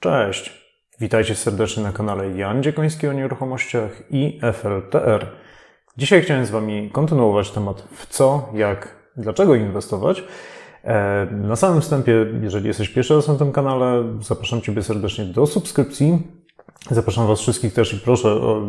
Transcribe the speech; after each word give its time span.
Cześć! 0.00 0.52
Witajcie 1.00 1.34
serdecznie 1.34 1.82
na 1.82 1.92
kanale 1.92 2.30
Jan 2.30 2.62
Dziekoński 2.62 3.08
o 3.08 3.12
nieruchomościach 3.12 4.02
i 4.10 4.40
FLTR. 4.52 5.26
Dzisiaj 5.96 6.22
chciałem 6.22 6.46
z 6.46 6.50
Wami 6.50 6.90
kontynuować 6.90 7.50
temat 7.50 7.88
w 7.92 8.06
co, 8.06 8.48
jak, 8.54 8.96
dlaczego 9.16 9.54
inwestować. 9.54 10.24
E, 10.84 11.26
na 11.30 11.56
samym 11.56 11.80
wstępie, 11.80 12.26
jeżeli 12.42 12.66
jesteś 12.66 12.88
pierwszy 12.88 13.14
raz 13.14 13.28
na 13.28 13.34
tym 13.34 13.52
kanale, 13.52 14.04
zapraszam 14.20 14.60
Ciebie 14.60 14.82
serdecznie 14.82 15.24
do 15.24 15.46
subskrypcji. 15.46 16.22
Zapraszam 16.90 17.26
Was 17.26 17.40
wszystkich 17.40 17.74
też 17.74 17.94
i 17.94 17.98
proszę 17.98 18.28
o 18.28 18.62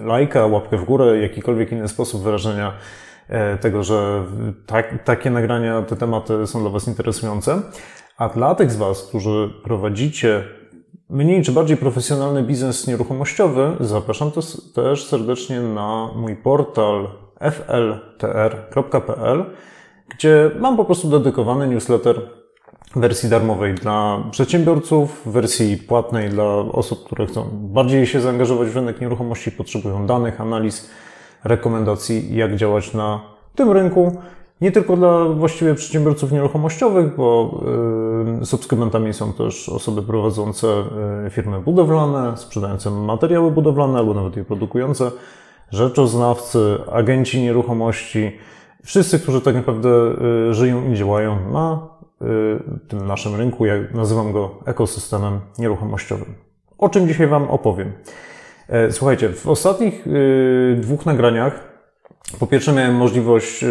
lajka, 0.00 0.46
łapkę 0.46 0.76
w 0.76 0.84
górę, 0.84 1.18
jakikolwiek 1.18 1.72
inny 1.72 1.88
sposób 1.88 2.22
wyrażenia 2.22 2.72
e, 3.28 3.58
tego, 3.58 3.82
że 3.82 4.24
tak, 4.66 5.04
takie 5.04 5.30
nagrania, 5.30 5.82
te 5.82 5.96
tematy 5.96 6.46
są 6.46 6.60
dla 6.60 6.70
Was 6.70 6.88
interesujące. 6.88 7.62
A 8.16 8.28
dla 8.28 8.54
tych 8.54 8.70
z 8.70 8.76
Was, 8.76 9.02
którzy 9.02 9.50
prowadzicie 9.64 10.57
mniej 11.10 11.42
czy 11.42 11.52
bardziej 11.52 11.76
profesjonalny 11.76 12.42
biznes 12.42 12.86
nieruchomościowy, 12.86 13.76
zapraszam 13.80 14.30
też 14.74 15.06
serdecznie 15.06 15.60
na 15.60 16.10
mój 16.16 16.36
portal 16.36 17.08
fltr.pl, 17.40 19.44
gdzie 20.08 20.50
mam 20.60 20.76
po 20.76 20.84
prostu 20.84 21.08
dedykowany 21.08 21.66
newsletter 21.66 22.20
wersji 22.96 23.28
darmowej 23.28 23.74
dla 23.74 24.24
przedsiębiorców, 24.30 25.22
wersji 25.26 25.76
płatnej 25.76 26.28
dla 26.28 26.44
osób, 26.54 27.04
które 27.04 27.26
chcą 27.26 27.48
bardziej 27.52 28.06
się 28.06 28.20
zaangażować 28.20 28.68
w 28.68 28.76
rynek 28.76 29.00
nieruchomości, 29.00 29.52
potrzebują 29.52 30.06
danych, 30.06 30.40
analiz, 30.40 30.90
rekomendacji, 31.44 32.36
jak 32.36 32.56
działać 32.56 32.94
na 32.94 33.20
tym 33.54 33.72
rynku. 33.72 34.16
Nie 34.60 34.72
tylko 34.72 34.96
dla 34.96 35.24
właściwie 35.24 35.74
przedsiębiorców 35.74 36.32
nieruchomościowych, 36.32 37.16
bo 37.16 37.60
y, 38.42 38.46
subskrybentami 38.46 39.14
są 39.14 39.32
też 39.32 39.68
osoby 39.68 40.02
prowadzące 40.02 40.66
y, 41.26 41.30
firmy 41.30 41.60
budowlane, 41.60 42.36
sprzedające 42.36 42.90
materiały 42.90 43.50
budowlane 43.50 43.98
albo 43.98 44.14
nawet 44.14 44.36
je 44.36 44.44
produkujące, 44.44 45.10
rzeczoznawcy, 45.70 46.78
agenci 46.92 47.42
nieruchomości, 47.42 48.32
wszyscy, 48.84 49.18
którzy 49.18 49.40
tak 49.40 49.54
naprawdę 49.54 49.88
y, 50.50 50.54
żyją 50.54 50.92
i 50.92 50.96
działają 50.96 51.50
na 51.52 51.98
tym 52.88 53.06
naszym 53.06 53.34
rynku, 53.34 53.66
jak 53.66 53.94
nazywam 53.94 54.32
go 54.32 54.50
ekosystemem 54.64 55.40
nieruchomościowym. 55.58 56.34
O 56.78 56.88
czym 56.88 57.08
dzisiaj 57.08 57.26
Wam 57.26 57.50
opowiem? 57.50 57.92
E, 58.68 58.92
słuchajcie, 58.92 59.28
w 59.28 59.46
ostatnich 59.48 60.06
dwóch 60.76 61.06
nagraniach 61.06 61.67
po 62.40 62.46
pierwsze 62.46 62.72
miałem 62.72 62.94
możliwość 62.94 63.64
e, 63.64 63.68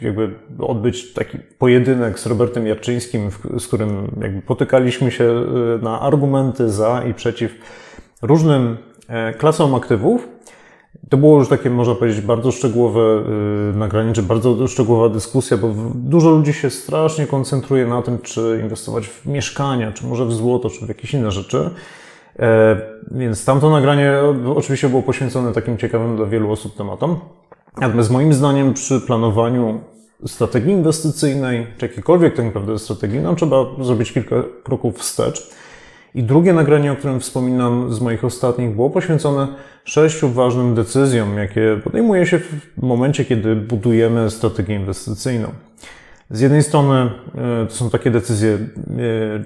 jakby 0.00 0.30
odbyć 0.58 1.12
taki 1.12 1.38
pojedynek 1.58 2.18
z 2.18 2.26
Robertem 2.26 2.66
Jarczyńskim, 2.66 3.30
z 3.58 3.66
którym 3.66 4.10
jakby 4.20 4.42
potykaliśmy 4.42 5.10
się 5.10 5.24
e, 5.24 5.84
na 5.84 6.00
argumenty 6.00 6.70
za 6.70 7.02
i 7.10 7.14
przeciw 7.14 7.52
różnym 8.22 8.76
e, 9.08 9.34
klasom 9.34 9.74
aktywów. 9.74 10.28
To 11.08 11.16
było 11.16 11.38
już 11.38 11.48
takie, 11.48 11.70
można 11.70 11.94
powiedzieć, 11.94 12.20
bardzo 12.20 12.52
szczegółowe 12.52 13.00
nagranie, 13.74 14.12
czy 14.12 14.22
bardzo 14.22 14.68
szczegółowa 14.68 15.08
dyskusja, 15.08 15.56
bo 15.56 15.74
dużo 15.94 16.30
ludzi 16.30 16.52
się 16.52 16.70
strasznie 16.70 17.26
koncentruje 17.26 17.86
na 17.86 18.02
tym, 18.02 18.18
czy 18.18 18.60
inwestować 18.62 19.06
w 19.08 19.26
mieszkania, 19.26 19.92
czy 19.92 20.06
może 20.06 20.26
w 20.26 20.32
złoto, 20.32 20.70
czy 20.70 20.86
w 20.86 20.88
jakieś 20.88 21.14
inne 21.14 21.30
rzeczy. 21.30 21.70
Więc 23.10 23.44
tamto 23.44 23.70
nagranie 23.70 24.12
oczywiście 24.56 24.88
było 24.88 25.02
poświęcone 25.02 25.52
takim 25.52 25.78
ciekawym 25.78 26.16
dla 26.16 26.26
wielu 26.26 26.52
osób 26.52 26.76
tematom. 26.76 27.20
Natomiast 27.80 28.10
moim 28.10 28.32
zdaniem 28.32 28.74
przy 28.74 29.00
planowaniu 29.00 29.80
strategii 30.26 30.72
inwestycyjnej, 30.72 31.66
czy 31.78 31.86
jakiejkolwiek 31.86 32.36
tak 32.36 32.44
naprawdę 32.44 32.78
strategii, 32.78 33.20
no, 33.20 33.34
trzeba 33.34 33.66
zrobić 33.80 34.12
kilka 34.12 34.36
kroków 34.64 34.98
wstecz. 34.98 35.50
I 36.14 36.22
drugie 36.22 36.52
nagranie, 36.52 36.92
o 36.92 36.96
którym 36.96 37.20
wspominam 37.20 37.94
z 37.94 38.00
moich 38.00 38.24
ostatnich, 38.24 38.74
było 38.74 38.90
poświęcone 38.90 39.48
sześciu 39.84 40.28
ważnym 40.28 40.74
decyzjom, 40.74 41.38
jakie 41.38 41.80
podejmuje 41.84 42.26
się 42.26 42.38
w 42.38 42.82
momencie, 42.82 43.24
kiedy 43.24 43.56
budujemy 43.56 44.30
strategię 44.30 44.74
inwestycyjną. 44.74 45.48
Z 46.30 46.40
jednej 46.40 46.62
strony 46.62 47.10
e, 47.34 47.66
to 47.66 47.74
są 47.74 47.90
takie 47.90 48.10
decyzje, 48.10 48.52
e, 48.52 48.58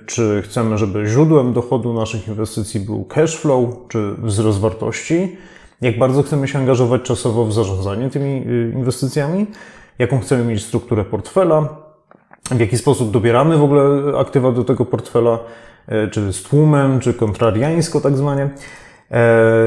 czy 0.07 0.43
chcemy, 0.45 0.79
żeby 0.79 1.07
źródłem 1.07 1.53
dochodu 1.53 1.93
naszych 1.93 2.29
inwestycji 2.29 2.81
był 2.81 3.05
cash 3.05 3.37
flow, 3.37 3.69
czy 3.89 4.15
wzrost 4.19 4.61
wartości, 4.61 5.37
jak 5.81 5.99
bardzo 5.99 6.23
chcemy 6.23 6.49
się 6.49 6.59
angażować 6.59 7.03
czasowo 7.03 7.45
w 7.45 7.53
zarządzanie 7.53 8.11
tymi 8.11 8.47
y, 8.47 8.73
inwestycjami, 8.75 9.47
jaką 9.99 10.21
chcemy 10.21 10.45
mieć 10.45 10.65
strukturę 10.65 11.05
portfela, 11.05 11.69
w 12.51 12.61
jaki 12.61 12.79
sposób 12.79 13.11
dobieramy 13.11 13.57
w 13.57 13.63
ogóle 13.63 13.83
aktywa 14.19 14.53
do 14.53 14.65
tego 14.65 14.85
portfela, 14.85 15.39
e, 15.89 16.09
czy 16.09 16.33
z 16.33 16.43
tłumem, 16.43 17.01
czy 17.01 17.15
kontrariańsko 17.15 18.01
tak 18.01 18.17
zwanie, 18.17 18.43
e, 18.43 18.49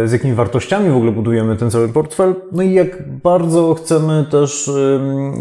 z 0.06 0.12
jakimi 0.12 0.34
wartościami 0.34 0.90
w 0.90 0.96
ogóle 0.96 1.12
budujemy 1.12 1.56
ten 1.56 1.72
cały 1.72 1.90
portfel, 1.90 2.35
no 2.52 2.63
i 2.63 2.73
jak 2.73 3.18
bardzo 3.18 3.73
chcemy 3.73 4.25
też 4.31 4.72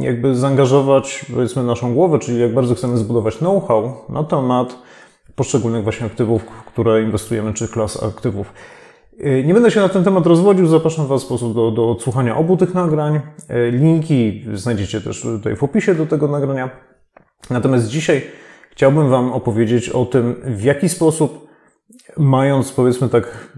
jakby 0.01 0.35
zaangażować 0.35 1.27
powiedzmy 1.35 1.63
naszą 1.63 1.95
głowę, 1.95 2.19
czyli 2.19 2.41
jak 2.41 2.55
bardzo 2.55 2.75
chcemy 2.75 2.97
zbudować 2.97 3.37
know-how 3.37 3.97
na 4.09 4.25
temat 4.25 4.79
poszczególnych 5.35 5.83
właśnie 5.83 6.07
aktywów, 6.07 6.45
które 6.45 7.03
inwestujemy, 7.03 7.55
czy 7.55 7.69
klas 7.69 8.03
aktywów. 8.03 8.53
E, 9.23 9.43
nie 9.43 9.55
będę 9.55 9.71
się 9.71 9.81
na 9.81 9.89
ten 9.89 10.05
temat 10.05 10.27
rozwodził, 10.27 10.67
zapraszam 10.67 11.07
Was 11.07 11.23
w 11.23 11.27
sposób 11.27 11.55
do, 11.55 11.71
do 11.71 11.91
odsłuchania 11.91 12.37
obu 12.37 12.57
tych 12.57 12.75
nagrań. 12.75 13.21
E, 13.49 13.71
linki 13.71 14.45
znajdziecie 14.55 15.01
też 15.01 15.23
tutaj 15.23 15.57
w 15.57 15.63
opisie 15.63 15.95
do 15.95 16.07
tego 16.07 16.29
nagrania. 16.29 16.71
Natomiast 17.51 17.89
dzisiaj 17.89 18.23
chciałbym 18.71 19.09
Wam 19.09 19.33
opowiedzieć 19.33 19.89
o 19.89 20.05
tym, 20.05 20.35
w 20.45 20.63
jaki 20.63 20.89
sposób, 20.89 21.49
mając 22.17 22.73
powiedzmy 22.73 23.09
tak 23.09 23.53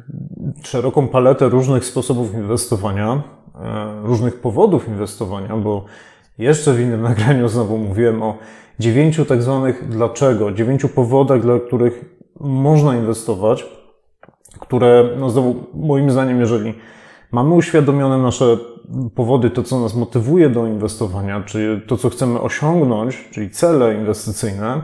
szeroką 0.65 1.09
paletę 1.09 1.49
różnych 1.49 1.85
sposobów 1.85 2.35
inwestowania, 2.35 3.23
e, 3.55 4.03
różnych 4.03 4.41
powodów 4.41 4.89
inwestowania, 4.89 5.57
bo 5.57 5.85
jeszcze 6.39 6.73
w 6.73 6.81
innym 6.81 7.03
nagraniu 7.11 7.49
znowu 7.49 7.79
mówiłem 7.79 8.23
o 8.23 8.39
dziewięciu 8.79 9.25
tak 9.25 9.43
zwanych 9.43 9.89
dlaczego, 9.89 10.53
dziewięciu 10.53 10.89
powodach, 10.89 11.43
dla 11.43 11.61
których 11.61 12.05
można 12.41 12.97
inwestować 12.97 13.84
które, 14.61 15.09
no 15.19 15.31
znowu, 15.31 15.55
moim 15.75 16.11
zdaniem, 16.11 16.41
jeżeli 16.41 16.75
mamy 17.33 17.55
uświadomione 17.55 18.19
nasze 18.19 18.57
powody, 19.15 19.51
to 19.51 19.63
co 19.63 19.81
nas 19.81 19.95
motywuje 19.95 20.51
do 20.51 20.67
inwestowania, 20.67 21.41
czyli 21.41 21.81
to 21.87 21.97
co 21.97 22.11
chcemy 22.11 22.41
osiągnąć, 22.41 23.29
czyli 23.31 23.51
cele 23.51 23.95
inwestycyjne, 23.95 24.83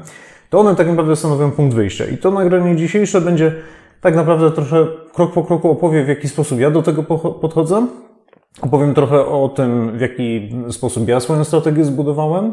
to 0.51 0.61
one 0.61 0.77
tak 0.77 0.89
naprawdę 0.89 1.17
stanowią 1.17 1.51
punkt 1.51 1.75
wyjścia. 1.75 2.05
I 2.07 2.19
to 2.19 2.31
nagranie 2.31 2.77
dzisiejsze 2.77 3.21
będzie 3.21 3.55
tak 4.01 4.17
naprawdę 4.17 4.51
trochę 4.51 4.87
krok 5.15 5.33
po 5.33 5.45
kroku 5.45 5.71
opowie, 5.71 6.05
w 6.05 6.09
jaki 6.09 6.29
sposób 6.29 6.61
ja 6.61 6.71
do 6.71 6.83
tego 6.83 7.03
podchodzę. 7.41 7.87
Opowiem 8.63 8.95
trochę 8.95 9.27
o 9.27 9.49
tym, 9.49 9.99
w 9.99 10.01
jaki 10.01 10.55
sposób 10.71 11.09
ja 11.09 11.21
swoją 11.21 11.45
strategię 11.45 11.85
zbudowałem 11.85 12.53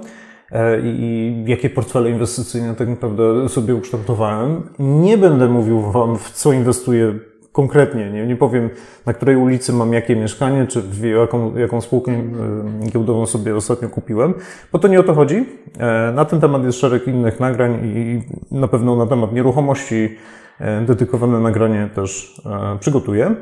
i 0.83 1.43
jakie 1.47 1.69
portfele 1.69 2.09
inwestycyjne 2.09 2.75
tak 2.75 2.87
naprawdę 2.87 3.49
sobie 3.49 3.75
ukształtowałem. 3.75 4.61
Nie 4.79 5.17
będę 5.17 5.47
mówił 5.47 5.81
Wam, 5.81 6.17
w 6.17 6.31
co 6.31 6.53
inwestuję 6.53 7.13
konkretnie. 7.51 8.11
Nie, 8.11 8.27
nie 8.27 8.35
powiem, 8.35 8.69
na 9.05 9.13
której 9.13 9.35
ulicy 9.35 9.73
mam 9.73 9.93
jakie 9.93 10.15
mieszkanie, 10.15 10.67
czy 10.67 10.81
w 10.81 11.03
jaką, 11.03 11.55
jaką 11.55 11.81
spółkę 11.81 12.11
e, 12.11 12.89
giełdową 12.89 13.25
sobie 13.25 13.55
ostatnio 13.55 13.89
kupiłem, 13.89 14.33
bo 14.71 14.79
to 14.79 14.87
nie 14.87 14.99
o 14.99 15.03
to 15.03 15.13
chodzi. 15.13 15.45
E, 15.79 16.11
na 16.11 16.25
ten 16.25 16.41
temat 16.41 16.63
jest 16.63 16.79
szereg 16.79 17.07
innych 17.07 17.39
nagrań 17.39 17.79
i 17.83 18.21
na 18.51 18.67
pewno 18.67 18.95
na 18.95 19.05
temat 19.05 19.33
nieruchomości 19.33 20.17
dedykowane 20.87 21.39
nagranie 21.39 21.89
też 21.95 22.41
przygotuję. 22.79 23.35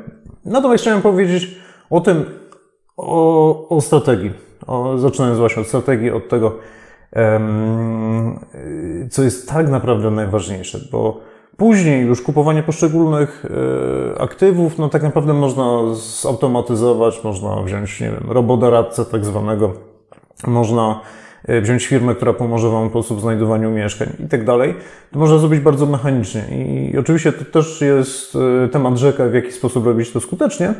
Natomiast 0.44 0.82
chciałem 0.82 1.02
powiedzieć 1.02 1.56
o 1.90 2.00
tym, 2.00 2.24
o, 2.96 3.68
o 3.68 3.80
strategii. 3.80 4.30
O, 4.66 4.98
zaczynając 4.98 5.38
właśnie 5.38 5.62
od 5.62 5.68
strategii, 5.68 6.10
od 6.10 6.28
tego, 6.28 6.58
co 9.10 9.22
jest 9.22 9.48
tak 9.48 9.68
naprawdę 9.68 10.10
najważniejsze, 10.10 10.78
bo 10.92 11.20
później 11.56 12.06
już 12.06 12.22
kupowanie 12.22 12.62
poszczególnych 12.62 13.44
e, 14.16 14.20
aktywów, 14.20 14.78
no 14.78 14.88
tak 14.88 15.02
naprawdę 15.02 15.34
można 15.34 15.94
zautomatyzować, 16.22 17.24
można 17.24 17.62
wziąć, 17.62 18.00
nie 18.00 18.10
wiem, 18.10 18.24
robodoradcę 18.28 19.04
tak 19.04 19.24
zwanego, 19.24 19.72
można 20.46 21.00
e, 21.44 21.60
wziąć 21.60 21.86
firmę, 21.86 22.14
która 22.14 22.32
pomoże 22.32 22.68
Wam 22.68 22.88
w 22.88 22.90
sposób 22.90 23.20
znajdowaniu 23.20 23.70
mieszkań 23.70 24.08
i 24.24 24.28
tak 24.28 24.44
dalej, 24.44 24.74
to 25.12 25.18
można 25.18 25.38
zrobić 25.38 25.60
bardzo 25.60 25.86
mechanicznie. 25.86 26.42
I 26.50 26.98
oczywiście 26.98 27.32
to 27.32 27.44
też 27.44 27.80
jest 27.80 28.38
temat 28.72 28.96
rzeka, 28.96 29.28
w 29.28 29.34
jaki 29.34 29.52
sposób 29.52 29.86
robić 29.86 30.10
to 30.10 30.20
skutecznie, 30.20 30.74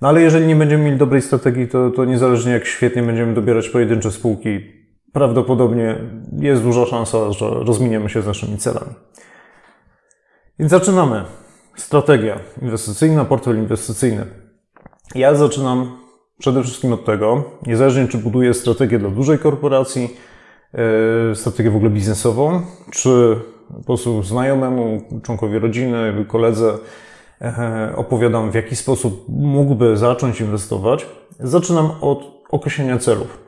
no 0.00 0.08
ale 0.08 0.22
jeżeli 0.22 0.46
nie 0.46 0.56
będziemy 0.56 0.84
mieli 0.84 0.96
dobrej 0.96 1.22
strategii, 1.22 1.68
to, 1.68 1.90
to 1.90 2.04
niezależnie 2.04 2.52
jak 2.52 2.64
świetnie 2.64 3.02
będziemy 3.02 3.34
dobierać 3.34 3.68
pojedyncze 3.68 4.10
spółki, 4.10 4.77
prawdopodobnie 5.12 5.96
jest 6.38 6.62
duża 6.62 6.86
szansa, 6.86 7.32
że 7.32 7.50
rozminiemy 7.50 8.10
się 8.10 8.22
z 8.22 8.26
naszymi 8.26 8.58
celami. 8.58 8.94
Więc 10.58 10.70
zaczynamy. 10.70 11.24
Strategia 11.76 12.40
inwestycyjna, 12.62 13.24
portfel 13.24 13.58
inwestycyjny. 13.58 14.26
Ja 15.14 15.34
zaczynam 15.34 15.98
przede 16.38 16.62
wszystkim 16.62 16.92
od 16.92 17.04
tego, 17.04 17.44
niezależnie 17.66 18.08
czy 18.08 18.18
buduję 18.18 18.54
strategię 18.54 18.98
dla 18.98 19.10
dużej 19.10 19.38
korporacji, 19.38 20.16
e, 20.74 21.34
strategię 21.34 21.70
w 21.70 21.76
ogóle 21.76 21.90
biznesową, 21.90 22.62
czy 22.90 23.36
po 23.76 23.84
prostu 23.84 24.22
znajomemu, 24.22 25.02
członkowi 25.22 25.58
rodziny, 25.58 26.24
koledze 26.28 26.78
e, 27.40 27.92
opowiadam, 27.96 28.50
w 28.50 28.54
jaki 28.54 28.76
sposób 28.76 29.24
mógłby 29.28 29.96
zacząć 29.96 30.40
inwestować, 30.40 31.06
zaczynam 31.40 31.90
od 32.00 32.24
określenia 32.50 32.98
celów 32.98 33.47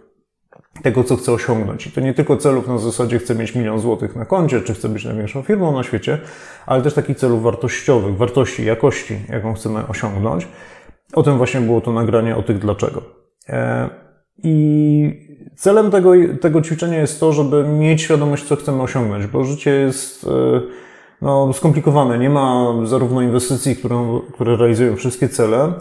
tego, 0.83 1.05
co 1.05 1.17
chcę 1.17 1.33
osiągnąć. 1.33 1.87
I 1.87 1.91
to 1.91 2.01
nie 2.01 2.15
tylko 2.15 2.37
celów 2.37 2.69
na 2.69 2.79
zasadzie 2.79 3.19
chcę 3.19 3.35
mieć 3.35 3.55
milion 3.55 3.81
złotych 3.81 4.17
na 4.17 4.25
koncie, 4.25 4.61
czy 4.61 4.75
chcę 4.75 4.89
być 4.89 5.05
największą 5.05 5.43
firmą 5.43 5.73
na 5.73 5.83
świecie, 5.83 6.19
ale 6.67 6.83
też 6.83 6.95
takich 6.95 7.17
celów 7.17 7.43
wartościowych, 7.43 8.17
wartości, 8.17 8.65
jakości, 8.65 9.19
jaką 9.29 9.55
chcemy 9.55 9.87
osiągnąć. 9.87 10.49
O 11.13 11.23
tym 11.23 11.37
właśnie 11.37 11.61
było 11.61 11.81
to 11.81 11.93
nagranie, 11.93 12.37
o 12.37 12.43
tych 12.43 12.59
dlaczego. 12.59 13.03
E, 13.49 13.89
I 14.43 15.31
celem 15.57 15.91
tego, 15.91 16.13
tego 16.41 16.63
ćwiczenia 16.63 16.99
jest 16.99 17.21
to, 17.21 17.33
żeby 17.33 17.65
mieć 17.65 18.03
świadomość, 18.03 18.45
co 18.45 18.57
chcemy 18.57 18.83
osiągnąć, 18.83 19.27
bo 19.27 19.45
życie 19.45 19.71
jest 19.71 20.25
e, 20.25 20.61
no, 21.23 21.53
skomplikowane. 21.53 22.19
Nie 22.19 22.31
ma 22.31 22.75
zarówno 22.85 23.23
inwestycji, 23.23 23.77
które, 23.77 24.21
które 24.33 24.57
realizują 24.57 24.97
wszystkie 24.97 25.29
cele, 25.29 25.73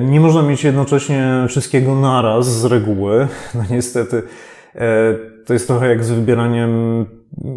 nie 0.00 0.20
można 0.20 0.42
mieć 0.42 0.64
jednocześnie 0.64 1.44
wszystkiego 1.48 1.94
naraz 1.94 2.60
z 2.60 2.64
reguły. 2.64 3.28
No 3.54 3.62
niestety 3.70 4.22
e, 4.74 5.14
to 5.46 5.52
jest 5.52 5.66
trochę 5.66 5.88
jak 5.88 6.04
z 6.04 6.10
wybieraniem 6.10 7.06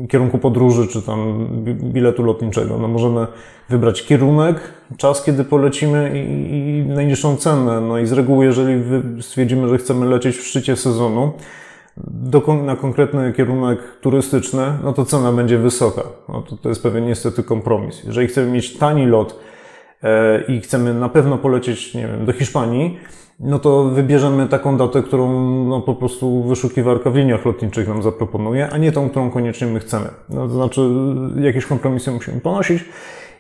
kierunku 0.09 0.37
podróży, 0.37 0.87
czy 0.87 1.01
tam 1.01 1.47
biletu 1.65 2.23
lotniczego. 2.23 2.77
No 2.77 2.87
możemy 2.87 3.27
wybrać 3.69 4.05
kierunek, 4.05 4.59
czas, 4.97 5.23
kiedy 5.23 5.43
polecimy 5.43 6.11
i, 6.15 6.85
najniższą 6.87 7.35
cenę. 7.37 7.81
No 7.81 7.97
i 7.97 8.05
z 8.05 8.11
reguły, 8.11 8.45
jeżeli 8.45 8.83
stwierdzimy, 9.21 9.69
że 9.69 9.77
chcemy 9.77 10.05
lecieć 10.05 10.37
w 10.37 10.43
szczycie 10.43 10.75
sezonu, 10.75 11.31
do, 12.07 12.41
na 12.63 12.75
konkretny 12.75 13.33
kierunek 13.33 13.79
turystyczny, 14.01 14.63
no 14.83 14.93
to 14.93 15.05
cena 15.05 15.31
będzie 15.31 15.57
wysoka. 15.57 16.01
No 16.29 16.41
to, 16.41 16.57
to 16.57 16.69
jest 16.69 16.83
pewien 16.83 17.05
niestety 17.05 17.43
kompromis. 17.43 18.03
Jeżeli 18.03 18.27
chcemy 18.27 18.51
mieć 18.51 18.77
tani 18.77 19.05
lot, 19.05 19.35
E, 19.35 19.50
i 20.47 20.61
chcemy 20.61 20.93
na 20.93 21.09
pewno 21.09 21.37
polecieć, 21.37 21.93
nie 21.93 22.07
wiem, 22.07 22.25
do 22.25 22.33
Hiszpanii, 22.33 22.97
no 23.41 23.59
to 23.59 23.83
wybierzemy 23.83 24.47
taką 24.47 24.77
datę, 24.77 25.03
którą 25.03 25.49
no, 25.65 25.81
po 25.81 25.95
prostu 25.95 26.43
wyszukiwarka 26.43 27.09
w 27.09 27.15
liniach 27.15 27.45
lotniczych 27.45 27.87
nam 27.87 28.03
zaproponuje, 28.03 28.69
a 28.69 28.77
nie 28.77 28.91
tą, 28.91 29.09
którą 29.09 29.31
koniecznie 29.31 29.67
my 29.67 29.79
chcemy. 29.79 30.07
No, 30.29 30.47
to 30.47 30.53
znaczy, 30.53 30.89
jakieś 31.39 31.65
kompromisy 31.65 32.11
musimy 32.11 32.41
ponosić. 32.41 32.85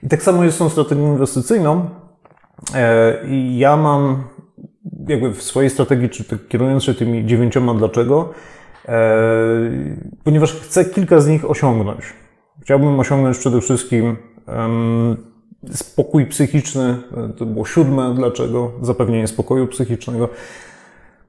I 0.03 0.09
tak 0.09 0.23
samo 0.23 0.43
jest 0.43 0.55
z 0.55 0.59
tą 0.59 0.69
strategią 0.69 1.07
inwestycyjną. 1.07 1.89
E, 2.75 3.17
I 3.27 3.57
ja 3.57 3.77
mam 3.77 4.23
jakby 5.07 5.33
w 5.33 5.43
swojej 5.43 5.69
strategii, 5.69 6.09
czy 6.09 6.23
tak 6.23 6.47
kierując 6.47 6.83
się 6.83 6.93
tymi 6.93 7.25
dziewięcioma 7.25 7.73
dlaczego, 7.73 8.29
e, 8.87 9.01
ponieważ 10.23 10.53
chcę 10.53 10.85
kilka 10.85 11.19
z 11.19 11.27
nich 11.27 11.49
osiągnąć. 11.49 12.01
Chciałbym 12.61 12.99
osiągnąć 12.99 13.37
przede 13.37 13.61
wszystkim 13.61 14.17
Spokój 15.69 16.25
psychiczny, 16.25 16.97
to 17.37 17.45
było 17.45 17.65
siódme, 17.65 18.13
dlaczego? 18.15 18.71
Zapewnienie 18.81 19.27
spokoju 19.27 19.67
psychicznego. 19.67 20.29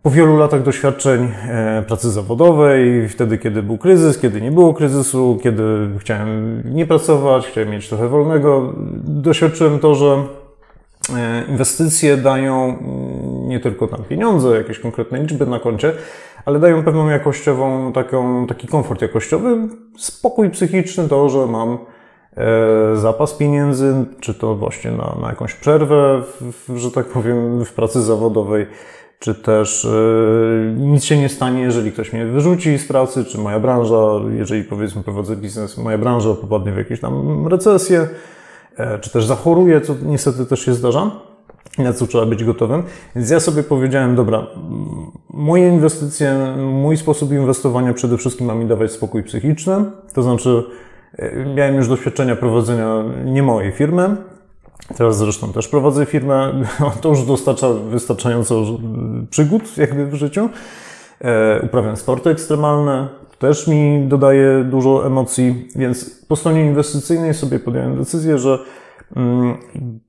Po 0.03 0.11
wielu 0.11 0.37
latach 0.37 0.63
doświadczeń 0.63 1.29
e, 1.49 1.85
pracy 1.87 2.11
zawodowej, 2.11 3.09
wtedy 3.09 3.39
kiedy 3.39 3.63
był 3.63 3.79
kryzys, 3.79 4.19
kiedy 4.19 4.41
nie 4.41 4.53
było 4.53 4.75
kryzysu, 4.75 5.39
kiedy 5.43 5.63
chciałem 5.99 6.63
nie 6.75 6.87
pracować, 6.87 7.47
chciałem 7.47 7.71
mieć 7.71 7.89
trochę 7.89 8.09
wolnego, 8.09 8.73
doświadczyłem 9.05 9.79
to, 9.79 9.95
że 9.95 10.25
e, 11.17 11.45
inwestycje 11.49 12.17
dają 12.17 12.65
mm, 12.65 13.49
nie 13.49 13.61
tylko 13.61 13.89
tam 13.89 14.05
pieniądze, 14.05 14.57
jakieś 14.57 14.79
konkretne 14.79 15.21
liczby 15.21 15.47
na 15.47 15.59
koncie, 15.59 15.93
ale 16.45 16.59
dają 16.59 16.85
pewną 16.85 17.09
jakościową, 17.09 17.93
taką, 17.93 18.47
taki 18.47 18.67
komfort 18.69 19.03
jakościowy, 19.03 19.69
spokój 19.99 20.51
psychiczny, 20.51 21.09
to, 21.09 21.29
że 21.29 21.47
mam 21.47 21.79
zapas 22.95 23.35
pieniędzy, 23.35 23.95
czy 24.21 24.35
to 24.35 24.55
właśnie 24.55 24.91
na, 24.91 25.17
na 25.21 25.29
jakąś 25.29 25.55
przerwę, 25.55 26.23
w, 26.41 26.77
że 26.77 26.91
tak 26.91 27.07
powiem, 27.07 27.65
w 27.65 27.73
pracy 27.73 28.03
zawodowej, 28.03 28.67
czy 29.19 29.35
też 29.35 29.85
e, 29.85 29.89
nic 30.77 31.05
się 31.05 31.19
nie 31.19 31.29
stanie, 31.29 31.61
jeżeli 31.61 31.93
ktoś 31.93 32.13
mnie 32.13 32.27
wyrzuci 32.27 32.79
z 32.79 32.89
pracy, 32.89 33.25
czy 33.25 33.39
moja 33.39 33.61
branża, 33.61 34.21
jeżeli 34.37 34.65
powiedzmy 34.65 35.03
prowadzę 35.03 35.37
biznes, 35.37 35.79
moja 35.79 35.99
branża 35.99 36.35
popadnie 36.35 36.73
w 36.73 36.77
jakieś 36.77 37.01
tam 37.01 37.47
recesję, 37.49 38.09
e, 38.77 38.99
czy 38.99 39.11
też 39.11 39.25
zachoruje, 39.25 39.81
co 39.81 39.95
niestety 40.03 40.47
też 40.47 40.65
się 40.65 40.75
zdarza 40.75 41.11
na 41.79 41.93
co 41.93 42.07
trzeba 42.07 42.27
być 42.27 42.45
gotowym. 42.45 42.83
Więc 43.17 43.31
ja 43.31 43.41
sobie 43.41 43.63
powiedziałem, 43.63 44.17
dobra, 44.17 44.47
moje 45.31 45.69
inwestycje, 45.69 46.57
mój 46.57 46.97
sposób 46.97 47.33
inwestowania 47.33 47.93
przede 47.93 48.19
wszystkim 48.19 48.47
ma 48.47 48.55
mi 48.55 48.67
dawać 48.67 48.93
spokój 48.93 49.23
psychiczny, 49.23 49.85
to 50.15 50.23
znaczy 50.23 50.65
Miałem 51.55 51.75
już 51.75 51.89
doświadczenia 51.89 52.37
prowadzenia 52.37 53.05
nie 53.25 53.43
mojej 53.43 53.73
firmy. 53.73 54.17
Teraz 54.97 55.19
zresztą 55.19 55.53
też 55.53 55.69
prowadzę 55.69 56.07
firmę. 56.07 56.53
To 57.01 57.09
już 57.09 57.25
dostarcza 57.25 57.69
wystarczająco 57.73 58.65
przygód 59.31 59.79
jakby 59.79 60.07
w 60.07 60.15
życiu. 60.15 60.49
E, 61.21 61.61
uprawiam 61.63 61.97
sporty 61.97 62.31
ekstremalne. 62.31 63.09
Też 63.39 63.69
mi 63.69 64.05
dodaje 64.09 64.65
dużo 64.65 65.07
emocji, 65.07 65.69
więc 65.77 66.25
po 66.29 66.37
stronie 66.37 66.67
inwestycyjnej 66.67 67.35
sobie 67.35 67.59
podjąłem 67.59 67.99
decyzję, 67.99 68.39
że 68.39 68.59
mm, 69.17 69.57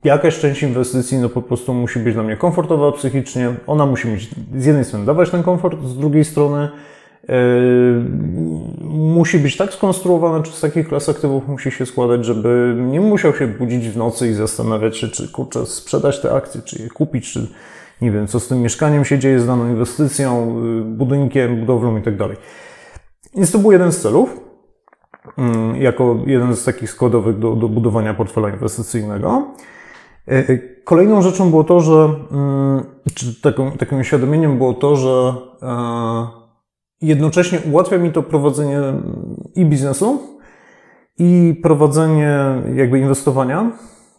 jakaś 0.03 0.39
część 0.39 0.63
inwestycji 0.63 1.17
no 1.17 1.29
po 1.29 1.41
prostu 1.41 1.73
musi 1.73 1.99
być 1.99 2.13
dla 2.13 2.23
mnie 2.23 2.37
komfortowa 2.37 2.91
psychicznie. 2.91 3.53
Ona 3.67 3.85
musi 3.85 4.07
mieć 4.07 4.29
z 4.55 4.65
jednej 4.65 4.85
strony 4.85 5.05
dawać 5.05 5.29
ten 5.29 5.43
komfort, 5.43 5.83
z 5.83 5.97
drugiej 5.97 6.25
strony 6.25 6.69
musi 8.81 9.39
być 9.39 9.57
tak 9.57 9.73
skonstruowane, 9.73 10.43
czy 10.43 10.51
z 10.51 10.61
takich 10.61 10.87
klas 10.87 11.09
aktywów 11.09 11.47
musi 11.47 11.71
się 11.71 11.85
składać, 11.85 12.25
żeby 12.25 12.75
nie 12.77 13.01
musiał 13.01 13.33
się 13.33 13.47
budzić 13.47 13.89
w 13.89 13.97
nocy 13.97 14.29
i 14.29 14.33
zastanawiać 14.33 14.97
się, 14.97 15.07
czy 15.07 15.31
kurczę, 15.31 15.65
sprzedać 15.65 16.21
te 16.21 16.35
akcje, 16.35 16.61
czy 16.61 16.81
je 16.83 16.89
kupić, 16.89 17.31
czy 17.31 17.47
nie 18.01 18.11
wiem, 18.11 18.27
co 18.27 18.39
z 18.39 18.47
tym 18.47 18.61
mieszkaniem 18.61 19.05
się 19.05 19.19
dzieje, 19.19 19.39
z 19.39 19.47
daną 19.47 19.69
inwestycją, 19.69 20.61
yy, 20.63 20.81
budynkiem, 20.81 21.59
budowlą 21.59 21.97
i 21.97 22.01
tak. 22.01 22.13
Więc 23.35 23.51
to 23.51 23.59
był 23.59 23.71
jeden 23.71 23.91
z 23.91 24.01
celów, 24.01 24.39
yy, 25.37 25.79
jako 25.79 26.17
jeden 26.25 26.55
z 26.55 26.63
takich 26.63 26.89
składowych 26.89 27.39
do, 27.39 27.55
do 27.55 27.69
budowania 27.69 28.13
portfela 28.13 28.49
inwestycyjnego. 28.49 29.47
Kolejną 30.83 31.21
rzeczą 31.21 31.49
było 31.49 31.63
to, 31.63 31.79
że, 31.79 32.09
czy 33.13 33.41
taką, 33.41 33.71
takim 33.71 33.99
uświadomieniem 33.99 34.57
było 34.57 34.73
to, 34.73 34.95
że 34.95 35.33
jednocześnie 37.07 37.59
ułatwia 37.71 37.97
mi 37.97 38.11
to 38.11 38.23
prowadzenie 38.23 38.79
i 39.55 39.65
biznesu, 39.65 40.19
i 41.19 41.59
prowadzenie 41.63 42.39
jakby 42.75 42.99
inwestowania 42.99 43.71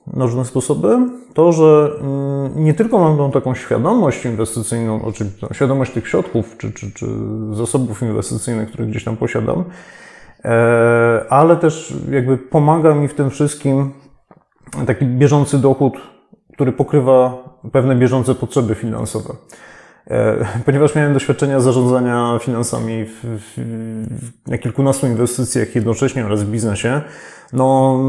na 0.07 0.25
różne 0.25 0.45
sposoby, 0.45 0.99
to, 1.35 1.53
że 1.53 1.91
mm, 2.00 2.64
nie 2.64 2.75
tylko 2.75 2.99
mam 2.99 3.17
tą 3.17 3.31
taką 3.31 3.55
świadomość 3.55 4.25
inwestycyjną, 4.25 5.12
czyli 5.12 5.31
świadomość 5.53 5.93
tych 5.93 6.09
środków 6.09 6.57
czy, 6.59 6.73
czy, 6.73 6.93
czy 6.93 7.07
zasobów 7.50 8.03
inwestycyjnych, 8.03 8.69
które 8.69 8.87
gdzieś 8.87 9.05
tam 9.05 9.17
posiadam, 9.17 9.64
e, 10.45 11.25
ale 11.31 11.57
też 11.57 11.95
jakby 12.11 12.38
pomaga 12.38 12.95
mi 12.95 13.09
w 13.09 13.14
tym 13.14 13.31
wszystkim 13.31 13.93
taki 14.87 15.07
bieżący 15.07 15.59
dochód, 15.59 15.95
który 16.53 16.73
pokrywa 16.73 17.45
pewne 17.73 17.97
bieżące 17.97 18.35
potrzeby 18.35 18.75
finansowe. 18.75 19.35
E, 20.11 20.46
ponieważ 20.66 20.94
miałem 20.94 21.12
doświadczenia 21.14 21.61
zarządzania 21.61 22.38
finansami 22.42 23.04
w, 23.04 23.20
w, 23.23 23.61
na 24.46 24.58
kilkunastu 24.58 25.06
inwestycjach 25.06 25.75
jednocześnie 25.75 26.26
oraz 26.26 26.42
w 26.42 26.50
biznesie, 26.50 27.00
no 27.52 28.00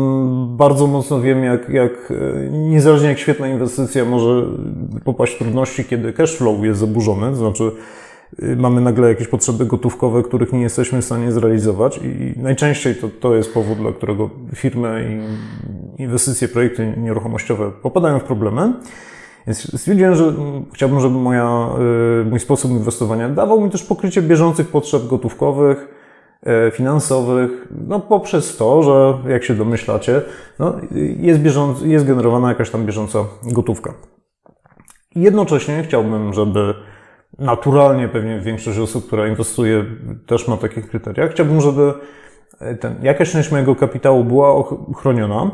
bardzo 0.47 0.87
mocno 0.87 1.21
wiem, 1.21 1.43
jak, 1.43 1.69
jak 1.69 2.13
niezależnie 2.51 3.09
jak 3.09 3.19
świetna 3.19 3.47
inwestycja 3.47 4.05
może 4.05 4.43
popaść 5.03 5.33
w 5.33 5.37
trudności, 5.37 5.85
kiedy 5.85 6.13
cash 6.13 6.35
flow 6.35 6.63
jest 6.63 6.79
zaburzony, 6.79 7.29
to 7.29 7.35
znaczy 7.35 7.71
y, 8.43 8.55
mamy 8.55 8.81
nagle 8.81 9.09
jakieś 9.09 9.27
potrzeby 9.27 9.65
gotówkowe, 9.65 10.23
których 10.23 10.53
nie 10.53 10.61
jesteśmy 10.61 11.01
w 11.01 11.05
stanie 11.05 11.31
zrealizować 11.31 11.99
i 12.03 12.39
najczęściej 12.39 12.95
to, 12.95 13.09
to 13.19 13.35
jest 13.35 13.53
powód, 13.53 13.77
dla 13.77 13.91
którego 13.91 14.29
firmy 14.55 15.19
i 15.97 16.01
inwestycje, 16.01 16.47
projekty 16.47 16.93
nieruchomościowe 16.97 17.71
popadają 17.81 18.19
w 18.19 18.23
problemy. 18.23 18.73
Więc 19.47 19.79
stwierdziłem, 19.81 20.15
że 20.15 20.33
chciałbym, 20.73 20.99
żeby 20.99 21.15
moja, 21.15 21.69
mój 22.29 22.39
sposób 22.39 22.71
inwestowania 22.71 23.29
dawał 23.29 23.61
mi 23.61 23.69
też 23.69 23.83
pokrycie 23.83 24.21
bieżących 24.21 24.67
potrzeb 24.67 25.07
gotówkowych, 25.07 25.87
finansowych, 26.71 27.67
no 27.87 27.99
poprzez 27.99 28.57
to, 28.57 28.83
że 28.83 29.17
jak 29.31 29.43
się 29.43 29.53
domyślacie, 29.53 30.21
no, 30.59 30.75
jest, 31.17 31.39
bieżąc, 31.39 31.81
jest 31.81 32.05
generowana 32.05 32.49
jakaś 32.49 32.69
tam 32.69 32.85
bieżąca 32.85 33.19
gotówka. 33.43 33.93
Jednocześnie 35.15 35.83
chciałbym, 35.83 36.33
żeby 36.33 36.73
naturalnie 37.39 38.07
pewnie 38.07 38.39
większość 38.39 38.79
osób, 38.79 39.07
która 39.07 39.27
inwestuje, 39.27 39.85
też 40.27 40.47
ma 40.47 40.57
takie 40.57 40.81
kryteria. 40.81 41.27
Chciałbym, 41.27 41.61
żeby 41.61 41.93
ten, 42.79 42.95
jakaś 43.01 43.31
część 43.31 43.51
mojego 43.51 43.75
kapitału 43.75 44.23
była 44.23 44.63
chroniona. 44.95 45.51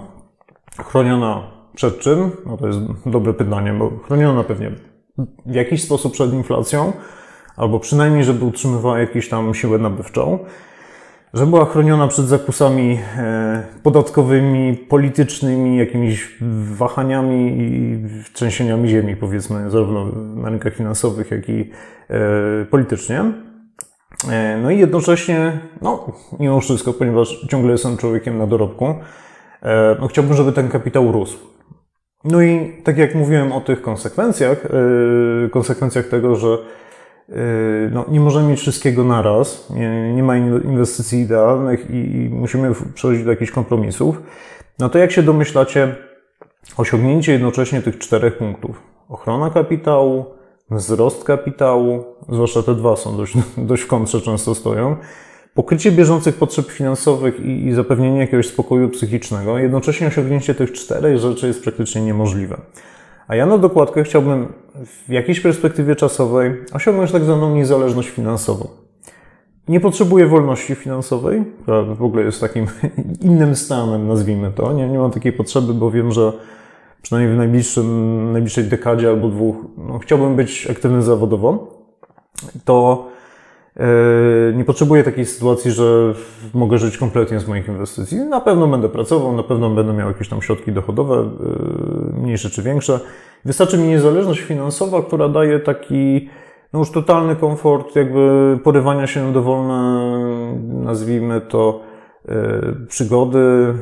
Chroniona 0.85 1.60
przed 1.75 1.99
czym? 1.99 2.31
No 2.45 2.57
to 2.57 2.67
jest 2.67 2.79
dobre 3.05 3.33
pytanie, 3.33 3.73
bo 3.73 3.91
chroniona 4.07 4.43
pewnie 4.43 4.71
w 5.45 5.55
jakiś 5.55 5.83
sposób 5.83 6.13
przed 6.13 6.33
inflacją, 6.33 6.93
albo 7.57 7.79
przynajmniej, 7.79 8.23
żeby 8.23 8.45
utrzymywała 8.45 8.99
jakąś 8.99 9.29
tam 9.29 9.53
siłę 9.53 9.77
nabywczą 9.77 10.39
że 11.33 11.45
była 11.45 11.65
chroniona 11.65 12.07
przed 12.07 12.25
zakusami 12.25 12.99
e, 13.17 13.63
podatkowymi, 13.83 14.77
politycznymi, 14.77 15.77
jakimiś 15.77 16.37
wahaniami 16.71 17.57
i 17.57 17.99
trzęsieniami 18.33 18.89
ziemi, 18.89 19.15
powiedzmy, 19.15 19.71
zarówno 19.71 20.05
na 20.35 20.49
rynkach 20.49 20.75
finansowych, 20.75 21.31
jak 21.31 21.49
i 21.49 21.71
e, 22.09 22.65
politycznie. 22.65 23.23
E, 24.29 24.57
no 24.63 24.71
i 24.71 24.79
jednocześnie, 24.79 25.59
no, 25.81 26.11
mimo 26.39 26.61
wszystko, 26.61 26.93
ponieważ 26.93 27.45
ciągle 27.49 27.71
jestem 27.71 27.97
człowiekiem 27.97 28.37
na 28.37 28.47
dorobku, 28.47 28.95
no, 29.99 30.07
chciałbym, 30.07 30.33
żeby 30.33 30.51
ten 30.51 30.69
kapitał 30.69 31.11
rósł. 31.11 31.50
No 32.23 32.41
i 32.41 32.73
tak 32.83 32.97
jak 32.97 33.15
mówiłem 33.15 33.51
o 33.51 33.61
tych 33.61 33.81
konsekwencjach, 33.81 34.67
konsekwencjach 35.51 36.07
tego, 36.07 36.35
że 36.35 36.57
Yy, 37.31 37.89
no, 37.91 38.05
nie 38.07 38.19
możemy 38.19 38.47
mieć 38.47 38.59
wszystkiego 38.59 39.03
naraz, 39.03 39.69
nie, 39.69 40.13
nie 40.13 40.23
ma 40.23 40.37
inwestycji 40.37 41.19
idealnych 41.19 41.89
i, 41.89 42.29
musimy 42.31 42.71
przechodzić 42.93 43.23
do 43.23 43.31
jakichś 43.31 43.51
kompromisów. 43.51 44.21
No 44.79 44.89
to 44.89 44.97
jak 44.97 45.11
się 45.11 45.23
domyślacie, 45.23 45.95
osiągnięcie 46.77 47.31
jednocześnie 47.31 47.81
tych 47.81 47.97
czterech 47.97 48.37
punktów. 48.37 48.81
Ochrona 49.09 49.49
kapitału, 49.49 50.25
wzrost 50.71 51.23
kapitału, 51.23 52.03
zwłaszcza 52.29 52.63
te 52.63 52.75
dwa 52.75 52.95
są 52.95 53.17
dość, 53.17 53.33
dość 53.57 53.83
w 53.83 53.87
kontrze 53.87 54.21
często 54.21 54.55
stoją, 54.55 54.95
pokrycie 55.53 55.91
bieżących 55.91 56.35
potrzeb 56.35 56.71
finansowych 56.71 57.39
i, 57.39 57.65
i 57.65 57.73
zapewnienie 57.73 58.19
jakiegoś 58.19 58.47
spokoju 58.47 58.89
psychicznego, 58.89 59.57
jednocześnie 59.57 60.07
osiągnięcie 60.07 60.55
tych 60.55 60.71
czterech 60.71 61.17
rzeczy 61.17 61.47
jest 61.47 61.63
praktycznie 61.63 62.01
niemożliwe. 62.01 62.57
A 63.27 63.35
ja 63.35 63.45
na 63.45 63.57
dokładkę 63.57 64.03
chciałbym 64.03 64.47
w 65.07 65.11
jakiejś 65.11 65.39
perspektywie 65.39 65.95
czasowej 65.95 66.53
osiągnąć 66.73 67.11
tak 67.11 67.23
zwaną 67.23 67.55
niezależność 67.55 68.09
finansową. 68.09 68.67
Nie 69.67 69.79
potrzebuję 69.79 70.27
wolności 70.27 70.75
finansowej, 70.75 71.43
która 71.61 71.83
w 71.83 72.03
ogóle 72.03 72.23
jest 72.23 72.41
takim 72.41 72.67
innym 73.29 73.55
stanem, 73.55 74.07
nazwijmy 74.07 74.51
to. 74.51 74.73
Nie, 74.73 74.87
nie 74.87 74.97
mam 74.97 75.11
takiej 75.11 75.33
potrzeby, 75.33 75.73
bo 75.73 75.91
wiem, 75.91 76.11
że 76.11 76.33
przynajmniej 77.01 77.35
w 77.35 77.37
najbliższym, 77.37 78.31
najbliższej 78.31 78.63
dekadzie 78.63 79.09
albo 79.09 79.29
dwóch 79.29 79.55
no, 79.77 79.99
chciałbym 79.99 80.35
być 80.35 80.67
aktywny 80.71 81.01
zawodowo. 81.01 81.67
To 82.65 83.07
nie 84.53 84.65
potrzebuję 84.65 85.03
takiej 85.03 85.25
sytuacji, 85.25 85.71
że 85.71 86.13
mogę 86.53 86.77
żyć 86.77 86.97
kompletnie 86.97 87.39
z 87.39 87.47
moich 87.47 87.67
inwestycji. 87.67 88.17
Na 88.17 88.41
pewno 88.41 88.67
będę 88.67 88.89
pracował, 88.89 89.33
na 89.35 89.43
pewno 89.43 89.69
będę 89.69 89.93
miał 89.93 90.07
jakieś 90.07 90.29
tam 90.29 90.41
środki 90.41 90.71
dochodowe, 90.71 91.15
e, 91.15 92.21
mniejsze 92.21 92.49
czy 92.49 92.61
większe. 92.63 92.99
Wystarczy 93.45 93.77
mi 93.77 93.87
niezależność 93.87 94.41
finansowa, 94.41 95.01
która 95.01 95.29
daje 95.29 95.59
taki 95.59 96.29
no 96.73 96.79
już 96.79 96.91
totalny 96.91 97.35
komfort, 97.35 97.95
jakby 97.95 98.59
porywania 98.63 99.07
się 99.07 99.25
na 99.25 99.31
dowolne, 99.31 100.01
nazwijmy 100.83 101.41
to, 101.41 101.79
e, 102.27 102.33
przygody, 102.87 103.73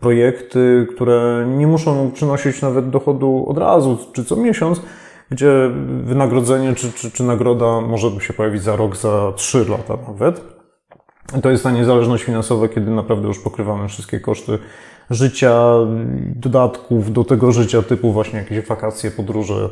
projekty, 0.00 0.86
które 0.94 1.46
nie 1.56 1.66
muszą 1.66 2.10
przynosić 2.10 2.62
nawet 2.62 2.90
dochodu 2.90 3.44
od 3.48 3.58
razu 3.58 3.98
czy 4.12 4.24
co 4.24 4.36
miesiąc, 4.36 4.82
gdzie 5.30 5.70
wynagrodzenie 6.04 6.74
czy, 6.74 6.92
czy, 6.92 7.10
czy 7.10 7.22
nagroda 7.22 7.80
może 7.80 8.20
się 8.20 8.32
pojawić 8.32 8.62
za 8.62 8.76
rok, 8.76 8.96
za 8.96 9.32
trzy 9.36 9.64
lata 9.68 9.98
nawet. 10.08 10.60
To 11.42 11.50
jest 11.50 11.62
ta 11.62 11.70
niezależność 11.70 12.24
finansowa, 12.24 12.68
kiedy 12.68 12.90
naprawdę 12.90 13.28
już 13.28 13.38
pokrywamy 13.38 13.88
wszystkie 13.88 14.20
koszty 14.20 14.58
życia, 15.10 15.74
dodatków 16.36 17.12
do 17.12 17.24
tego 17.24 17.52
życia, 17.52 17.82
typu 17.82 18.12
właśnie 18.12 18.38
jakieś 18.38 18.66
wakacje, 18.66 19.10
podróże, 19.10 19.68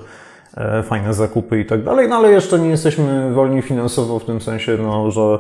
e, 0.57 0.83
fajne 0.83 1.15
zakupy 1.15 1.61
i 1.61 1.65
tak 1.65 1.83
dalej, 1.83 2.09
no 2.09 2.17
ale 2.17 2.33
jeszcze 2.33 2.59
nie 2.59 2.69
jesteśmy 2.69 3.33
wolni 3.33 3.62
finansowo 3.62 4.19
w 4.19 4.25
tym 4.25 4.41
sensie, 4.41 4.79
no, 4.83 5.11
że 5.11 5.38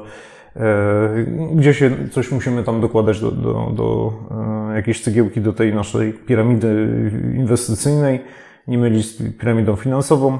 e, 0.56 1.24
gdzie 1.54 1.74
się 1.74 1.90
coś 2.12 2.30
musimy 2.32 2.64
tam 2.64 2.80
dokładać 2.80 3.20
do, 3.20 3.30
do, 3.30 3.72
do 3.76 4.12
e, 4.70 4.76
jakiejś 4.76 5.00
cegiełki 5.00 5.40
do 5.40 5.52
tej 5.52 5.74
naszej 5.74 6.12
piramidy 6.12 6.88
inwestycyjnej 7.36 8.20
nie 8.68 8.78
mylić 8.78 9.06
z 9.06 9.38
piramidą 9.38 9.76
finansową. 9.76 10.38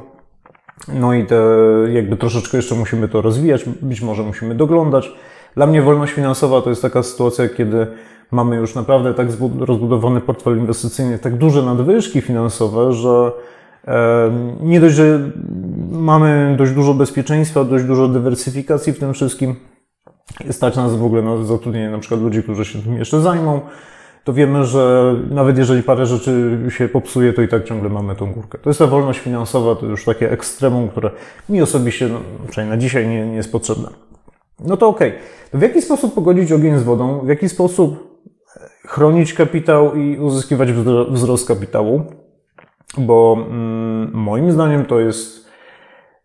No 0.89 1.15
i 1.15 1.27
te, 1.27 1.45
jakby 1.93 2.17
troszeczkę 2.17 2.57
jeszcze 2.57 2.75
musimy 2.75 3.09
to 3.09 3.23
rozwijać, 3.23 3.65
być 3.83 4.03
może 4.03 4.23
musimy 4.23 4.55
doglądać. 4.55 5.13
Dla 5.55 5.67
mnie 5.67 5.83
wolność 5.83 6.13
finansowa 6.13 6.63
to 6.63 6.71
jest 6.71 6.83
taka 6.83 7.03
sytuacja, 7.03 7.49
kiedy 7.49 7.87
mamy 8.31 8.57
już 8.57 8.75
naprawdę 8.75 9.15
tak 9.15 9.29
rozbudowany 9.59 10.21
portfel 10.21 10.59
inwestycyjny, 10.59 11.19
tak 11.19 11.37
duże 11.37 11.63
nadwyżki 11.63 12.21
finansowe, 12.21 12.93
że 12.93 13.33
nie 14.61 14.81
dość, 14.81 14.95
że 14.95 15.31
mamy 15.91 16.55
dość 16.59 16.73
dużo 16.73 16.95
bezpieczeństwa, 16.95 17.65
dość 17.65 17.85
dużo 17.85 18.09
dywersyfikacji 18.09 18.93
w 18.93 18.99
tym 18.99 19.15
wszystkim, 19.15 19.55
stać 20.51 20.77
nas 20.77 20.97
w 20.97 21.05
ogóle 21.05 21.23
na 21.23 21.45
zatrudnienie 21.45 21.91
na 21.91 21.99
przykład 21.99 22.21
ludzi, 22.21 22.43
którzy 22.43 22.65
się 22.65 22.83
tym 22.83 22.95
jeszcze 22.95 23.21
zajmą, 23.21 23.61
to 24.25 24.33
wiemy, 24.33 24.65
że 24.65 25.15
nawet 25.31 25.59
jeżeli 25.59 25.83
parę 25.83 26.07
rzeczy 26.07 26.59
się 26.69 26.89
popsuje, 26.89 27.33
to 27.33 27.43
i 27.43 27.49
tak 27.49 27.65
ciągle 27.65 27.89
mamy 27.89 28.17
tą 28.17 28.33
górkę. 28.33 28.59
To 28.59 28.71
jest 28.71 28.79
ta 28.79 28.87
wolność 28.87 29.21
finansowa, 29.21 29.75
to 29.75 29.87
już 29.87 30.05
takie 30.05 30.33
ekstremum, 30.33 30.89
które 30.89 31.11
mi 31.49 31.63
osobiście, 31.63 32.09
no, 32.09 32.21
przynajmniej 32.49 32.79
na 32.79 32.83
dzisiaj, 32.83 33.09
nie, 33.09 33.27
nie 33.27 33.37
jest 33.37 33.53
potrzebne. 33.53 33.89
No 34.61 34.77
to 34.77 34.89
okej. 34.89 35.09
Okay. 35.09 35.61
w 35.61 35.63
jaki 35.63 35.83
sposób 35.83 36.15
pogodzić 36.15 36.53
ogień 36.53 36.79
z 36.79 36.83
wodą? 36.83 37.21
W 37.21 37.29
jaki 37.29 37.49
sposób 37.49 38.19
chronić 38.87 39.35
kapitał 39.35 39.95
i 39.95 40.19
uzyskiwać 40.19 40.73
wzrost 41.09 41.49
kapitału? 41.49 42.03
Bo 42.99 43.47
mm, 43.51 44.11
moim 44.15 44.53
zdaniem 44.53 44.85
to 44.85 45.01
jest, 45.01 45.49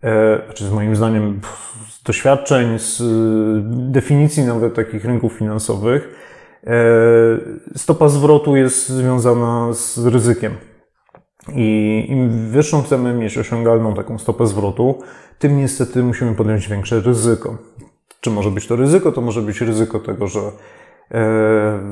e, 0.03 0.41
znaczy 0.45 0.65
z 0.65 0.71
moim 0.71 0.95
zdaniem 0.95 1.41
z 1.89 2.03
doświadczeń, 2.03 2.79
z 2.79 3.01
definicji 3.91 4.43
nawet 4.43 4.73
takich 4.73 5.05
rynków 5.05 5.33
finansowych, 5.33 6.09
E, 6.09 6.32
stopa 7.75 8.09
zwrotu 8.09 8.55
jest 8.55 8.89
związana 8.89 9.73
z 9.73 10.05
ryzykiem. 10.05 10.55
I 11.55 12.05
im 12.09 12.49
wyższą 12.49 12.81
chcemy 12.81 13.13
mieć 13.13 13.37
osiągalną 13.37 13.93
taką 13.93 14.17
stopę 14.17 14.47
zwrotu, 14.47 14.99
tym 15.39 15.57
niestety 15.57 16.03
musimy 16.03 16.35
podjąć 16.35 16.67
większe 16.67 16.99
ryzyko. 16.99 17.57
Czy 18.21 18.29
może 18.29 18.51
być 18.51 18.67
to 18.67 18.75
ryzyko? 18.75 19.11
To 19.11 19.21
może 19.21 19.41
być 19.41 19.61
ryzyko 19.61 19.99
tego, 19.99 20.27
że 20.27 20.39
e, 20.39 20.51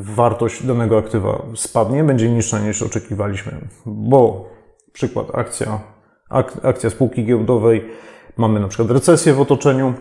wartość 0.02 0.66
danego 0.66 0.98
aktywa 0.98 1.46
spadnie, 1.56 2.04
będzie 2.04 2.30
niższa 2.30 2.60
niż 2.60 2.82
oczekiwaliśmy. 2.82 3.52
Bo 3.86 4.50
przykład 4.94 5.36
akcja, 5.36 5.80
akcja 6.64 6.90
spółki 6.90 7.26
giełdowej, 7.26 7.86
mamy 8.38 8.60
na 8.60 8.68
przykład 8.68 8.92
recesję 8.92 9.34
w 9.34 9.42
otoczeniu 9.42 9.94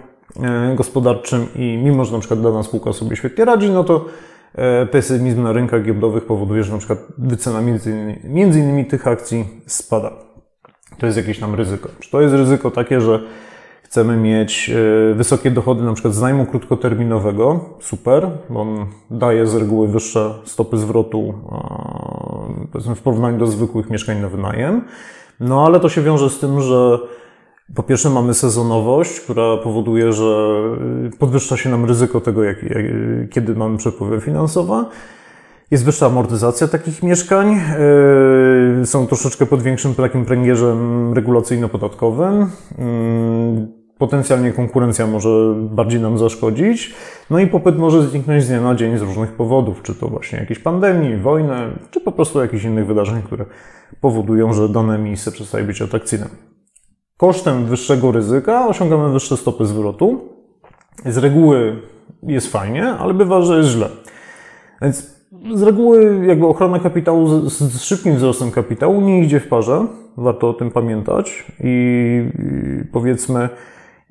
e, 0.43 0.75
gospodarczym 0.77 1.47
i 1.55 1.81
mimo, 1.85 2.05
że 2.05 2.13
na 2.13 2.19
przykład 2.19 2.41
dana 2.41 2.63
spółka 2.63 2.93
sobie 2.93 3.17
świetnie 3.17 3.45
radzi, 3.45 3.71
no 3.71 3.85
to 3.85 4.05
E, 4.05 4.40
pesymizm 4.91 5.43
na 5.43 5.53
rynkach 5.53 5.85
giełdowych 5.85 6.25
powoduje, 6.25 6.65
że 6.65 6.73
na 6.73 6.79
przykład 6.79 6.99
wycena 7.19 7.61
między, 7.61 8.19
między 8.25 8.59
innymi 8.59 8.87
tych 8.87 9.07
akcji 9.07 9.45
spada. 9.67 10.13
To 10.99 11.07
jest 11.07 11.19
jakieś 11.19 11.39
tam 11.39 11.55
ryzyko. 11.55 11.89
Czy 12.01 12.11
to 12.11 12.21
jest 12.21 12.35
ryzyko 12.35 12.71
takie, 12.71 13.01
że 13.01 13.21
chcemy 13.83 14.17
mieć 14.17 14.71
e, 14.71 15.15
wysokie 15.15 15.51
dochody 15.51 15.83
na 15.83 15.93
przykład 15.93 16.15
z 16.15 16.21
najmu 16.21 16.47
krótkoterminowego? 16.47 17.61
Super, 17.81 18.31
bo 18.51 18.61
on 18.61 18.87
daje 19.11 19.47
z 19.47 19.55
reguły 19.55 19.89
wyższe 19.89 20.35
stopy 20.45 20.79
zwrotu 20.79 21.35
w 22.97 23.01
porównaniu 23.01 23.39
do 23.39 23.47
zwykłych 23.47 23.91
mieszkań 23.91 24.21
na 24.21 24.29
wynajem. 24.29 24.85
No 25.41 25.67
ale 25.67 25.81
to 25.81 25.89
się 25.89 26.03
wiąże 26.03 26.31
z 26.31 26.39
tym, 26.39 26.61
że 26.61 26.99
po 27.75 27.83
pierwsze 27.83 28.11
mamy 28.11 28.35
sezonowość, 28.35 29.21
która 29.21 29.57
powoduje, 29.57 30.13
że 30.13 30.61
y, 31.15 31.17
podwyższa 31.19 31.57
się 31.57 31.71
nam 31.71 31.85
ryzyko 31.85 32.21
tego, 32.21 32.45
jak, 32.45 32.63
jak, 32.63 32.85
kiedy 33.31 33.55
mamy 33.55 33.79
przepływy 33.79 34.21
finansowe. 34.21 34.85
Jest 35.71 35.85
wyższa 35.85 36.07
amortyzacja 36.07 36.69
takich 36.69 37.03
mieszkań. 37.03 37.61
Yy, 38.79 38.87
są 38.87 39.07
troszeczkę 39.07 39.47
pod 39.47 39.63
większym 39.63 39.95
takim 39.95 40.25
pręgierzem 40.25 41.13
regulacyjno-podatkowym. 41.15 42.47
Yy, 42.79 43.81
potencjalnie 43.99 44.53
konkurencja 44.53 45.07
może 45.07 45.55
bardziej 45.71 46.01
nam 46.01 46.19
zaszkodzić. 46.19 46.95
No 47.31 47.39
i 47.39 47.47
popyt 47.47 47.79
może 47.79 48.09
zniknąć 48.09 48.45
z 48.45 48.49
dnia 48.49 48.61
na 48.61 48.75
dzień 48.75 48.99
z 48.99 49.03
różnych 49.03 49.33
powodów, 49.33 49.83
czy 49.83 49.95
to 49.95 50.09
właśnie 50.09 50.39
jakieś 50.39 50.59
pandemii, 50.59 51.17
wojny, 51.17 51.57
czy 51.91 52.01
po 52.01 52.13
prostu 52.13 52.41
jakichś 52.41 52.65
innych 52.65 52.87
wydarzeń, 52.87 53.23
które 53.23 53.45
powodują, 54.01 54.53
że 54.53 54.69
dane 54.69 54.99
miejsce 54.99 55.33
przestaje 55.33 55.65
być 55.65 55.83
atrakcyjne. 55.83 56.27
Kosztem 57.21 57.65
wyższego 57.65 58.13
ryzyka 58.13 58.67
osiągamy 58.67 59.13
wyższe 59.13 59.37
stopy 59.37 59.67
zwrotu. 59.67 60.21
Z 61.07 61.17
reguły 61.17 61.77
jest 62.23 62.53
fajnie, 62.53 62.89
ale 62.89 63.15
bywa, 63.15 63.43
że 63.43 63.57
jest 63.57 63.69
źle. 63.69 63.89
Więc 64.83 65.17
z 65.55 65.63
reguły 65.63 66.27
jakby 66.27 66.47
ochrona 66.47 66.79
kapitału 66.79 67.27
z, 67.27 67.59
z 67.59 67.83
szybkim 67.83 68.17
wzrostem 68.17 68.51
kapitału 68.51 69.01
nie 69.01 69.23
idzie 69.23 69.41
w 69.41 69.49
parze. 69.49 69.87
Warto 70.17 70.49
o 70.49 70.53
tym 70.53 70.71
pamiętać. 70.71 71.53
I, 71.65 72.23
powiedzmy, 72.93 73.49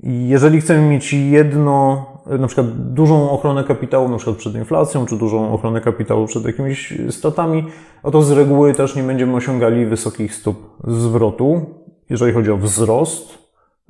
jeżeli 0.04 0.62
chcemy 0.62 0.90
mieć 0.90 1.14
jedno, 1.14 2.06
na 2.40 2.48
przykład 2.48 2.94
dużą 2.94 3.30
ochronę 3.30 3.64
kapitału, 3.64 4.10
na 4.10 4.18
przykład 4.18 4.38
przed 4.38 4.56
inflacją, 4.56 5.06
czy 5.06 5.18
dużą 5.18 5.54
ochronę 5.54 5.82
kapitału 5.82 6.26
przed 6.26 6.46
jakimiś 6.46 6.94
stratami, 7.10 7.66
to 8.12 8.22
z 8.22 8.32
reguły 8.32 8.74
też 8.74 8.96
nie 8.96 9.04
będziemy 9.04 9.36
osiągali 9.36 9.86
wysokich 9.86 10.36
stóp 10.36 10.76
zwrotu, 10.88 11.66
jeżeli 12.10 12.34
chodzi 12.34 12.52
o 12.52 12.58
wzrost 12.58 13.38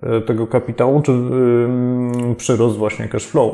e, 0.03 0.21
tego 0.21 0.47
kapitału, 0.47 1.01
czy 1.01 1.11
przyrost 2.37 2.77
właśnie 2.77 3.07
cash 3.07 3.25
flow. 3.25 3.51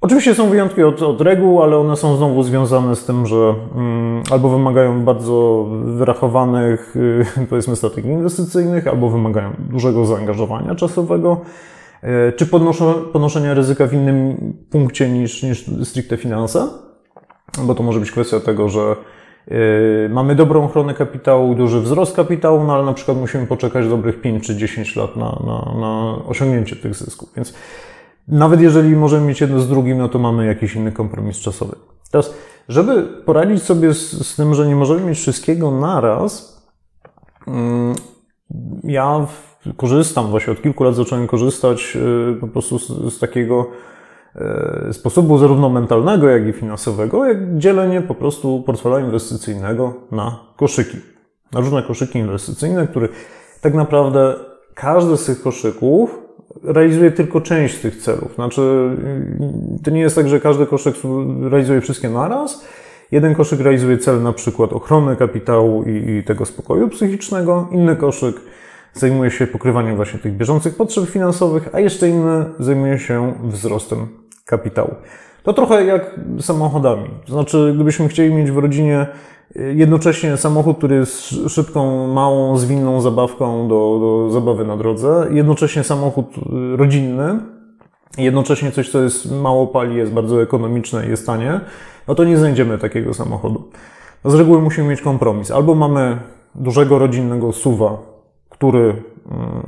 Oczywiście 0.00 0.34
są 0.34 0.48
wyjątki 0.48 0.82
od, 0.82 1.02
od 1.02 1.20
reguł, 1.20 1.62
ale 1.62 1.78
one 1.78 1.96
są 1.96 2.16
znowu 2.16 2.42
związane 2.42 2.96
z 2.96 3.04
tym, 3.04 3.26
że 3.26 3.54
mm, 3.74 4.22
albo 4.30 4.48
wymagają 4.48 5.04
bardzo 5.04 5.66
wyrachowanych, 5.84 6.96
y, 6.96 7.46
powiedzmy, 7.50 7.76
strategii 7.76 8.10
inwestycyjnych, 8.10 8.86
albo 8.86 9.10
wymagają 9.10 9.52
dużego 9.70 10.06
zaangażowania 10.06 10.74
czasowego, 10.74 11.40
y, 12.04 12.32
czy 12.32 12.46
ponoszenia 13.12 13.54
ryzyka 13.54 13.86
w 13.86 13.94
innym 13.94 14.36
punkcie 14.70 15.08
niż, 15.08 15.42
niż 15.42 15.64
stricte 15.84 16.16
finanse, 16.16 16.68
bo 17.62 17.74
to 17.74 17.82
może 17.82 18.00
być 18.00 18.10
kwestia 18.10 18.40
tego, 18.40 18.68
że 18.68 18.96
mamy 20.10 20.34
dobrą 20.34 20.64
ochronę 20.64 20.94
kapitału, 20.94 21.54
duży 21.54 21.80
wzrost 21.80 22.16
kapitału, 22.16 22.64
no 22.64 22.74
ale 22.74 22.84
na 22.84 22.92
przykład 22.92 23.18
musimy 23.18 23.46
poczekać 23.46 23.88
dobrych 23.88 24.20
5 24.20 24.46
czy 24.46 24.56
10 24.56 24.96
lat 24.96 25.16
na, 25.16 25.42
na, 25.46 25.80
na 25.80 26.16
osiągnięcie 26.26 26.76
tych 26.76 26.94
zysków. 26.94 27.32
Więc 27.36 27.54
nawet 28.28 28.60
jeżeli 28.60 28.96
możemy 28.96 29.26
mieć 29.26 29.40
jedno 29.40 29.60
z 29.60 29.68
drugim, 29.68 29.98
no 29.98 30.08
to 30.08 30.18
mamy 30.18 30.46
jakiś 30.46 30.74
inny 30.74 30.92
kompromis 30.92 31.38
czasowy. 31.38 31.76
Teraz, 32.10 32.34
żeby 32.68 33.02
poradzić 33.02 33.62
sobie 33.62 33.94
z, 33.94 34.26
z 34.26 34.36
tym, 34.36 34.54
że 34.54 34.66
nie 34.68 34.76
możemy 34.76 35.00
mieć 35.00 35.18
wszystkiego 35.18 35.70
naraz, 35.70 36.62
mm, 37.46 37.94
ja 38.84 39.26
korzystam, 39.76 40.26
właśnie 40.26 40.52
od 40.52 40.62
kilku 40.62 40.84
lat 40.84 40.94
zacząłem 40.94 41.26
korzystać 41.26 41.96
y, 41.96 42.40
po 42.40 42.48
prostu 42.48 42.78
z, 42.78 43.14
z 43.14 43.18
takiego 43.18 43.66
sposobu 44.92 45.38
zarówno 45.38 45.68
mentalnego, 45.68 46.28
jak 46.28 46.46
i 46.46 46.52
finansowego, 46.52 47.26
jak 47.26 47.58
dzielenie 47.58 48.00
po 48.00 48.14
prostu 48.14 48.62
portfela 48.66 49.00
inwestycyjnego 49.00 49.94
na 50.12 50.40
koszyki. 50.56 50.96
Na 51.52 51.60
różne 51.60 51.82
koszyki 51.82 52.18
inwestycyjne, 52.18 52.86
które 52.86 53.08
tak 53.60 53.74
naprawdę 53.74 54.34
każdy 54.74 55.16
z 55.16 55.24
tych 55.24 55.42
koszyków 55.42 56.18
realizuje 56.64 57.10
tylko 57.10 57.40
część 57.40 57.78
tych 57.78 57.96
celów. 57.96 58.34
Znaczy, 58.34 58.96
to 59.84 59.90
nie 59.90 60.00
jest 60.00 60.16
tak, 60.16 60.28
że 60.28 60.40
każdy 60.40 60.66
koszyk 60.66 60.94
realizuje 61.42 61.80
wszystkie 61.80 62.10
naraz. 62.10 62.64
Jeden 63.12 63.34
koszyk 63.34 63.60
realizuje 63.60 63.98
cel 63.98 64.22
na 64.22 64.32
przykład 64.32 64.72
ochrony 64.72 65.16
kapitału 65.16 65.82
i, 65.82 66.10
i 66.10 66.24
tego 66.24 66.44
spokoju 66.44 66.88
psychicznego, 66.88 67.68
inny 67.72 67.96
koszyk 67.96 68.36
zajmuje 68.92 69.30
się 69.30 69.46
pokrywaniem 69.46 69.96
właśnie 69.96 70.18
tych 70.18 70.36
bieżących 70.36 70.76
potrzeb 70.76 71.04
finansowych, 71.04 71.68
a 71.72 71.80
jeszcze 71.80 72.08
inny 72.08 72.44
zajmuje 72.58 72.98
się 72.98 73.34
wzrostem 73.44 74.25
kapitału. 74.46 74.94
To 75.42 75.52
trochę 75.52 75.84
jak 75.84 76.20
samochodami. 76.40 77.10
To 77.26 77.32
znaczy, 77.32 77.72
gdybyśmy 77.74 78.08
chcieli 78.08 78.34
mieć 78.34 78.50
w 78.50 78.58
rodzinie 78.58 79.06
Jednocześnie 79.54 80.36
samochód, 80.36 80.78
który 80.78 80.96
jest 80.96 81.34
szybką, 81.48 82.06
małą, 82.06 82.56
zwinną 82.56 83.00
zabawką 83.00 83.68
do, 83.68 83.98
do 84.00 84.30
zabawy 84.30 84.64
na 84.64 84.76
drodze. 84.76 85.26
Jednocześnie 85.30 85.84
samochód 85.84 86.26
y, 86.38 86.76
rodzinny. 86.76 87.38
Jednocześnie 88.18 88.72
coś, 88.72 88.90
co 88.90 89.02
jest 89.02 89.32
mało 89.32 89.66
pali, 89.66 89.96
jest 89.96 90.12
bardzo 90.12 90.42
ekonomiczne 90.42 91.06
i 91.06 91.10
jest 91.10 91.26
tanie. 91.26 91.60
No 92.08 92.14
to 92.14 92.24
nie 92.24 92.36
znajdziemy 92.36 92.78
takiego 92.78 93.14
samochodu. 93.14 93.70
No 94.24 94.30
z 94.30 94.34
reguły 94.34 94.62
musimy 94.62 94.88
mieć 94.88 95.00
kompromis. 95.00 95.50
Albo 95.50 95.74
mamy 95.74 96.18
dużego 96.54 96.98
rodzinnego 96.98 97.52
suwa, 97.52 97.98
który 98.50 98.88
y, 98.88 99.02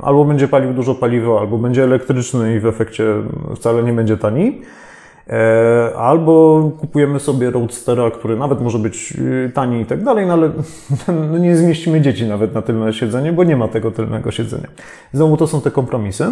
albo 0.01 0.25
będzie 0.25 0.47
palił 0.47 0.73
dużo 0.73 0.95
paliwa, 0.95 1.39
albo 1.39 1.57
będzie 1.57 1.83
elektryczny 1.83 2.55
i 2.55 2.59
w 2.59 2.65
efekcie 2.65 3.05
wcale 3.55 3.83
nie 3.83 3.93
będzie 3.93 4.17
tani 4.17 4.61
E, 5.29 5.97
albo 5.97 6.63
kupujemy 6.79 7.19
sobie 7.19 7.51
roadstera, 7.51 8.11
który 8.11 8.37
nawet 8.37 8.61
może 8.61 8.79
być 8.79 9.13
y, 9.47 9.51
tani 9.53 9.81
i 9.81 9.85
tak 9.85 10.03
dalej, 10.03 10.25
no 10.25 10.33
ale 10.33 10.51
no 11.31 11.37
nie 11.37 11.55
zmieścimy 11.55 12.01
dzieci 12.01 12.25
nawet 12.25 12.53
na 12.53 12.61
tylne 12.61 12.93
siedzenie, 12.93 13.33
bo 13.33 13.43
nie 13.43 13.57
ma 13.57 13.67
tego 13.67 13.91
tylnego 13.91 14.31
siedzenia. 14.31 14.67
Znowu 15.13 15.37
to 15.37 15.47
są 15.47 15.61
te 15.61 15.71
kompromisy. 15.71 16.25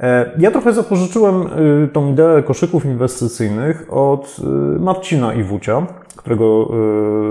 E, 0.00 0.30
ja 0.38 0.50
trochę 0.50 0.72
zapożyczyłem 0.72 1.46
y, 1.84 1.88
tą 1.88 2.12
ideę 2.12 2.42
koszyków 2.42 2.84
inwestycyjnych 2.84 3.86
od 3.90 4.36
y, 4.38 4.80
Marcina 4.80 5.34
Iwucia, 5.34 5.86
którego 6.16 6.70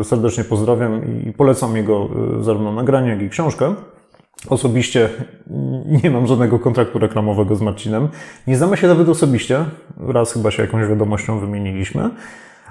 serdecznie 0.04 0.44
pozdrawiam 0.44 1.02
i 1.28 1.32
polecam 1.32 1.76
jego 1.76 2.10
zarówno 2.42 2.72
nagranie, 2.72 3.10
jak 3.10 3.22
i 3.22 3.30
książkę. 3.30 3.74
Osobiście 4.50 5.10
nie 6.04 6.12
mam 6.12 6.28
żadnego 6.28 6.60
kontraktu 6.60 7.00
reklamowego 7.00 7.56
z 7.56 7.62
Marcinem. 7.62 8.08
Nie 8.48 8.58
znamy 8.58 8.78
się 8.78 8.88
nawet 8.88 9.10
osobiście. 9.10 9.66
Raz 10.08 10.34
chyba 10.34 10.52
się 10.52 10.62
jakąś 10.62 10.88
wiadomością 10.88 11.40
wymieniliśmy. 11.40 12.10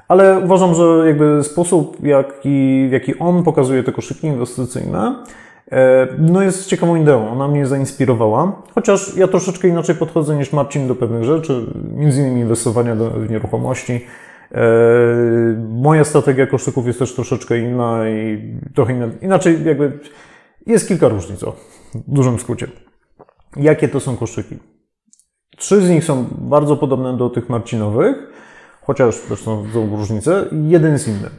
Ale 0.08 0.38
uważam, 0.38 0.74
że 0.74 1.02
jakby 1.06 1.42
sposób, 1.42 1.96
jaki, 2.02 2.86
w 2.88 2.92
jaki 2.92 3.18
on 3.18 3.42
pokazuje 3.42 3.82
te 3.82 3.92
koszyki 3.92 4.26
inwestycyjne, 4.26 5.14
e, 5.72 6.08
no 6.18 6.42
jest 6.42 6.66
ciekawą 6.66 6.96
ideą. 6.96 7.30
Ona 7.30 7.48
mnie 7.48 7.66
zainspirowała. 7.66 8.62
Chociaż 8.74 9.16
ja 9.16 9.28
troszeczkę 9.28 9.68
inaczej 9.68 9.94
podchodzę 9.94 10.36
niż 10.36 10.52
Marcin 10.52 10.88
do 10.88 10.94
pewnych 10.94 11.24
rzeczy, 11.24 11.66
między 11.94 12.20
innymi 12.20 12.40
inwestowania 12.40 12.94
w 12.94 13.30
nieruchomości. 13.30 14.00
E, 14.52 14.60
moja 15.68 16.04
strategia 16.04 16.46
koszyków 16.46 16.86
jest 16.86 16.98
też 16.98 17.14
troszeczkę 17.14 17.58
inna 17.58 18.08
i 18.08 18.38
trochę 18.74 18.92
inna, 18.92 19.06
inaczej 19.22 19.64
jakby 19.64 19.92
jest 20.66 20.88
kilka 20.88 21.08
różnic, 21.08 21.42
o, 21.44 21.52
w 21.94 22.14
dużym 22.14 22.38
skrócie. 22.38 22.68
Jakie 23.56 23.88
to 23.88 24.00
są 24.00 24.16
koszyki? 24.16 24.58
Trzy 25.56 25.80
z 25.80 25.90
nich 25.90 26.04
są 26.04 26.26
bardzo 26.38 26.76
podobne 26.76 27.16
do 27.16 27.30
tych 27.30 27.48
marcinowych, 27.48 28.16
chociaż 28.82 29.20
też 29.20 29.40
są 29.40 29.66
różnice. 29.74 30.44
Jeden 30.68 30.92
jest 30.92 31.08
inny. 31.08 31.30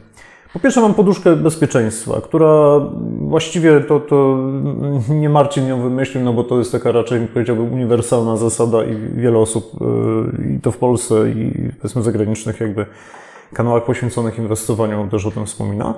Po 0.52 0.60
pierwsze 0.60 0.80
mam 0.80 0.94
poduszkę 0.94 1.36
bezpieczeństwa, 1.36 2.20
która 2.20 2.80
właściwie 3.20 3.80
to, 3.80 4.00
to 4.00 4.38
nie 5.08 5.28
Marcin 5.28 5.68
ją 5.68 5.82
wymyślił, 5.82 6.24
no 6.24 6.32
bo 6.32 6.44
to 6.44 6.58
jest 6.58 6.72
taka 6.72 6.92
raczej, 6.92 7.26
powiedziałbym, 7.26 7.72
uniwersalna 7.72 8.36
zasada 8.36 8.84
i 8.84 8.96
wiele 8.96 9.38
osób, 9.38 9.70
y, 10.44 10.52
i 10.52 10.60
to 10.60 10.70
w 10.70 10.76
Polsce, 10.76 11.14
i 11.30 11.70
powiedzmy 11.80 12.02
zagranicznych 12.02 12.60
jakby 12.60 12.86
kanałach 13.52 13.84
poświęconych 13.84 14.38
inwestowaniu 14.38 15.08
też 15.10 15.26
o 15.26 15.30
tym 15.30 15.46
wspomina. 15.46 15.94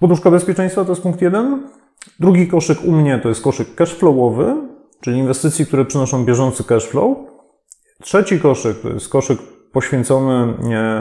Poduszka 0.00 0.30
bezpieczeństwa 0.30 0.84
to 0.84 0.92
jest 0.92 1.02
punkt 1.02 1.22
jeden. 1.22 1.68
Drugi 2.20 2.48
koszyk 2.48 2.78
u 2.84 2.92
mnie 2.92 3.18
to 3.18 3.28
jest 3.28 3.42
koszyk 3.42 3.74
cashflowowy, 3.74 4.56
czyli 5.00 5.18
inwestycji, 5.18 5.66
które 5.66 5.84
przynoszą 5.84 6.24
bieżący 6.24 6.64
cashflow. 6.64 7.16
Trzeci 8.02 8.40
koszyk 8.40 8.80
to 8.80 8.88
jest 8.88 9.08
koszyk 9.08 9.38
poświęcony 9.72 10.54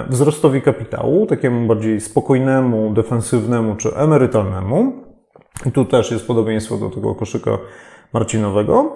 wzrostowi 0.10 0.62
kapitału, 0.62 1.26
takiemu 1.26 1.68
bardziej 1.68 2.02
spokojnemu, 2.02 2.94
defensywnemu 2.94 3.76
czy 3.76 3.96
emerytalnemu. 3.96 4.94
I 5.66 5.72
tu 5.72 5.86
też 5.86 6.12
jest 6.12 6.28
podobieństwo 6.28 6.78
do 6.78 6.90
tego 6.90 7.16
koszyka 7.16 7.58
marcinowego. 8.14 8.96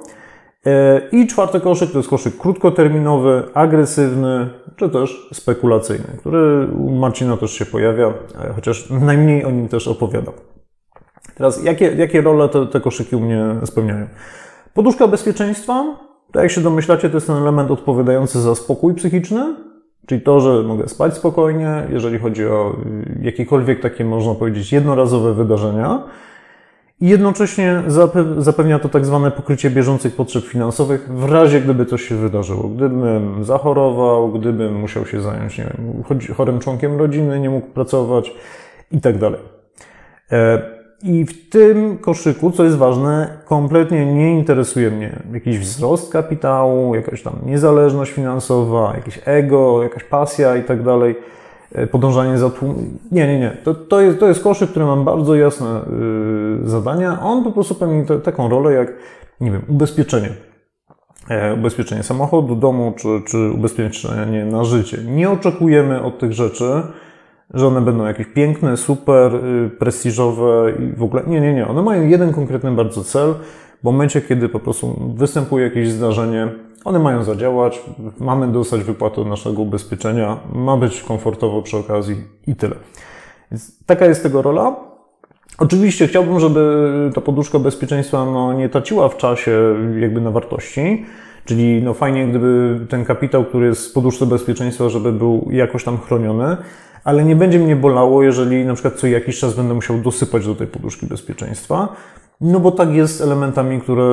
E, 0.66 1.02
I 1.12 1.28
czwarty 1.28 1.60
koszyk 1.60 1.92
to 1.92 1.98
jest 1.98 2.10
koszyk 2.10 2.38
krótkoterminowy, 2.38 3.44
agresywny, 3.54 4.50
czy 4.76 4.90
też 4.90 5.30
spekulacyjny, 5.34 6.18
który 6.20 6.68
u 6.68 6.92
Marcina 6.92 7.38
też 7.38 7.52
się 7.52 7.66
pojawia, 7.66 8.08
e, 8.08 8.54
chociaż 8.56 8.90
najmniej 8.90 9.46
o 9.46 9.52
nim 9.52 9.68
też 9.68 9.88
opowiadam. 9.88 10.34
Teraz, 11.36 11.64
jakie, 11.64 11.86
jakie 11.96 12.22
role 12.22 12.50
te, 12.50 12.68
te 12.68 12.80
koszyki 12.80 13.16
u 13.16 13.20
mnie 13.20 13.46
spełniają? 13.66 14.08
Poduszka 14.74 15.08
bezpieczeństwa, 15.08 16.00
tak 16.32 16.44
jak 16.44 16.52
się 16.52 16.62
domyślacie, 16.62 17.10
to 17.10 17.18
jest 17.18 17.28
ten 17.28 17.36
element 17.36 17.72
odpowiadający 17.72 18.42
za 18.42 18.56
spokój 18.56 18.96
psychiczny, 18.96 19.56
czyli 20.08 20.22
to, 20.22 20.40
że 20.40 20.64
mogę 20.64 20.88
spać 20.88 21.14
spokojnie, 21.14 21.88
jeżeli 21.90 22.20
chodzi 22.20 22.46
o 22.46 22.76
jakiekolwiek 23.22 23.82
takie, 23.82 24.06
można 24.06 24.36
powiedzieć, 24.36 24.72
jednorazowe 24.72 25.34
wydarzenia. 25.34 26.04
I 27.02 27.10
jednocześnie 27.10 27.84
zapewnia 28.38 28.80
to 28.80 28.90
tak 28.90 29.06
zwane 29.06 29.32
pokrycie 29.32 29.70
bieżących 29.70 30.16
potrzeb 30.16 30.44
finansowych 30.46 31.10
w 31.14 31.32
razie, 31.32 31.62
gdyby 31.62 31.86
coś 31.86 32.02
się 32.08 32.16
wydarzyło. 32.16 32.64
Gdybym 32.64 33.44
zachorował, 33.44 34.32
gdybym 34.32 34.76
musiał 34.76 35.06
się 35.06 35.22
zająć 35.22 35.58
nie 35.58 35.64
wiem, 35.64 36.04
chorym 36.36 36.60
członkiem 36.60 36.98
rodziny, 36.98 37.40
nie 37.40 37.50
mógł 37.50 37.68
pracować 37.68 38.34
i 38.92 39.02
tak 39.02 39.18
dalej. 39.18 39.40
E, 40.32 40.62
I 41.04 41.26
w 41.26 41.50
tym 41.50 41.98
koszyku, 41.98 42.52
co 42.52 42.64
jest 42.64 42.78
ważne, 42.78 43.38
kompletnie 43.46 44.06
nie 44.06 44.32
interesuje 44.40 44.92
mnie 44.92 45.20
jakiś 45.34 45.60
wzrost 45.60 46.12
kapitału, 46.12 46.96
jakaś 46.96 47.24
tam 47.24 47.34
niezależność 47.46 48.12
finansowa, 48.12 48.94
jakieś 48.96 49.20
ego, 49.26 49.84
jakaś 49.84 50.04
pasja 50.04 50.56
i 50.56 50.64
tak 50.64 50.84
dalej, 50.84 51.16
podążanie 51.92 52.38
za 52.38 52.50
tłum. 52.50 52.76
Nie, 53.12 53.28
nie, 53.28 53.40
nie. 53.40 53.58
To, 53.64 53.74
to, 53.74 54.02
jest, 54.02 54.20
to 54.20 54.28
jest 54.28 54.44
koszyk, 54.44 54.70
który 54.70 54.86
mam 54.86 55.06
bardzo 55.06 55.36
jasne 55.36 55.82
yy, 56.62 56.70
zadania. 56.70 57.22
On 57.22 57.44
po 57.44 57.52
prostu 57.52 57.76
pełni 57.76 58.06
te, 58.06 58.20
taką 58.20 58.50
rolę 58.50 58.74
jak, 58.74 58.94
nie 59.42 59.52
wiem, 59.52 59.62
ubezpieczenie. 59.68 60.30
E, 61.30 61.54
ubezpieczenie 61.54 62.04
samochodu, 62.04 62.56
domu 62.56 62.94
czy, 62.98 63.08
czy 63.28 63.52
ubezpieczenie 63.52 64.46
na 64.46 64.64
życie. 64.64 64.98
Nie 65.08 65.30
oczekujemy 65.30 66.02
od 66.04 66.20
tych 66.20 66.34
rzeczy, 66.34 66.82
że 67.54 67.68
one 67.68 67.82
będą 67.82 68.06
jakieś 68.06 68.28
piękne, 68.28 68.78
super, 68.78 69.36
y, 69.36 69.70
prestiżowe 69.70 70.72
i 70.80 70.98
w 70.98 71.04
ogóle. 71.04 71.24
Nie, 71.28 71.42
nie, 71.42 71.54
nie. 71.54 71.68
One 71.68 71.82
mają 71.82 72.08
jeden 72.08 72.34
konkretny 72.34 72.72
bardzo 72.72 73.04
cel. 73.04 73.34
W 73.82 73.84
momencie, 73.84 74.22
kiedy 74.22 74.50
po 74.50 74.60
prostu 74.60 75.14
występuje 75.16 75.66
jakieś 75.66 75.90
zdarzenie, 75.90 76.48
one 76.86 77.00
mają 77.00 77.24
zadziałać, 77.24 77.82
mamy 78.20 78.48
dostać 78.48 78.84
wypłatę 78.84 79.26
naszego 79.26 79.62
ubezpieczenia, 79.62 80.38
ma 80.54 80.78
być 80.78 81.04
komfortowo 81.04 81.62
przy 81.62 81.78
okazji 81.78 82.16
i 82.48 82.56
tyle. 82.56 82.76
Więc 83.52 83.86
taka 83.86 84.06
jest 84.06 84.24
tego 84.24 84.42
rola. 84.42 84.76
Oczywiście 85.58 86.08
chciałbym, 86.08 86.40
żeby 86.40 87.12
ta 87.16 87.22
poduszka 87.22 87.60
bezpieczeństwa 87.60 88.26
no, 88.26 88.54
nie 88.54 88.70
traciła 88.70 89.10
w 89.10 89.18
czasie 89.18 89.76
jakby 90.00 90.22
na 90.22 90.32
wartości, 90.32 91.06
czyli 91.46 91.82
no 91.84 91.94
fajnie, 91.94 92.28
gdyby 92.28 92.80
ten 92.90 93.06
kapitał, 93.06 93.46
który 93.46 93.68
jest 93.68 93.90
w 93.90 93.94
poduszce 93.94 94.26
bezpieczeństwa, 94.26 94.90
żeby 94.90 95.12
był 95.12 95.48
jakoś 95.52 95.84
tam 95.84 95.98
chroniony, 95.98 96.58
ale 97.04 97.24
nie 97.24 97.36
będzie 97.36 97.60
mnie 97.60 97.76
bolało, 97.76 98.24
jeżeli 98.24 98.66
na 98.66 98.74
przykład 98.74 98.96
co 98.96 99.08
jakiś 99.08 99.40
czas 99.40 99.56
będę 99.56 99.74
musiał 99.74 99.98
dosypać 99.98 100.46
do 100.46 100.56
tej 100.56 100.68
poduszki 100.68 101.06
bezpieczeństwa, 101.06 101.96
no 102.42 102.60
bo 102.60 102.72
tak 102.72 102.90
jest 102.90 103.18
z 103.18 103.22
elementami, 103.22 103.82
które, 103.82 104.06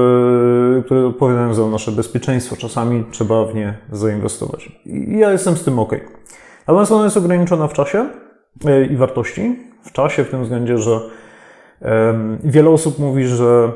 które 0.84 1.06
odpowiadają 1.06 1.54
za 1.54 1.66
nasze 1.66 1.92
bezpieczeństwo. 1.92 2.56
Czasami 2.56 3.04
trzeba 3.10 3.44
w 3.44 3.54
nie 3.54 3.78
zainwestować. 3.92 4.80
I 4.86 5.18
ja 5.18 5.32
jestem 5.32 5.56
z 5.56 5.64
tym 5.64 5.78
ok. 5.78 5.92
Natomiast 6.66 6.92
ona 6.92 7.04
jest 7.04 7.16
ograniczona 7.16 7.68
w 7.68 7.72
czasie 7.72 8.06
e, 8.64 8.84
i 8.84 8.96
wartości. 8.96 9.56
W 9.82 9.92
czasie 9.92 10.24
w 10.24 10.30
tym 10.30 10.42
względzie, 10.42 10.78
że 10.78 11.00
wiele 12.44 12.70
osób 12.70 12.98
mówi, 12.98 13.26
że 13.26 13.72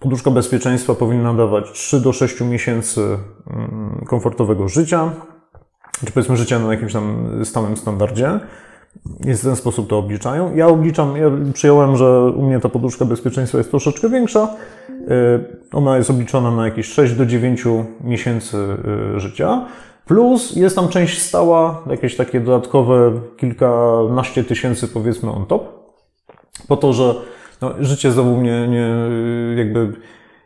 poduszka 0.00 0.30
bezpieczeństwa 0.30 0.94
powinna 0.94 1.34
dawać 1.34 1.72
3 1.72 2.00
do 2.00 2.12
6 2.12 2.40
miesięcy 2.40 3.00
mm, 3.00 4.04
komfortowego 4.08 4.68
życia, 4.68 5.10
czy 6.06 6.12
powiedzmy 6.12 6.36
życia 6.36 6.58
na 6.58 6.72
jakimś 6.72 6.92
tam 6.92 7.30
stałym 7.44 7.76
standardzie. 7.76 8.40
Jest 9.24 9.42
w 9.42 9.44
ten 9.44 9.56
sposób 9.56 9.88
to 9.88 9.98
obliczają. 9.98 10.54
Ja 10.54 10.66
obliczam, 10.66 11.16
ja 11.16 11.30
przyjąłem, 11.52 11.96
że 11.96 12.22
u 12.36 12.42
mnie 12.42 12.60
ta 12.60 12.68
poduszka 12.68 13.04
bezpieczeństwa 13.04 13.58
jest 13.58 13.70
troszeczkę 13.70 14.08
większa. 14.08 14.48
Y, 14.90 15.72
ona 15.72 15.96
jest 15.96 16.10
obliczona 16.10 16.50
na 16.50 16.64
jakieś 16.64 16.86
6 16.86 17.14
do 17.14 17.26
9 17.26 17.64
miesięcy 18.04 18.56
y, 19.16 19.20
życia. 19.20 19.66
Plus 20.06 20.56
jest 20.56 20.76
tam 20.76 20.88
część 20.88 21.22
stała, 21.22 21.82
jakieś 21.90 22.16
takie 22.16 22.40
dodatkowe 22.40 23.12
kilkanaście 23.36 24.44
tysięcy 24.44 24.88
powiedzmy 24.88 25.30
on 25.30 25.46
top. 25.46 25.82
Po 26.68 26.76
to, 26.76 26.92
że 26.92 27.14
no, 27.60 27.74
życie 27.80 28.12
znowu 28.12 28.36
mnie 28.36 28.68
nie, 28.68 28.88
jakby 29.56 29.92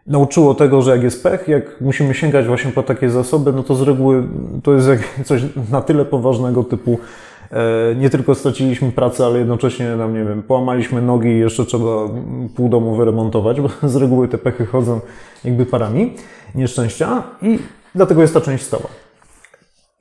nauczyło 0.07 0.55
tego, 0.55 0.83
że 0.83 0.91
jak 0.91 1.03
jest 1.03 1.23
pech, 1.23 1.49
jak 1.49 1.81
musimy 1.81 2.15
sięgać 2.15 2.47
właśnie 2.47 2.71
po 2.71 2.83
takie 2.83 3.11
zasoby, 3.11 3.53
no 3.53 3.63
to 3.63 3.75
z 3.75 3.83
reguły 3.83 4.29
to 4.63 4.73
jest 4.73 4.89
coś 5.25 5.43
na 5.71 5.81
tyle 5.81 6.05
poważnego 6.05 6.65
typu 6.65 6.93
e, 6.93 6.99
nie 7.97 8.11
tylko 8.11 8.35
straciliśmy 8.35 8.93
pracę, 8.93 9.27
ale 9.27 9.39
jednocześnie 9.39 9.97
nam, 9.97 10.15
nie 10.15 10.25
wiem, 10.25 10.43
połamaliśmy 10.43 11.03
nogi 11.03 11.29
i 11.29 11.39
jeszcze 11.39 11.65
trzeba 11.65 12.09
pół 12.57 12.69
domu 12.69 12.97
wyremontować, 12.97 13.61
bo 13.61 13.69
z 13.89 13.97
reguły 13.97 14.29
te 14.29 14.39
pechy 14.39 14.67
chodzą 14.67 15.01
jakby 15.45 15.67
parami 15.67 16.15
nieszczęścia 16.55 17.23
i 17.43 17.59
dlatego 17.95 18.23
jest 18.23 18.35
ta 18.35 18.41
część 18.41 18.65
stała. 18.65 18.87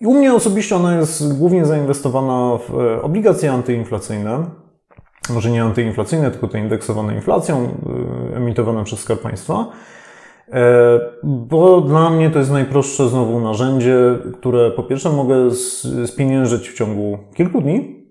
I 0.02 0.06
u 0.06 0.14
mnie 0.14 0.34
osobiście 0.34 0.76
ona 0.76 0.98
jest 0.98 1.38
głównie 1.38 1.66
zainwestowana 1.66 2.58
w 2.58 2.80
e, 2.80 3.02
obligacje 3.02 3.52
antyinflacyjne, 3.52 4.46
może 5.30 5.52
nie 5.52 5.64
antyinflacyjne, 5.64 6.32
tylko 6.32 6.48
te 6.48 6.60
indeksowane 6.60 7.16
inflacją, 7.16 7.70
e, 8.34 8.38
emitowane 8.38 8.84
przez 8.84 9.00
Skarb 9.00 9.22
Państwa. 9.22 9.66
E, 10.52 11.00
bo 11.24 11.82
dla 11.82 12.10
mnie 12.10 12.30
to 12.30 12.40
jest 12.40 12.52
najprostsze 12.52 13.10
znowu 13.10 13.40
narzędzie, 13.40 14.20
które 14.34 14.72
po 14.72 14.84
pierwsze 14.84 15.10
mogę 15.10 15.36
spieniężyć 16.06 16.70
w 16.70 16.78
ciągu 16.78 17.18
kilku 17.36 17.62
dni. 17.62 18.06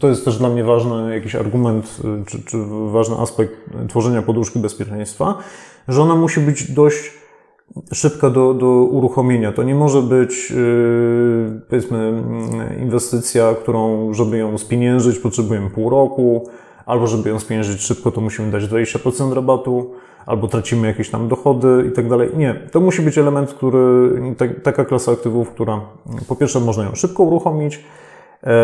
To 0.00 0.08
jest 0.08 0.24
też 0.24 0.38
dla 0.38 0.48
mnie 0.48 0.64
ważny 0.64 1.14
jakiś 1.14 1.34
argument, 1.34 2.00
e, 2.04 2.24
czy, 2.24 2.42
czy 2.42 2.58
ważny 2.90 3.16
aspekt 3.16 3.52
tworzenia 3.88 4.22
poduszki 4.22 4.58
bezpieczeństwa, 4.58 5.38
że 5.88 6.02
ona 6.02 6.16
musi 6.16 6.40
być 6.40 6.72
dość 6.72 7.24
szybka 7.92 8.30
do, 8.30 8.54
do 8.54 8.66
uruchomienia. 8.66 9.52
To 9.52 9.62
nie 9.62 9.74
może 9.74 10.02
być, 10.02 10.50
yy, 10.50 11.60
powiedzmy, 11.68 12.22
inwestycja, 12.82 13.54
którą, 13.62 14.12
żeby 14.14 14.38
ją 14.38 14.58
spieniężyć, 14.58 15.18
potrzebujemy 15.18 15.70
pół 15.70 15.90
roku, 15.90 16.48
albo 16.86 17.06
żeby 17.06 17.28
ją 17.30 17.40
spieniężyć 17.40 17.80
szybko, 17.80 18.10
to 18.10 18.20
musimy 18.20 18.50
dać 18.50 18.64
20% 18.64 19.32
rabatu 19.32 19.90
albo 20.26 20.48
tracimy 20.48 20.86
jakieś 20.86 21.10
tam 21.10 21.28
dochody 21.28 21.84
i 21.88 21.92
tak 21.92 22.08
dalej. 22.08 22.30
Nie, 22.36 22.54
to 22.72 22.80
musi 22.80 23.02
być 23.02 23.18
element, 23.18 23.54
który, 23.54 24.10
taka 24.62 24.84
klasa 24.84 25.12
aktywów, 25.12 25.50
która 25.50 25.80
po 26.28 26.36
pierwsze 26.36 26.60
można 26.60 26.84
ją 26.84 26.94
szybko 26.94 27.22
uruchomić 27.22 27.84
e, 28.42 28.54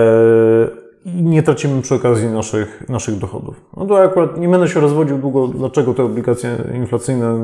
i 1.05 1.23
nie 1.23 1.43
tracimy 1.43 1.83
przy 1.83 1.95
okazji 1.95 2.29
naszych, 2.29 2.89
naszych 2.89 3.19
dochodów. 3.19 3.61
No 3.77 3.87
to 3.87 4.03
akurat 4.03 4.39
nie 4.39 4.49
będę 4.49 4.69
się 4.69 4.81
rozwodził 4.81 5.19
długo, 5.19 5.49
dlaczego 5.49 5.95
te 5.95 6.05
obligacje 6.05 6.57
inflacyjne 6.75 7.35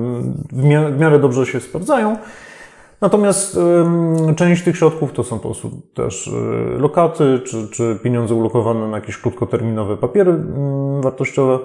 w 0.53 0.99
miarę 0.99 1.19
dobrze 1.19 1.47
się 1.47 1.61
sprawdzają. 1.61 2.17
Natomiast 3.01 3.59
część 4.37 4.65
tych 4.65 4.77
środków 4.77 5.13
to 5.13 5.25
są 5.25 5.39
po 5.39 5.49
prostu 5.49 5.71
też 5.95 6.29
e, 6.29 6.79
lokaty, 6.79 7.41
czy, 7.45 7.69
czy 7.69 7.99
pieniądze 8.03 8.35
ulokowane 8.35 8.89
na 8.89 8.97
jakieś 8.97 9.19
krótkoterminowe 9.19 9.97
papiery 9.97 10.35
wartościowe. 11.01 11.59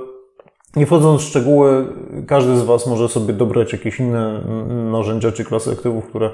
Nie 0.75 0.85
wchodząc 0.85 1.21
w 1.21 1.25
szczegóły, 1.25 1.87
każdy 2.27 2.57
z 2.57 2.63
Was 2.63 2.87
może 2.87 3.09
sobie 3.09 3.33
dobrać 3.33 3.73
jakieś 3.73 3.99
inne 3.99 4.41
narzędzia 4.91 5.31
czy 5.31 5.45
klasy 5.45 5.71
aktywów, 5.71 6.05
które 6.05 6.29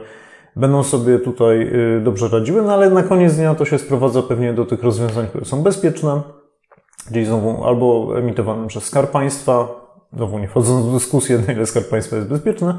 będą 0.56 0.84
sobie 0.84 1.19
tutaj 1.19 1.62
y, 1.97 2.02
dobrze 2.04 2.28
radziły, 2.28 2.62
no 2.62 2.73
ale 2.73 2.89
na 2.89 3.04
koniec 3.04 3.36
dnia 3.36 3.56
to 3.56 3.65
się 3.65 3.78
sprowadza 3.78 4.21
pewnie 4.21 4.54
do 4.54 4.65
tych 4.65 4.84
rozwiązań, 4.84 5.28
które 5.28 5.45
są 5.45 5.63
bezpieczne, 5.63 6.21
czyli 7.13 7.26
znowu 7.26 7.63
albo 7.65 8.13
emitowane 8.17 8.67
przez 8.67 8.84
Skarb 8.84 9.12
Państwa, 9.12 9.67
znowu 10.13 10.39
nie 10.39 10.47
wchodząc 10.47 10.86
w 10.86 10.93
dyskusję, 10.93 11.39
na 11.47 11.54
ile 11.54 11.65
Skarb 11.65 11.89
Państwa 11.89 12.15
jest 12.15 12.30
bezpieczny, 12.30 12.73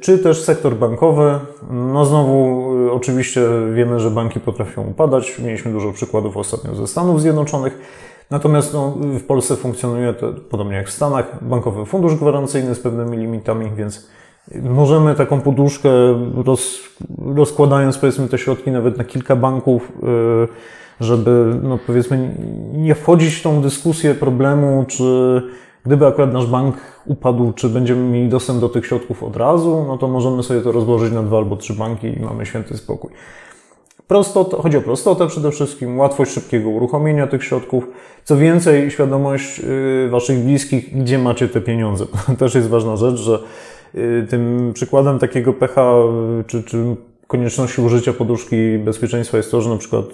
czy 0.00 0.18
też 0.18 0.44
sektor 0.44 0.74
bankowy. 0.74 1.38
No 1.70 2.04
znowu, 2.04 2.70
y, 2.86 2.92
oczywiście 2.92 3.40
wiemy, 3.74 4.00
że 4.00 4.10
banki 4.10 4.40
potrafią 4.40 4.86
upadać. 4.86 5.38
Mieliśmy 5.38 5.72
dużo 5.72 5.92
przykładów 5.92 6.36
ostatnio 6.36 6.74
ze 6.74 6.86
Stanów 6.86 7.20
Zjednoczonych. 7.20 7.78
Natomiast 8.30 8.74
no, 8.74 8.94
w 9.00 9.24
Polsce 9.24 9.56
funkcjonuje 9.56 10.14
to 10.14 10.32
podobnie 10.50 10.76
jak 10.76 10.88
w 10.88 10.92
Stanach, 10.92 11.44
bankowy 11.44 11.86
fundusz 11.86 12.14
gwarancyjny 12.14 12.74
z 12.74 12.80
pewnymi 12.80 13.16
limitami, 13.16 13.70
więc 13.76 14.08
możemy 14.62 15.14
taką 15.14 15.40
poduszkę 15.40 15.90
roz, 16.44 16.80
rozkładając 17.34 17.98
powiedzmy 17.98 18.28
te 18.28 18.38
środki 18.38 18.70
nawet 18.70 18.98
na 18.98 19.04
kilka 19.04 19.36
banków, 19.36 19.92
y, 20.02 21.04
żeby 21.04 21.60
no, 21.62 21.78
powiedzmy 21.86 22.34
nie 22.72 22.94
wchodzić 22.94 23.34
w 23.34 23.42
tą 23.42 23.62
dyskusję 23.62 24.14
problemu, 24.14 24.84
czy 24.88 25.42
gdyby 25.86 26.06
akurat 26.06 26.32
nasz 26.32 26.46
bank 26.46 26.76
upadł, 27.06 27.52
czy 27.52 27.68
będziemy 27.68 28.02
mieli 28.10 28.28
dostęp 28.28 28.60
do 28.60 28.68
tych 28.68 28.86
środków 28.86 29.22
od 29.22 29.36
razu, 29.36 29.84
no 29.88 29.98
to 29.98 30.08
możemy 30.08 30.42
sobie 30.42 30.60
to 30.60 30.72
rozłożyć 30.72 31.12
na 31.12 31.22
dwa 31.22 31.38
albo 31.38 31.56
trzy 31.56 31.74
banki 31.74 32.06
i 32.06 32.20
mamy 32.20 32.46
święty 32.46 32.76
spokój. 32.76 33.10
Prostota, 34.10 34.56
chodzi 34.56 34.76
o 34.76 34.80
prostotę 34.80 35.26
przede 35.26 35.50
wszystkim, 35.50 35.98
łatwość 35.98 36.32
szybkiego 36.32 36.70
uruchomienia 36.70 37.26
tych 37.26 37.44
środków. 37.44 37.86
Co 38.24 38.36
więcej, 38.36 38.90
świadomość 38.90 39.60
y, 39.60 40.08
Waszych 40.10 40.38
bliskich, 40.38 40.98
gdzie 40.98 41.18
macie 41.18 41.48
te 41.48 41.60
pieniądze. 41.60 42.06
To 42.26 42.34
też 42.44 42.54
jest 42.54 42.68
ważna 42.68 42.96
rzecz, 42.96 43.16
że 43.16 43.38
y, 43.94 44.26
tym 44.30 44.72
przykładem 44.74 45.18
takiego 45.18 45.52
pecha, 45.52 45.94
y, 46.40 46.44
czy, 46.44 46.62
czy 46.62 46.96
konieczności 47.26 47.80
użycia 47.80 48.12
poduszki 48.12 48.78
bezpieczeństwa 48.78 49.36
jest 49.36 49.50
to, 49.50 49.60
że 49.60 49.70
na 49.70 49.76
przykład 49.76 50.04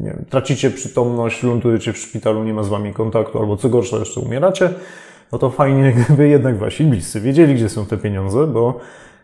nie 0.00 0.10
wiem, 0.10 0.24
tracicie 0.30 0.70
przytomność, 0.70 1.42
lądujecie 1.42 1.92
w 1.92 1.98
szpitalu, 1.98 2.44
nie 2.44 2.54
ma 2.54 2.62
z 2.62 2.68
Wami 2.68 2.92
kontaktu, 2.94 3.38
albo 3.38 3.56
co 3.56 3.68
gorsza, 3.68 3.96
jeszcze 3.96 4.20
umieracie, 4.20 4.70
no 5.32 5.38
to 5.38 5.50
fajnie, 5.50 5.92
gdyby 5.98 6.28
jednak 6.28 6.58
Wasi 6.58 6.84
bliscy 6.84 7.20
wiedzieli, 7.20 7.54
gdzie 7.54 7.68
są 7.68 7.86
te 7.86 7.96
pieniądze, 7.96 8.46
bo 8.46 8.80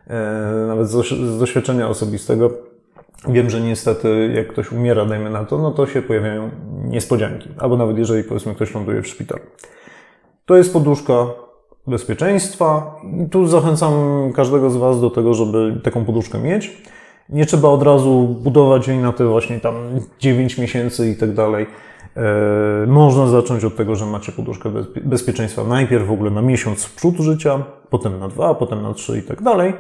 e, 0.06 0.66
nawet 0.66 0.88
z 0.88 1.38
doświadczenia 1.38 1.88
osobistego 1.88 2.75
Wiem, 3.28 3.50
że 3.50 3.60
niestety 3.60 4.32
jak 4.34 4.48
ktoś 4.48 4.72
umiera, 4.72 5.04
dajmy 5.04 5.30
na 5.30 5.44
to, 5.44 5.58
no 5.58 5.70
to 5.70 5.86
się 5.86 6.02
pojawiają 6.02 6.50
niespodzianki. 6.84 7.48
Albo 7.58 7.76
nawet 7.76 7.98
jeżeli 7.98 8.24
powiedzmy 8.24 8.54
ktoś 8.54 8.74
ląduje 8.74 9.02
w 9.02 9.06
szpitalu. 9.06 9.42
To 10.46 10.56
jest 10.56 10.72
poduszka 10.72 11.26
bezpieczeństwa 11.86 12.96
tu 13.30 13.46
zachęcam 13.46 13.92
każdego 14.32 14.70
z 14.70 14.76
Was 14.76 15.00
do 15.00 15.10
tego, 15.10 15.34
żeby 15.34 15.80
taką 15.82 16.04
poduszkę 16.04 16.38
mieć. 16.38 16.82
Nie 17.28 17.46
trzeba 17.46 17.68
od 17.68 17.82
razu 17.82 18.36
budować 18.42 18.88
jej 18.88 18.98
na 18.98 19.12
te 19.12 19.26
właśnie 19.26 19.60
tam 19.60 19.74
9 20.18 20.58
miesięcy 20.58 21.10
i 21.10 21.16
tak 21.16 21.34
dalej. 21.34 21.66
E, 22.16 22.86
można 22.86 23.26
zacząć 23.26 23.64
od 23.64 23.76
tego, 23.76 23.96
że 23.96 24.06
macie 24.06 24.32
poduszkę 24.32 24.70
bezpieczeństwa 25.04 25.64
najpierw 25.64 26.06
w 26.06 26.12
ogóle 26.12 26.30
na 26.30 26.42
miesiąc 26.42 26.84
w 26.84 26.94
przód 26.94 27.16
życia, 27.16 27.64
potem 27.90 28.18
na 28.18 28.28
dwa, 28.28 28.54
potem 28.54 28.82
na 28.82 28.94
trzy 28.94 29.18
i 29.18 29.22
tak 29.22 29.42
dalej. 29.42 29.74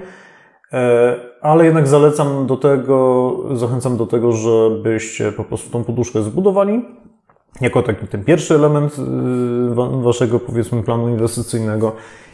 E, 0.72 1.16
ale 1.40 1.64
jednak 1.64 1.88
zalecam 1.88 2.46
do 2.46 2.56
tego, 2.56 3.36
zachęcam 3.52 3.96
do 3.96 4.06
tego, 4.06 4.32
żebyście 4.32 5.32
po 5.32 5.44
prostu 5.44 5.70
tą 5.70 5.84
poduszkę 5.84 6.22
zbudowali 6.22 6.84
jako 7.60 7.82
taki 7.82 8.06
ten 8.06 8.24
pierwszy 8.24 8.54
element 8.54 8.96
y, 8.98 10.02
waszego 10.02 10.40
powiedzmy 10.40 10.82
planu 10.82 11.08
inwestycyjnego. 11.08 11.92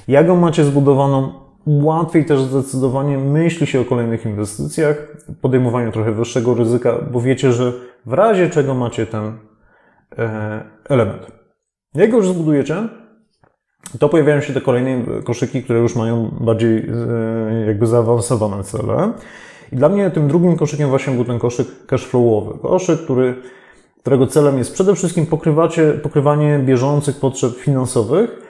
Jak 0.09 0.27
ją 0.27 0.37
macie 0.37 0.65
zbudowaną, 0.65 1.33
łatwiej 1.67 2.25
też 2.25 2.41
zdecydowanie 2.41 3.19
myśli 3.19 3.67
się 3.67 3.81
o 3.81 3.85
kolejnych 3.85 4.27
inwestycjach, 4.27 5.17
podejmowaniu 5.41 5.93
trochę 5.93 6.13
wyższego 6.13 6.55
ryzyka, 6.55 6.99
bo 7.11 7.21
wiecie, 7.21 7.53
że 7.53 7.73
w 8.07 8.13
razie 8.13 8.51
czego 8.51 8.75
macie 8.75 9.07
ten 9.07 9.39
e, 10.19 10.65
element. 10.89 11.27
Jak 11.95 12.13
już 12.13 12.29
zbudujecie, 12.29 12.89
to 13.99 14.09
pojawiają 14.09 14.41
się 14.41 14.53
te 14.53 14.61
kolejne 14.61 15.05
koszyki, 15.25 15.63
które 15.63 15.79
już 15.79 15.97
mają 15.97 16.31
bardziej 16.41 16.79
e, 16.79 17.67
jakby 17.67 17.87
zaawansowane 17.87 18.65
cele. 18.65 19.13
I 19.73 19.77
dla 19.77 19.89
mnie 19.89 20.11
tym 20.11 20.29
drugim 20.29 20.57
koszykiem 20.57 20.89
właśnie 20.89 21.15
był 21.15 21.25
ten 21.25 21.39
koszyk 21.39 21.87
cashflowowy. 21.87 22.59
Koszyk, 22.59 23.01
który, 23.01 23.35
którego 24.01 24.27
celem 24.27 24.59
jest 24.59 24.73
przede 24.73 24.95
wszystkim 24.95 25.27
pokrywacie, 25.27 25.93
pokrywanie 25.93 26.59
bieżących 26.59 27.17
potrzeb 27.21 27.53
finansowych. 27.53 28.43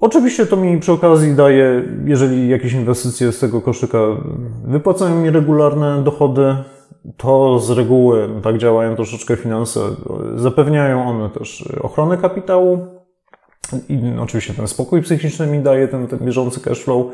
Oczywiście 0.00 0.46
to 0.46 0.56
mi 0.56 0.80
przy 0.80 0.92
okazji 0.92 1.34
daje, 1.34 1.82
jeżeli 2.04 2.48
jakieś 2.48 2.72
inwestycje 2.72 3.32
z 3.32 3.38
tego 3.38 3.60
koszyka 3.60 3.98
wypłacają 4.64 5.14
mi 5.22 5.30
regularne 5.30 6.02
dochody, 6.02 6.56
to 7.16 7.58
z 7.58 7.70
reguły 7.70 8.28
tak 8.42 8.58
działają 8.58 8.96
troszeczkę 8.96 9.36
finanse. 9.36 9.80
Zapewniają 10.34 11.08
one 11.08 11.30
też 11.30 11.68
ochronę 11.82 12.16
kapitału, 12.16 12.86
i 13.88 14.00
oczywiście 14.20 14.54
ten 14.54 14.68
spokój 14.68 15.02
psychiczny 15.02 15.46
mi 15.46 15.58
daje 15.58 15.88
ten, 15.88 16.06
ten 16.06 16.18
bieżący 16.18 16.60
cash 16.60 16.84
flow. 16.84 17.06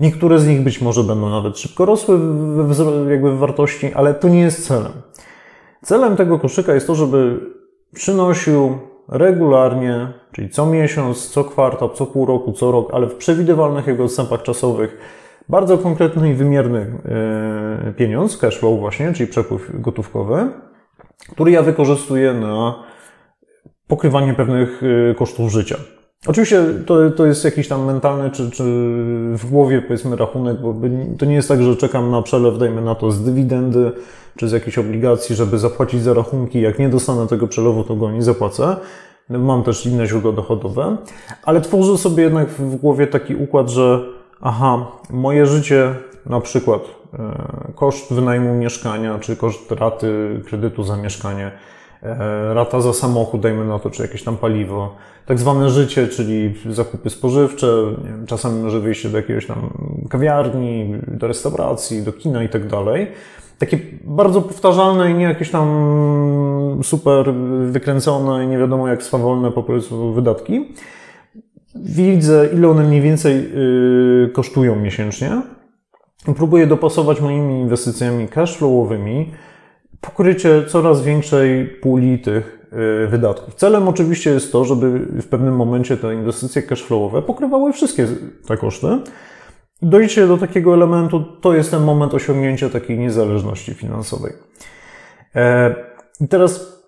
Niektóre 0.00 0.38
z 0.38 0.46
nich 0.46 0.62
być 0.62 0.80
może 0.80 1.04
będą 1.04 1.30
nawet 1.30 1.58
szybko 1.58 1.84
rosły 1.84 2.18
w, 2.18 3.10
jakby 3.10 3.32
w 3.32 3.38
wartości, 3.38 3.94
ale 3.94 4.14
to 4.14 4.28
nie 4.28 4.40
jest 4.40 4.66
celem. 4.66 4.92
Celem 5.82 6.16
tego 6.16 6.38
koszyka 6.38 6.74
jest 6.74 6.86
to, 6.86 6.94
żeby 6.94 7.40
przynosił 7.94 8.78
regularnie, 9.08 10.12
czyli 10.32 10.50
co 10.50 10.66
miesiąc, 10.66 11.28
co 11.28 11.44
kwartał, 11.44 11.90
co 11.90 12.06
pół 12.06 12.26
roku, 12.26 12.52
co 12.52 12.72
rok, 12.72 12.90
ale 12.94 13.06
w 13.06 13.14
przewidywalnych 13.14 13.86
jego 13.86 14.04
odstępach 14.04 14.42
czasowych, 14.42 14.98
bardzo 15.48 15.78
konkretny 15.78 16.30
i 16.30 16.34
wymierny 16.34 16.92
e, 17.88 17.92
pieniądz, 17.92 18.36
cash 18.36 18.58
flow 18.58 18.80
właśnie, 18.80 19.12
czyli 19.12 19.30
przepływ 19.30 19.80
gotówkowy, 19.80 20.50
który 21.32 21.50
ja 21.50 21.62
wykorzystuję 21.62 22.34
na 22.34 22.84
pokrywanie 23.88 24.34
pewnych 24.34 24.82
y, 24.82 25.14
kosztów 25.18 25.52
życia. 25.52 25.76
Oczywiście 26.26 26.64
to, 26.86 27.10
to 27.10 27.26
jest 27.26 27.44
jakiś 27.44 27.68
tam 27.68 27.84
mentalny, 27.84 28.30
czy, 28.30 28.50
czy 28.50 28.64
w 29.34 29.50
głowie 29.50 29.82
powiedzmy 29.82 30.16
rachunek, 30.16 30.60
bo 30.60 30.74
to 31.18 31.26
nie 31.26 31.34
jest 31.34 31.48
tak, 31.48 31.62
że 31.62 31.76
czekam 31.76 32.10
na 32.10 32.22
przelew, 32.22 32.58
dajmy 32.58 32.80
na 32.80 32.94
to 32.94 33.12
z 33.12 33.24
dywidendy, 33.24 33.92
czy 34.36 34.48
z 34.48 34.52
jakiejś 34.52 34.78
obligacji, 34.78 35.36
żeby 35.36 35.58
zapłacić 35.58 36.02
za 36.02 36.14
rachunki. 36.14 36.60
Jak 36.60 36.78
nie 36.78 36.88
dostanę 36.88 37.26
tego 37.26 37.48
przelewu, 37.48 37.84
to 37.84 37.96
go 37.96 38.10
nie 38.10 38.22
zapłacę. 38.22 38.76
Mam 39.30 39.62
też 39.62 39.86
inne 39.86 40.06
źródła 40.06 40.32
dochodowe, 40.32 40.96
ale 41.44 41.60
tworzę 41.60 41.98
sobie 41.98 42.22
jednak 42.22 42.48
w 42.48 42.76
głowie 42.76 43.06
taki 43.06 43.34
układ, 43.34 43.68
że 43.68 44.00
aha, 44.40 44.86
moje 45.10 45.46
życie, 45.46 45.94
na 46.26 46.40
przykład 46.40 46.82
e, 47.14 47.72
koszt 47.74 48.12
wynajmu 48.12 48.54
mieszkania, 48.54 49.18
czy 49.18 49.36
koszt 49.36 49.72
raty 49.72 50.40
kredytu 50.46 50.82
za 50.82 50.96
mieszkanie, 50.96 51.50
rata 52.54 52.80
za 52.80 52.92
samochód, 52.92 53.40
dajmy 53.40 53.64
na 53.64 53.78
to, 53.78 53.90
czy 53.90 54.02
jakieś 54.02 54.24
tam 54.24 54.36
paliwo, 54.36 54.94
tak 55.26 55.38
zwane 55.38 55.70
życie, 55.70 56.08
czyli 56.08 56.54
zakupy 56.70 57.10
spożywcze, 57.10 57.66
wiem, 58.04 58.26
czasem 58.26 58.62
może 58.62 58.80
wyjście 58.80 59.08
do 59.08 59.16
jakiegoś 59.16 59.46
tam 59.46 59.70
kawiarni, 60.10 60.94
do 61.06 61.26
restauracji, 61.26 62.02
do 62.02 62.12
kina 62.12 62.42
i 62.42 62.48
tak 62.48 62.66
dalej. 62.66 63.06
Takie 63.58 63.78
bardzo 64.04 64.42
powtarzalne 64.42 65.10
i 65.10 65.14
nie 65.14 65.24
jakieś 65.24 65.50
tam 65.50 65.68
super 66.82 67.34
wykręcone 67.66 68.44
i 68.44 68.48
nie 68.48 68.58
wiadomo 68.58 68.88
jak 68.88 69.02
swawolne 69.02 69.50
po 69.50 69.62
prostu 69.62 70.12
wydatki. 70.12 70.74
Widzę, 71.74 72.48
ile 72.54 72.68
one 72.68 72.84
mniej 72.84 73.00
więcej 73.00 73.34
yy, 73.34 74.30
kosztują 74.32 74.76
miesięcznie. 74.76 75.42
Próbuję 76.36 76.66
dopasować 76.66 77.20
moimi 77.20 77.60
inwestycjami 77.60 78.28
cashflowowymi 78.28 79.32
pokrycie 80.00 80.64
coraz 80.64 81.02
większej 81.02 81.66
puli 81.66 82.18
tych 82.18 82.68
y, 83.04 83.06
wydatków. 83.06 83.54
Celem 83.54 83.88
oczywiście 83.88 84.30
jest 84.30 84.52
to, 84.52 84.64
żeby 84.64 84.98
w 84.98 85.26
pewnym 85.28 85.56
momencie 85.56 85.96
te 85.96 86.14
inwestycje 86.14 86.62
cashflowowe 86.62 87.22
pokrywały 87.22 87.72
wszystkie 87.72 88.06
te 88.46 88.56
koszty. 88.56 88.86
Dojście 89.82 90.26
do 90.26 90.36
takiego 90.36 90.74
elementu 90.74 91.24
to 91.40 91.54
jest 91.54 91.70
ten 91.70 91.82
moment 91.82 92.14
osiągnięcia 92.14 92.68
takiej 92.68 92.98
niezależności 92.98 93.74
finansowej. 93.74 94.32
E, 95.34 95.74
I 96.20 96.28
teraz 96.28 96.78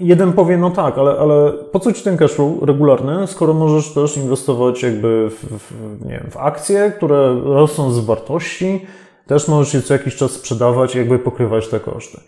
jeden 0.00 0.32
powie, 0.32 0.56
no 0.56 0.70
tak, 0.70 0.98
ale, 0.98 1.10
ale 1.18 1.52
po 1.52 1.80
co 1.80 1.92
ci 1.92 2.04
ten 2.04 2.16
cashflow 2.16 2.62
regularny, 2.62 3.26
skoro 3.26 3.54
możesz 3.54 3.94
też 3.94 4.16
inwestować 4.16 4.82
jakby 4.82 5.30
w, 5.30 5.44
w, 5.58 6.04
nie 6.04 6.10
wiem, 6.10 6.30
w 6.30 6.36
akcje, 6.36 6.92
które 6.96 7.40
rosną 7.44 7.90
z 7.90 8.04
wartości, 8.04 8.86
też 9.26 9.48
możesz 9.48 9.74
je 9.74 9.82
co 9.82 9.94
jakiś 9.94 10.16
czas 10.16 10.30
sprzedawać 10.30 10.94
i 10.94 10.98
jakby 10.98 11.18
pokrywać 11.18 11.68
te 11.68 11.80
koszty. 11.80 12.20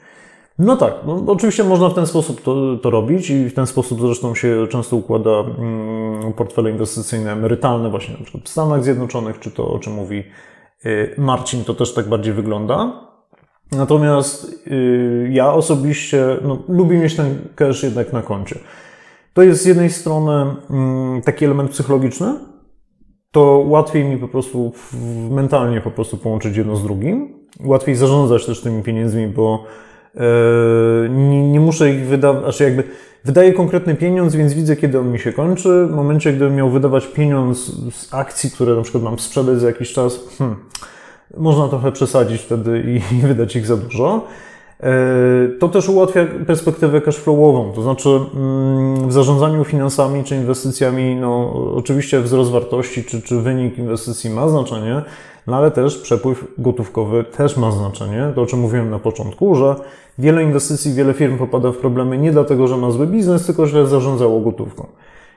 No 0.59 0.77
tak, 0.77 0.95
no, 1.07 1.25
oczywiście 1.27 1.65
można 1.65 1.88
w 1.88 1.95
ten 1.95 2.07
sposób 2.07 2.41
to, 2.41 2.77
to, 2.77 2.91
robić 2.91 3.31
i 3.31 3.49
w 3.49 3.55
ten 3.55 3.67
sposób 3.67 4.01
zresztą 4.01 4.35
się 4.35 4.67
często 4.71 4.97
układa 4.97 5.31
mm, 5.31 6.33
portfele 6.33 6.71
inwestycyjne 6.71 7.33
emerytalne 7.33 7.91
właśnie 7.91 8.15
na 8.15 8.23
przykład 8.23 8.45
w 8.45 8.49
Stanach 8.49 8.85
Zjednoczonych, 8.85 9.38
czy 9.38 9.51
to 9.51 9.69
o 9.69 9.79
czym 9.79 9.93
mówi 9.93 10.25
y, 10.87 11.15
Marcin, 11.19 11.65
to 11.65 11.75
też 11.75 11.95
tak 11.95 12.09
bardziej 12.09 12.33
wygląda. 12.33 12.93
Natomiast 13.73 14.67
y, 14.67 15.29
ja 15.33 15.53
osobiście 15.53 16.37
no, 16.43 16.59
lubię 16.69 16.99
mieć 16.99 17.17
ten 17.17 17.38
cash 17.55 17.83
jednak 17.83 18.12
na 18.12 18.23
koncie. 18.23 18.59
To 19.35 19.43
jest 19.43 19.62
z 19.62 19.67
jednej 19.67 19.91
strony 19.91 20.55
mm, 20.71 21.23
taki 21.23 21.45
element 21.45 21.71
psychologiczny, 21.71 22.35
to 23.31 23.65
łatwiej 23.67 24.05
mi 24.05 24.17
po 24.17 24.29
prostu 24.29 24.73
mentalnie 25.31 25.81
po 25.81 25.91
prostu 25.91 26.17
połączyć 26.17 26.57
jedno 26.57 26.77
z 26.77 26.83
drugim. 26.83 27.35
Łatwiej 27.65 27.95
zarządzać 27.95 28.47
też 28.47 28.61
tymi 28.61 28.83
pieniędzmi, 28.83 29.27
bo 29.27 29.65
nie, 31.11 31.51
nie 31.53 31.61
muszę 31.61 31.90
ich 31.90 32.07
wydawać, 32.07 32.42
znaczy 32.42 32.64
jakby 32.64 32.85
wydaję 33.25 33.53
konkretny 33.53 33.94
pieniądz, 33.94 34.35
więc 34.37 34.55
widzę, 34.55 34.77
kiedy 34.77 34.98
on 34.98 35.12
mi 35.12 35.18
się 35.18 35.33
kończy. 35.33 35.87
W 35.87 35.94
momencie, 35.94 36.33
gdybym 36.33 36.55
miał 36.55 36.70
wydawać 36.70 37.07
pieniądz 37.07 37.72
z 37.94 38.14
akcji, 38.14 38.51
które 38.51 38.75
na 38.77 38.83
przykład 38.83 39.05
mam 39.05 39.18
sprzedać 39.18 39.61
za 39.61 39.66
jakiś 39.66 39.92
czas, 39.92 40.20
hmm, 40.38 40.57
można 41.37 41.68
trochę 41.68 41.92
przesadzić 41.92 42.40
wtedy 42.40 42.83
i, 42.87 42.96
i 43.16 43.20
wydać 43.20 43.57
ich 43.57 43.66
za 43.66 43.77
dużo. 43.77 44.27
Yy, 44.83 45.59
to 45.59 45.68
też 45.68 45.88
ułatwia 45.88 46.27
perspektywę 46.46 47.01
cashflowową, 47.01 47.72
to 47.72 47.83
znaczy 47.83 48.09
mm, 48.09 49.09
w 49.09 49.12
zarządzaniu 49.12 49.64
finansami 49.64 50.25
czy 50.25 50.37
inwestycjami, 50.37 51.16
no 51.16 51.53
oczywiście 51.77 52.20
wzrost 52.20 52.51
wartości 52.51 53.05
czy, 53.05 53.22
czy 53.22 53.40
wynik 53.40 53.79
inwestycji 53.79 54.31
ma 54.31 54.48
znaczenie, 54.48 55.03
no 55.46 55.57
ale 55.57 55.70
też 55.70 55.98
przepływ 55.98 56.44
gotówkowy 56.59 57.25
też 57.25 57.57
ma 57.57 57.70
znaczenie. 57.70 58.33
To, 58.35 58.42
o 58.42 58.46
czym 58.46 58.59
mówiłem 58.59 58.90
na 58.90 58.98
początku, 58.98 59.55
że 59.55 59.77
wiele 60.18 60.42
inwestycji, 60.42 60.94
wiele 60.94 61.14
firm 61.14 61.38
popada 61.38 61.72
w 61.72 61.77
problemy 61.77 62.18
nie 62.18 62.33
dlatego, 62.33 62.66
że 62.66 62.77
ma 62.77 62.90
zły 62.90 63.07
biznes, 63.07 63.46
tylko 63.46 63.66
źle 63.66 63.87
zarządzało 63.87 64.40
gotówką. 64.40 64.87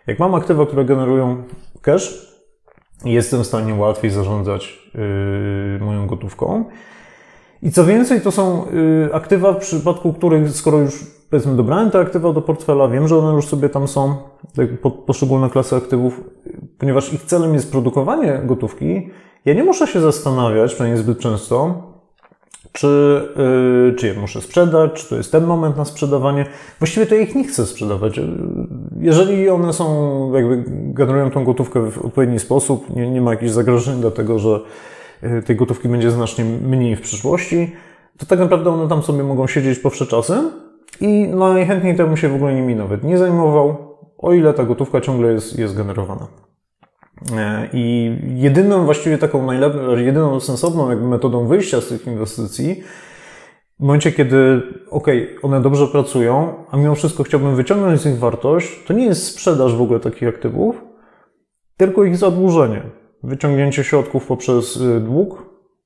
Jak 0.07 0.19
mam 0.19 0.35
aktywa, 0.35 0.65
które 0.65 0.85
generują 0.85 1.43
cash, 1.81 2.35
jestem 3.05 3.43
w 3.43 3.47
stanie 3.47 3.75
łatwiej 3.75 4.11
zarządzać 4.11 4.91
yy, 5.79 5.85
moją 5.85 6.07
gotówką. 6.07 6.65
I 7.61 7.71
co 7.71 7.85
więcej, 7.85 8.21
to 8.21 8.31
są 8.31 8.65
yy, 8.73 9.09
aktywa, 9.13 9.53
w 9.53 9.57
przypadku 9.57 10.13
których, 10.13 10.51
skoro 10.51 10.77
już 10.77 11.03
powiedzmy 11.29 11.55
dobrałem 11.55 11.91
te 11.91 11.99
aktywa 11.99 12.33
do 12.33 12.41
portfela, 12.41 12.87
wiem, 12.87 13.07
że 13.07 13.17
one 13.17 13.33
już 13.33 13.47
sobie 13.47 13.69
tam 13.69 13.87
są, 13.87 14.15
tak, 14.55 14.67
poszczególne 15.05 15.49
klasy 15.49 15.75
aktywów, 15.75 16.21
ponieważ 16.79 17.13
ich 17.13 17.23
celem 17.23 17.53
jest 17.53 17.71
produkowanie 17.71 18.41
gotówki, 18.45 19.09
ja 19.45 19.53
nie 19.53 19.63
muszę 19.63 19.87
się 19.87 20.01
zastanawiać, 20.01 20.73
przynajmniej 20.73 21.03
zbyt 21.03 21.19
często, 21.19 21.83
czy, 22.75 23.21
yy, 23.87 23.93
czy 23.97 24.07
je 24.07 24.13
muszę 24.13 24.41
sprzedać, 24.41 24.93
czy 24.93 25.09
to 25.09 25.15
jest 25.15 25.31
ten 25.31 25.45
moment 25.45 25.77
na 25.77 25.85
sprzedawanie. 25.85 26.45
Właściwie 26.79 27.05
to 27.05 27.15
ja 27.15 27.21
ich 27.21 27.35
nie 27.35 27.43
chcę 27.43 27.65
sprzedawać. 27.65 28.19
Jeżeli 28.99 29.49
one 29.49 29.73
są, 29.73 30.33
jakby 30.33 30.63
generują 30.67 31.31
tą 31.31 31.43
gotówkę 31.43 31.91
w 31.91 32.05
odpowiedni 32.05 32.39
sposób, 32.39 32.95
nie, 32.95 33.11
nie 33.11 33.21
ma 33.21 33.31
jakichś 33.31 33.51
zagrożeń, 33.51 34.01
dlatego 34.01 34.39
że 34.39 34.59
y, 35.23 35.41
tej 35.41 35.55
gotówki 35.55 35.89
będzie 35.89 36.11
znacznie 36.11 36.45
mniej 36.45 36.95
w 36.95 37.01
przyszłości, 37.01 37.71
to 38.17 38.25
tak 38.25 38.39
naprawdę 38.39 38.69
one 38.69 38.89
tam 38.89 39.03
sobie 39.03 39.23
mogą 39.23 39.47
siedzieć 39.47 39.79
po 39.79 39.89
czasy 39.91 40.33
i 41.01 41.27
najchętniej 41.27 41.95
temu 41.95 42.17
się 42.17 42.29
w 42.29 42.35
ogóle 42.35 42.53
nimi 42.53 42.75
nawet 42.75 43.03
nie 43.03 43.17
zajmował, 43.17 43.97
o 44.17 44.33
ile 44.33 44.53
ta 44.53 44.63
gotówka 44.63 45.01
ciągle 45.01 45.31
jest, 45.31 45.59
jest 45.59 45.77
generowana. 45.77 46.27
E, 47.37 47.69
I 47.73 48.11
jedyną 48.35 48.85
właściwie 48.85 49.17
taką 49.17 49.45
najlepszą, 49.45 49.97
jedyną 49.97 50.39
sensowną 50.39 50.89
jakby 50.89 51.07
metodą 51.07 51.47
wyjścia 51.47 51.81
z 51.81 51.87
tych 51.87 52.07
inwestycji 52.07 52.83
W 53.79 53.83
momencie, 53.83 54.11
kiedy 54.11 54.61
ok, 54.89 55.07
one 55.41 55.61
dobrze 55.61 55.87
pracują, 55.87 56.53
a 56.71 56.77
mimo 56.77 56.95
wszystko 56.95 57.23
chciałbym 57.23 57.55
wyciągnąć 57.55 58.01
z 58.01 58.05
nich 58.05 58.19
wartość, 58.19 58.83
to 58.87 58.93
nie 58.93 59.05
jest 59.05 59.27
sprzedaż 59.27 59.75
w 59.75 59.81
ogóle 59.81 59.99
takich 59.99 60.27
aktywów, 60.27 60.81
tylko 61.77 62.03
ich 62.03 62.17
zadłużenie. 62.17 62.81
Wyciągnięcie 63.23 63.83
środków 63.83 64.25
poprzez 64.25 64.77
y, 64.77 64.99
dług, 64.99 65.45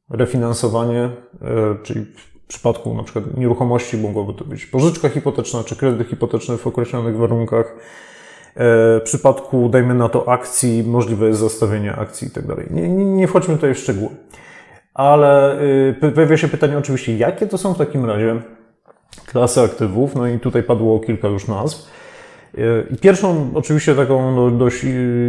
refinansowanie, 0.09 1.03
y, 1.03 1.83
czyli 1.83 2.05
w 2.05 2.47
przypadku 2.47 2.93
na 2.93 3.03
przykład 3.03 3.37
nieruchomości 3.37 3.97
mogłoby 3.97 4.33
to 4.33 4.45
być 4.45 4.65
pożyczka 4.65 5.09
hipoteczna 5.09 5.63
czy 5.63 5.75
kredyt 5.75 6.07
hipoteczny 6.07 6.57
w 6.57 6.67
określonych 6.67 7.17
warunkach. 7.17 7.75
E, 8.59 8.99
w 8.99 9.01
przypadku, 9.03 9.69
dajmy 9.69 9.93
na 9.93 10.09
to, 10.09 10.29
akcji, 10.29 10.83
możliwe 10.83 11.27
jest 11.27 11.39
zastawienie 11.39 11.95
akcji 11.95 12.27
i 12.27 12.31
tak 12.31 12.47
dalej. 12.47 12.67
Nie, 12.71 13.27
wchodźmy 13.27 13.55
tutaj 13.55 13.73
w 13.73 13.77
szczegóły. 13.77 14.09
Ale 14.93 15.61
y, 16.01 16.11
pojawia 16.15 16.37
się 16.37 16.47
pytanie 16.47 16.77
oczywiście, 16.77 17.17
jakie 17.17 17.47
to 17.47 17.57
są 17.57 17.73
w 17.73 17.77
takim 17.77 18.05
razie 18.05 18.41
klasy 19.25 19.61
aktywów? 19.61 20.15
No 20.15 20.27
i 20.27 20.39
tutaj 20.39 20.63
padło 20.63 20.99
kilka 20.99 21.27
już 21.27 21.47
nazw. 21.47 21.89
I 22.91 22.97
pierwszą, 22.97 23.51
oczywiście 23.53 23.95
taką 23.95 24.35
no, 24.35 24.51
dość 24.51 24.85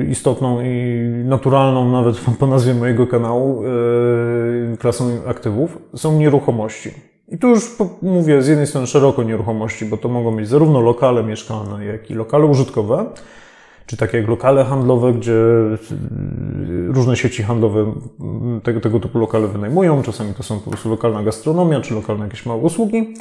istotną 0.08 0.60
i 0.62 1.00
naturalną, 1.24 1.92
nawet 1.92 2.20
po 2.40 2.46
nazwie 2.46 2.74
mojego 2.74 3.06
kanału, 3.06 3.62
yy, 3.62 4.76
klasą 4.76 5.10
aktywów 5.26 5.78
są 5.94 6.18
nieruchomości. 6.18 7.09
I 7.30 7.38
tu 7.38 7.48
już 7.48 7.76
mówię 8.02 8.42
z 8.42 8.48
jednej 8.48 8.66
strony 8.66 8.86
szeroko 8.86 9.22
nieruchomości, 9.22 9.84
bo 9.84 9.96
to 9.96 10.08
mogą 10.08 10.36
być 10.36 10.48
zarówno 10.48 10.80
lokale 10.80 11.24
mieszkalne, 11.24 11.84
jak 11.84 12.10
i 12.10 12.14
lokale 12.14 12.44
użytkowe, 12.44 13.06
czy 13.86 13.96
takie 13.96 14.18
jak 14.18 14.28
lokale 14.28 14.64
handlowe, 14.64 15.12
gdzie 15.12 15.32
yy, 15.32 16.92
różne 16.92 17.16
sieci 17.16 17.42
handlowe 17.42 17.92
tego, 18.62 18.80
tego 18.80 19.00
typu 19.00 19.18
lokale 19.18 19.48
wynajmują. 19.48 20.02
Czasami 20.02 20.34
to 20.34 20.42
są 20.42 20.60
po 20.60 20.70
prostu 20.70 20.90
lokalna 20.90 21.22
gastronomia, 21.22 21.80
czy 21.80 21.94
lokalne 21.94 22.24
jakieś 22.24 22.46
małe 22.46 22.60
usługi. 22.60 23.14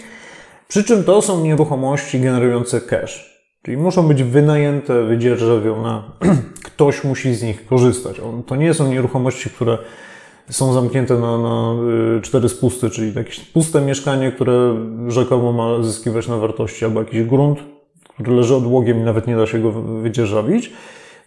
Przy 0.67 0.83
czym 0.83 1.03
to 1.03 1.21
są 1.21 1.43
nieruchomości 1.43 2.19
generujące 2.19 2.81
cash. 2.81 3.39
Czyli 3.61 3.77
muszą 3.77 4.07
być 4.07 4.23
wynajęte, 4.23 5.03
wydzierżawione. 5.03 6.03
Ktoś 6.63 7.03
musi 7.03 7.35
z 7.35 7.43
nich 7.43 7.65
korzystać. 7.65 8.21
To 8.47 8.55
nie 8.55 8.73
są 8.73 8.91
nieruchomości, 8.91 9.49
które 9.49 9.77
są 10.49 10.73
zamknięte 10.73 11.19
na, 11.19 11.37
na 11.37 11.75
y, 12.17 12.21
cztery 12.21 12.49
spusty, 12.49 12.89
czyli 12.89 13.13
jakieś 13.13 13.39
puste 13.39 13.81
mieszkanie, 13.81 14.31
które 14.31 14.75
rzekomo 15.07 15.51
ma 15.51 15.83
zyskiwać 15.83 16.27
na 16.27 16.37
wartości, 16.37 16.85
albo 16.85 16.99
jakiś 16.99 17.23
grunt, 17.23 17.59
który 18.13 18.35
leży 18.35 18.55
odłogiem 18.55 18.99
i 18.99 19.03
nawet 19.03 19.27
nie 19.27 19.35
da 19.35 19.45
się 19.45 19.59
go 19.59 19.71
wydzierżawić. 19.71 20.73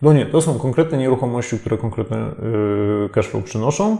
No 0.02 0.12
nie, 0.12 0.26
to 0.26 0.40
są 0.40 0.58
konkretne 0.58 0.98
nieruchomości, 0.98 1.58
które 1.58 1.78
konkretne 1.78 2.30
y, 3.06 3.08
cashflow 3.08 3.44
przynoszą. 3.44 3.96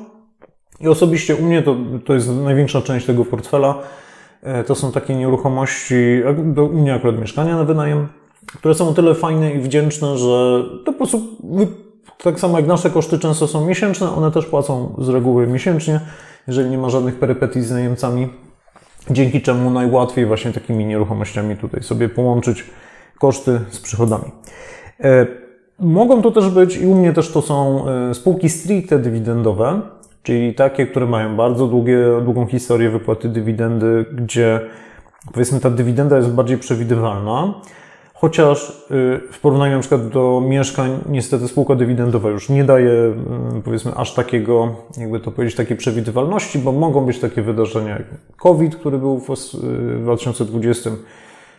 I 0.81 0.89
osobiście 0.89 1.37
u 1.37 1.43
mnie 1.43 1.63
to, 1.63 1.77
to 2.05 2.15
jest 2.15 2.31
największa 2.31 2.83
część 2.83 3.07
tego 3.07 3.25
portfela. 3.25 3.83
E, 4.43 4.65
to 4.65 4.75
są 4.75 4.93
takie 4.93 5.15
nieruchomości, 5.15 5.95
do 6.45 6.65
u 6.65 6.73
mnie 6.73 6.95
akurat 6.95 7.21
mieszkania 7.21 7.57
na 7.57 7.65
wynajem, 7.65 8.09
które 8.47 8.75
są 8.75 8.89
o 8.89 8.93
tyle 8.93 9.15
fajne 9.15 9.53
i 9.53 9.59
wdzięczne, 9.59 10.19
że 10.19 10.65
to 10.85 10.93
po 10.93 10.99
prostu 10.99 11.21
tak 12.23 12.41
samo 12.41 12.59
jak 12.59 12.67
nasze 12.67 12.91
koszty 12.91 13.19
często 13.19 13.47
są 13.47 13.67
miesięczne, 13.67 14.11
one 14.11 14.31
też 14.31 14.47
płacą 14.47 14.95
z 14.99 15.09
reguły 15.09 15.47
miesięcznie, 15.47 16.01
jeżeli 16.47 16.71
nie 16.71 16.79
ma 16.79 16.91
żadnych 16.91 17.19
perypetii 17.19 17.63
z 17.63 17.71
najemcami, 17.71 18.29
dzięki 19.11 19.43
czemu 19.43 19.71
najłatwiej 19.71 20.27
właśnie 20.27 20.53
takimi 20.53 20.87
nieruchomościami 20.87 21.57
tutaj 21.57 21.83
sobie 21.83 22.09
połączyć 22.09 22.65
koszty 23.19 23.61
z 23.71 23.81
przychodami. 23.81 24.25
E, 25.01 25.27
mogą 25.79 26.23
to 26.23 26.31
też 26.31 26.49
być, 26.49 26.77
i 26.77 26.87
u 26.87 26.95
mnie 26.95 27.13
też 27.13 27.33
to 27.33 27.43
są 27.43 27.85
e, 27.89 28.15
spółki 28.15 28.49
stricte 28.49 28.99
dywidendowe, 28.99 29.81
czyli 30.23 30.55
takie, 30.55 30.87
które 30.87 31.07
mają 31.07 31.37
bardzo 31.37 31.67
długie, 31.67 31.99
długą 32.25 32.47
historię 32.47 32.91
wypłaty 32.91 33.29
dywidendy, 33.29 34.05
gdzie 34.13 34.61
powiedzmy 35.33 35.61
ta 35.61 35.71
dywidenda 35.71 36.17
jest 36.17 36.31
bardziej 36.31 36.59
przewidywalna, 36.59 37.55
Chociaż 38.23 38.71
y, 38.71 39.21
w 39.33 39.41
porównaniu 39.41 39.75
na 39.75 39.81
przykład 39.81 40.09
do 40.09 40.43
mieszkań, 40.49 40.99
niestety 41.09 41.49
spółka 41.49 41.75
dywidendowa 41.75 42.31
już 42.31 42.49
nie 42.49 42.65
daje, 42.65 43.15
y, 43.59 43.63
powiedzmy, 43.65 43.93
aż 43.95 44.15
takiego, 44.15 44.75
jakby 44.97 45.21
to 45.21 45.31
powiedzieć, 45.31 45.57
takiej 45.57 45.77
przewidywalności, 45.77 46.59
bo 46.59 46.73
mogą 46.73 47.07
być 47.07 47.19
takie 47.19 47.43
wydarzenia 47.43 47.91
jak 47.91 48.03
COVID, 48.37 48.77
który 48.77 48.99
był 48.99 49.19
w 49.19 49.27
2020, 50.03 50.91
y, 50.91 50.95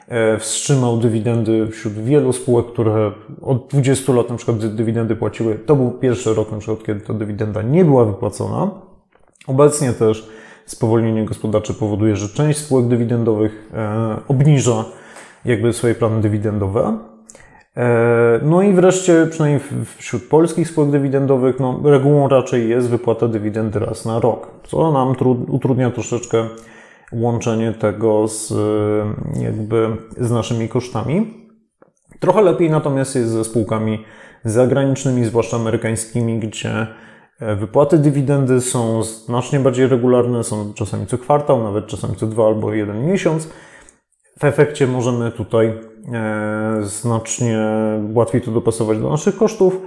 e, 0.08 0.38
wstrzymał 0.38 0.98
dywidendy 0.98 1.68
wśród 1.68 1.94
wielu 1.94 2.34
spółek, 2.34 2.66
które 2.66 3.12
od 3.42 3.68
20 3.68 4.14
lat 4.14 4.30
na 4.30 4.36
przykład 4.36 4.76
dywidendy 4.76 5.16
płaciły. 5.16 5.60
To 5.66 5.76
był 5.76 5.92
pierwszy 5.92 6.34
rok 6.34 6.52
na 6.52 6.58
przykład, 6.58 6.84
kiedy 6.84 7.02
ta 7.02 7.14
dywidenda 7.14 7.62
nie 7.62 7.86
była 7.86 8.06
wypłacona. 8.06 8.72
Obecnie 9.48 9.94
też 9.94 10.30
spowolnienie 10.66 11.26
gospodarcze 11.26 11.74
powoduje, 11.74 12.16
że 12.16 12.30
część 12.30 12.60
spółek 12.60 12.88
dywidendowych 12.88 13.70
e, 13.74 14.16
obniża 14.28 14.86
jakby 15.46 15.74
swoje 15.74 15.96
plany 15.96 16.22
dywidendowe. 16.22 16.98
E, 17.78 18.40
no 18.44 18.62
i 18.62 18.74
wreszcie, 18.74 19.28
przynajmniej 19.32 19.62
wśród 19.98 20.24
polskich 20.24 20.68
spółek 20.68 20.92
dywidendowych, 20.92 21.60
no, 21.60 21.82
regułą 21.84 22.28
raczej 22.28 22.70
jest 22.70 22.90
wypłata 22.90 23.28
dywidendy 23.28 23.80
raz 23.80 24.06
na 24.06 24.20
rok, 24.20 24.48
co 24.64 24.92
nam 24.92 25.16
utrudnia 25.48 25.92
troszeczkę 25.92 26.48
łączenie 27.14 27.72
tego 27.72 28.28
z, 28.28 28.54
jakby, 29.42 29.98
z 30.18 30.32
naszymi 30.32 30.70
kosztami. 30.70 31.34
Trochę 32.20 32.42
lepiej 32.42 32.70
natomiast 32.70 33.16
jest 33.16 33.30
ze 33.30 33.44
spółkami 33.44 34.06
zagranicznymi, 34.46 35.26
zwłaszcza 35.26 35.58
amerykańskimi, 35.58 36.40
gdzie 36.40 36.88
e, 37.40 37.56
wypłaty 37.56 37.98
dywidendy 37.98 38.62
są 38.62 39.04
znacznie 39.04 39.60
bardziej 39.60 39.88
regularne, 39.88 40.44
są 40.44 40.74
czasami 40.74 41.08
co 41.08 41.18
kwartał, 41.18 41.64
nawet 41.64 41.88
czasami 41.88 42.16
co 42.16 42.28
dwa 42.28 42.48
albo 42.48 42.74
jeden 42.74 43.06
miesiąc. 43.06 43.50
W 44.40 44.44
efekcie 44.44 44.88
możemy 44.88 45.32
tutaj 45.32 45.74
e, 46.14 46.80
znacznie 46.82 47.60
łatwiej 48.14 48.42
to 48.42 48.52
dopasować 48.52 49.00
do 49.00 49.10
naszych 49.10 49.38
kosztów. 49.38 49.78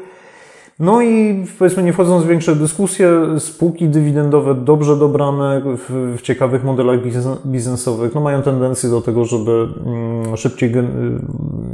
No 0.78 1.02
i 1.02 1.44
powiedzmy, 1.58 1.82
nie 1.82 1.92
wchodząc 1.92 2.24
w 2.24 2.28
większe 2.28 2.56
dyskusje, 2.56 3.10
spółki 3.38 3.88
dywidendowe 3.88 4.54
dobrze 4.54 4.96
dobrane 4.96 5.62
w, 5.64 6.14
w 6.18 6.22
ciekawych 6.22 6.64
modelach 6.64 6.98
biznesowych, 7.46 8.14
no 8.14 8.20
mają 8.20 8.42
tendencję 8.42 8.90
do 8.90 9.00
tego, 9.00 9.24
żeby 9.24 9.68
mm, 9.86 10.36
szybciej, 10.36 10.72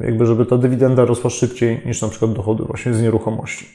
jakby 0.05 0.27
żeby 0.27 0.47
ta 0.47 0.59
dywidenda 0.59 1.05
rosła 1.05 1.31
szybciej 1.31 1.81
niż 1.87 2.03
na 2.03 2.09
przykład 2.09 2.33
dochody 2.33 2.65
właśnie 2.65 2.95
z 2.95 3.03
nieruchomości. 3.03 3.67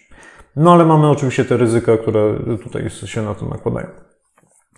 No 0.56 0.74
ale 0.74 0.86
mamy 0.86 1.10
oczywiście 1.10 1.46
te 1.46 1.58
ryzyka, 1.58 1.98
które 1.98 2.34
tutaj 2.64 2.90
się 2.90 3.22
na 3.22 3.34
to 3.34 3.46
nakładają. 3.46 3.88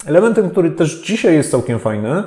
Elementem, 0.05 0.49
który 0.49 0.71
też 0.71 1.01
dzisiaj 1.01 1.33
jest 1.33 1.51
całkiem 1.51 1.79
fajny, 1.79 2.23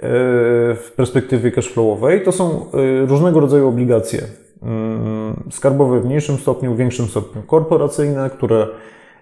w 0.00 0.92
perspektywie 0.96 1.50
cashflowowej, 1.50 2.22
to 2.22 2.32
są 2.32 2.66
y, 3.02 3.06
różnego 3.06 3.40
rodzaju 3.40 3.68
obligacje. 3.68 4.22
Mm, 4.62 5.42
skarbowe 5.50 6.00
w 6.00 6.04
mniejszym 6.04 6.36
stopniu, 6.36 6.74
w 6.74 6.76
większym 6.76 7.06
stopniu 7.06 7.42
korporacyjne, 7.42 8.30
które 8.30 8.66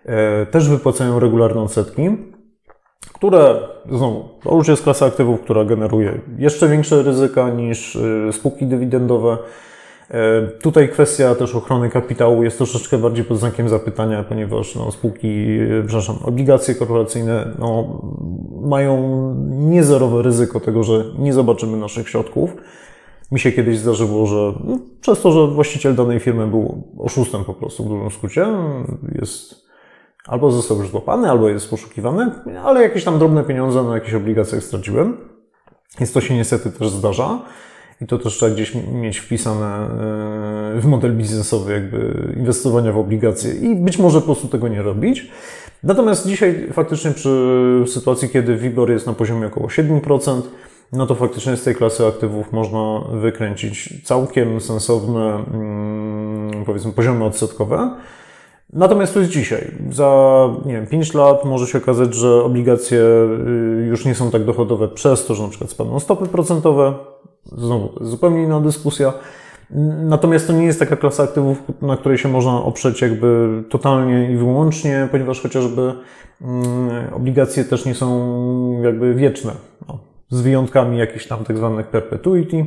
e, 0.04 0.46
też 0.46 0.68
wypłacają 0.68 1.20
regularne 1.20 1.62
odsetki, 1.62 2.10
które, 3.12 3.68
znowu, 3.92 4.28
to 4.42 4.54
już 4.54 4.68
jest 4.68 4.82
klasa 4.82 5.06
aktywów, 5.06 5.40
która 5.40 5.64
generuje 5.64 6.20
jeszcze 6.38 6.68
większe 6.68 7.02
ryzyka 7.02 7.50
niż 7.50 7.96
y, 7.96 8.28
spółki 8.32 8.66
dywidendowe, 8.66 9.38
tutaj 10.62 10.88
kwestia 10.88 11.34
też 11.34 11.54
ochrony 11.54 11.90
kapitału 11.90 12.44
jest 12.44 12.56
troszeczkę 12.56 12.98
bardziej 12.98 13.24
pod 13.24 13.38
znakiem 13.38 13.68
zapytania, 13.68 14.24
ponieważ 14.24 14.74
no, 14.74 14.92
spółki, 14.92 15.28
e, 15.28 15.82
przepraszam, 15.86 16.16
obligacje 16.24 16.74
korporacyjne 16.74 17.54
no, 17.58 18.00
mają 18.62 19.34
niezerowe 19.48 20.22
ryzyko 20.22 20.60
tego, 20.60 20.82
że 20.82 21.04
nie 21.18 21.32
zobaczymy 21.32 21.76
naszych 21.76 22.08
środków. 22.08 22.56
Mi 23.32 23.40
się 23.40 23.52
kiedyś 23.52 23.78
zdarzyło, 23.78 24.26
że 24.26 24.52
no, 24.64 24.78
przez 25.00 25.20
to, 25.20 25.32
że 25.32 25.46
właściciel 25.46 25.94
danej 25.94 26.20
firmy 26.20 26.46
był 26.46 26.82
oszustem 26.98 27.44
po 27.44 27.54
prostu 27.54 27.84
w 27.84 27.88
dużym 27.88 28.10
skrócie, 28.10 28.46
jest 29.14 29.66
albo 30.26 30.50
został 30.50 30.78
już 30.78 30.90
złapany, 30.90 31.30
albo 31.30 31.48
jest 31.48 31.70
poszukiwany, 31.70 32.30
ale 32.64 32.82
jakieś 32.82 33.04
tam 33.04 33.18
drobne 33.18 33.44
pieniądze 33.44 33.82
na 33.82 33.94
jakichś 33.94 34.14
obligacjach 34.14 34.62
straciłem. 34.62 35.16
Więc 35.98 36.12
to 36.12 36.20
się 36.20 36.34
niestety 36.34 36.70
też 36.70 36.88
zdarza. 36.88 37.38
I 38.00 38.06
to 38.06 38.18
też 38.18 38.34
trzeba 38.34 38.54
gdzieś 38.54 38.74
mieć 38.92 39.18
wpisane 39.18 39.66
e, 39.66 40.80
w 40.80 40.84
model 40.86 41.16
biznesowy, 41.16 41.72
jakby 41.72 42.32
inwestowania 42.36 42.92
w 42.92 42.98
obligacje 42.98 43.54
i 43.54 43.74
być 43.74 43.98
może 43.98 44.20
po 44.20 44.26
prostu 44.26 44.48
tego 44.48 44.68
nie 44.68 44.82
robić. 44.82 45.30
Natomiast 45.82 46.26
dzisiaj 46.26 46.66
faktycznie 46.72 47.10
przy 47.10 47.84
sytuacji, 47.86 48.28
kiedy 48.28 48.56
WIBOR 48.56 48.90
jest 48.90 49.06
na 49.06 49.12
poziomie 49.12 49.46
około 49.46 49.66
7%, 49.66 50.42
no 50.92 51.06
to 51.06 51.14
faktycznie 51.14 51.56
z 51.56 51.62
tej 51.62 51.74
klasy 51.74 52.06
aktywów 52.06 52.52
można 52.52 53.00
wykręcić 53.12 54.02
całkiem 54.04 54.60
sensowne, 54.60 55.44
mm, 55.54 56.64
powiedzmy, 56.64 56.92
poziomy 56.92 57.24
odsetkowe. 57.24 57.90
Natomiast 58.72 59.14
to 59.14 59.20
jest 59.20 59.32
dzisiaj. 59.32 59.70
Za 59.90 60.48
nie 60.64 60.72
wiem, 60.72 60.86
5 60.86 61.14
lat 61.14 61.44
może 61.44 61.66
się 61.66 61.78
okazać, 61.78 62.14
że 62.14 62.44
obligacje 62.44 62.98
y, 62.98 63.86
już 63.86 64.04
nie 64.04 64.14
są 64.14 64.30
tak 64.30 64.44
dochodowe 64.44 64.88
przez 64.88 65.26
to, 65.26 65.34
że 65.34 65.42
na 65.42 65.48
przykład 65.48 65.70
spadną 65.70 66.00
stopy 66.00 66.26
procentowe, 66.26 66.94
Znowu, 67.52 68.04
zupełnie 68.04 68.42
inna 68.42 68.60
dyskusja. 68.60 69.12
Natomiast 70.04 70.46
to 70.46 70.52
nie 70.52 70.64
jest 70.64 70.78
taka 70.78 70.96
klasa 70.96 71.22
aktywów, 71.22 71.62
na 71.82 71.96
której 71.96 72.18
się 72.18 72.28
można 72.28 72.62
oprzeć 72.62 73.02
jakby 73.02 73.62
totalnie 73.70 74.32
i 74.32 74.36
wyłącznie, 74.36 75.08
ponieważ 75.10 75.40
chociażby 75.40 75.92
mm, 76.42 77.14
obligacje 77.14 77.64
też 77.64 77.84
nie 77.84 77.94
są 77.94 78.82
jakby 78.82 79.14
wieczne. 79.14 79.52
No, 79.88 79.98
z 80.28 80.40
wyjątkami 80.40 80.98
jakichś 80.98 81.26
tam 81.26 81.44
tak 81.44 81.56
zwanych 81.56 81.86
perpetuity, 81.86 82.66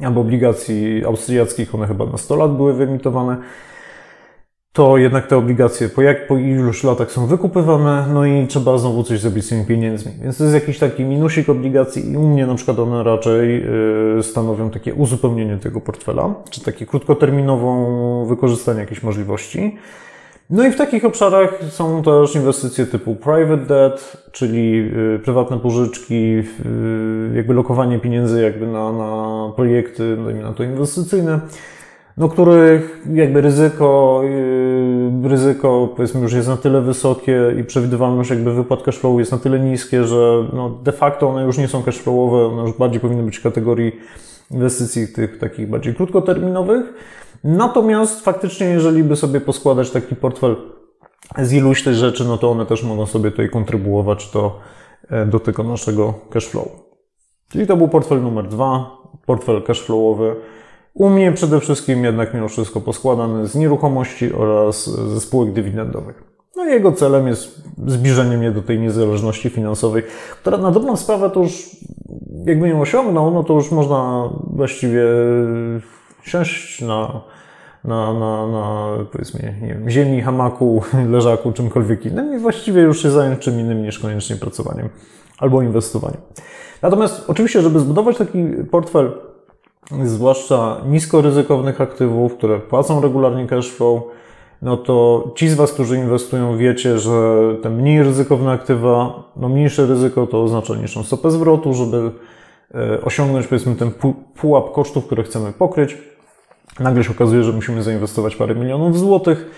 albo 0.00 0.20
obligacji 0.20 1.04
austriackich, 1.04 1.74
one 1.74 1.86
chyba 1.86 2.06
na 2.06 2.18
100 2.18 2.36
lat 2.36 2.56
były 2.56 2.72
wyemitowane, 2.72 3.36
to 4.78 4.98
jednak 4.98 5.26
te 5.26 5.36
obligacje 5.36 5.88
po, 5.88 6.02
jak, 6.02 6.26
po 6.26 6.36
iluś 6.36 6.84
latach 6.84 7.12
są 7.12 7.26
wykupywane, 7.26 8.06
no 8.12 8.26
i 8.26 8.46
trzeba 8.46 8.78
znowu 8.78 9.02
coś 9.02 9.20
zrobić 9.20 9.44
z 9.44 9.48
tymi 9.48 9.64
pieniędzmi. 9.64 10.12
Więc 10.22 10.38
to 10.38 10.44
jest 10.44 10.54
jakiś 10.54 10.78
taki 10.78 11.04
minusik 11.04 11.48
obligacji 11.48 12.12
i 12.12 12.16
u 12.16 12.28
mnie 12.28 12.46
na 12.46 12.54
przykład 12.54 12.78
one 12.78 13.02
raczej 13.02 13.64
yy, 14.16 14.22
stanowią 14.22 14.70
takie 14.70 14.94
uzupełnienie 14.94 15.56
tego 15.56 15.80
portfela, 15.80 16.34
czy 16.50 16.60
takie 16.60 16.86
krótkoterminową 16.86 18.26
wykorzystanie 18.26 18.80
jakichś 18.80 19.02
możliwości. 19.02 19.78
No 20.50 20.66
i 20.66 20.70
w 20.70 20.76
takich 20.76 21.04
obszarach 21.04 21.58
są 21.70 22.02
też 22.02 22.34
inwestycje 22.34 22.86
typu 22.86 23.14
private 23.14 23.56
debt, 23.56 24.16
czyli 24.32 24.90
y, 25.16 25.18
prywatne 25.24 25.58
pożyczki, 25.58 26.14
y, 26.14 26.44
jakby 27.34 27.54
lokowanie 27.54 27.98
pieniędzy 27.98 28.42
jakby 28.42 28.66
na, 28.66 28.92
na 28.92 29.52
projekty, 29.56 30.16
dajmy 30.24 30.42
na 30.42 30.52
to 30.52 30.62
inwestycyjne, 30.62 31.40
no 32.18 32.28
których 32.28 33.06
jakby 33.14 33.40
ryzyko, 33.40 34.20
y, 35.24 35.28
ryzyko 35.28 35.88
powiedzmy 35.96 36.20
już 36.20 36.32
jest 36.32 36.48
na 36.48 36.56
tyle 36.56 36.80
wysokie 36.80 37.54
i 37.60 37.64
przewidywalność 37.64 38.30
jakby 38.30 38.54
wypłat 38.54 38.82
cashflowu 38.82 39.18
jest 39.18 39.32
na 39.32 39.38
tyle 39.38 39.60
niskie, 39.60 40.04
że 40.04 40.48
no 40.52 40.70
de 40.70 40.92
facto 40.92 41.28
one 41.28 41.44
już 41.44 41.58
nie 41.58 41.68
są 41.68 41.82
cashflowowe, 41.82 42.46
one 42.46 42.62
już 42.62 42.78
bardziej 42.78 43.00
powinny 43.00 43.22
być 43.22 43.36
w 43.36 43.42
kategorii 43.42 43.92
inwestycji 44.50 45.08
tych 45.08 45.38
takich 45.38 45.70
bardziej 45.70 45.94
krótkoterminowych. 45.94 46.92
Natomiast 47.44 48.24
faktycznie, 48.24 48.66
jeżeli 48.66 49.04
by 49.04 49.16
sobie 49.16 49.40
poskładać 49.40 49.90
taki 49.90 50.16
portfel 50.16 50.56
z 51.38 51.52
iluś 51.52 51.82
tych 51.82 51.94
rzeczy, 51.94 52.24
no 52.24 52.38
to 52.38 52.50
one 52.50 52.66
też 52.66 52.82
mogą 52.82 53.06
sobie 53.06 53.30
tutaj 53.30 53.50
kontrybuować 53.50 54.30
do, 54.32 54.60
do 55.26 55.40
tego 55.40 55.62
naszego 55.62 56.14
cashflow. 56.30 56.68
Czyli 57.48 57.66
to 57.66 57.76
był 57.76 57.88
portfel 57.88 58.22
numer 58.22 58.48
dwa, 58.48 58.98
portfel 59.26 59.62
cashflowowy. 59.62 60.36
U 60.98 61.10
mnie 61.10 61.32
przede 61.32 61.60
wszystkim 61.60 62.04
jednak 62.04 62.34
mimo 62.34 62.48
wszystko 62.48 62.80
poskładany 62.80 63.46
z 63.46 63.54
nieruchomości 63.54 64.32
oraz 64.32 64.90
ze 64.90 65.20
spółek 65.20 65.52
dywidendowych. 65.52 66.22
No 66.56 66.64
jego 66.64 66.92
celem 66.92 67.28
jest 67.28 67.62
zbliżenie 67.86 68.36
mnie 68.36 68.50
do 68.50 68.62
tej 68.62 68.78
niezależności 68.78 69.50
finansowej, 69.50 70.02
która 70.40 70.58
na 70.58 70.70
dobrą 70.70 70.96
sprawę 70.96 71.30
to 71.30 71.40
już 71.40 71.76
jakby 72.44 72.68
ją 72.68 72.80
osiągnął, 72.80 73.30
no 73.30 73.44
to 73.44 73.54
już 73.54 73.70
można 73.70 74.28
właściwie 74.50 75.04
siąść 76.22 76.82
na, 76.82 77.20
na, 77.84 78.14
na, 78.14 78.46
na 78.46 78.88
powiedzmy, 79.12 79.54
nie 79.62 79.68
wiem, 79.68 79.90
ziemi, 79.90 80.22
hamaku, 80.22 80.82
leżaku, 81.14 81.52
czymkolwiek 81.52 82.06
innym 82.06 82.34
i 82.36 82.38
właściwie 82.38 82.82
już 82.82 83.02
się 83.02 83.10
zająć 83.10 83.38
czym 83.38 83.60
innym 83.60 83.82
niż 83.82 83.98
koniecznie 83.98 84.36
pracowaniem 84.36 84.88
albo 85.38 85.62
inwestowaniem. 85.62 86.20
Natomiast 86.82 87.24
oczywiście, 87.28 87.62
żeby 87.62 87.80
zbudować 87.80 88.16
taki 88.16 88.38
portfel, 88.70 89.12
zwłaszcza 90.04 90.76
niskoryzykownych 90.86 91.80
aktywów, 91.80 92.36
które 92.36 92.58
płacą 92.58 93.00
regularnie 93.00 93.46
cash 93.46 93.70
flow, 93.70 94.02
no 94.62 94.76
to 94.76 95.24
ci 95.36 95.48
z 95.48 95.54
Was, 95.54 95.72
którzy 95.72 95.96
inwestują, 95.96 96.56
wiecie, 96.56 96.98
że 96.98 97.12
te 97.62 97.70
mniej 97.70 98.02
ryzykowne 98.02 98.50
aktywa, 98.50 99.22
no 99.36 99.48
mniejsze 99.48 99.86
ryzyko 99.86 100.26
to 100.26 100.42
oznacza 100.42 100.74
niższą 100.74 101.02
stopę 101.02 101.30
zwrotu, 101.30 101.74
żeby 101.74 102.10
e, 102.74 103.00
osiągnąć 103.00 103.46
powiedzmy 103.46 103.74
ten 103.74 103.90
pułap 104.40 104.72
kosztów, 104.72 105.06
które 105.06 105.22
chcemy 105.22 105.52
pokryć. 105.52 105.98
Nagle 106.80 107.04
się 107.04 107.10
okazuje, 107.10 107.42
że 107.42 107.52
musimy 107.52 107.82
zainwestować 107.82 108.36
parę 108.36 108.54
milionów 108.54 108.98
złotych. 108.98 109.50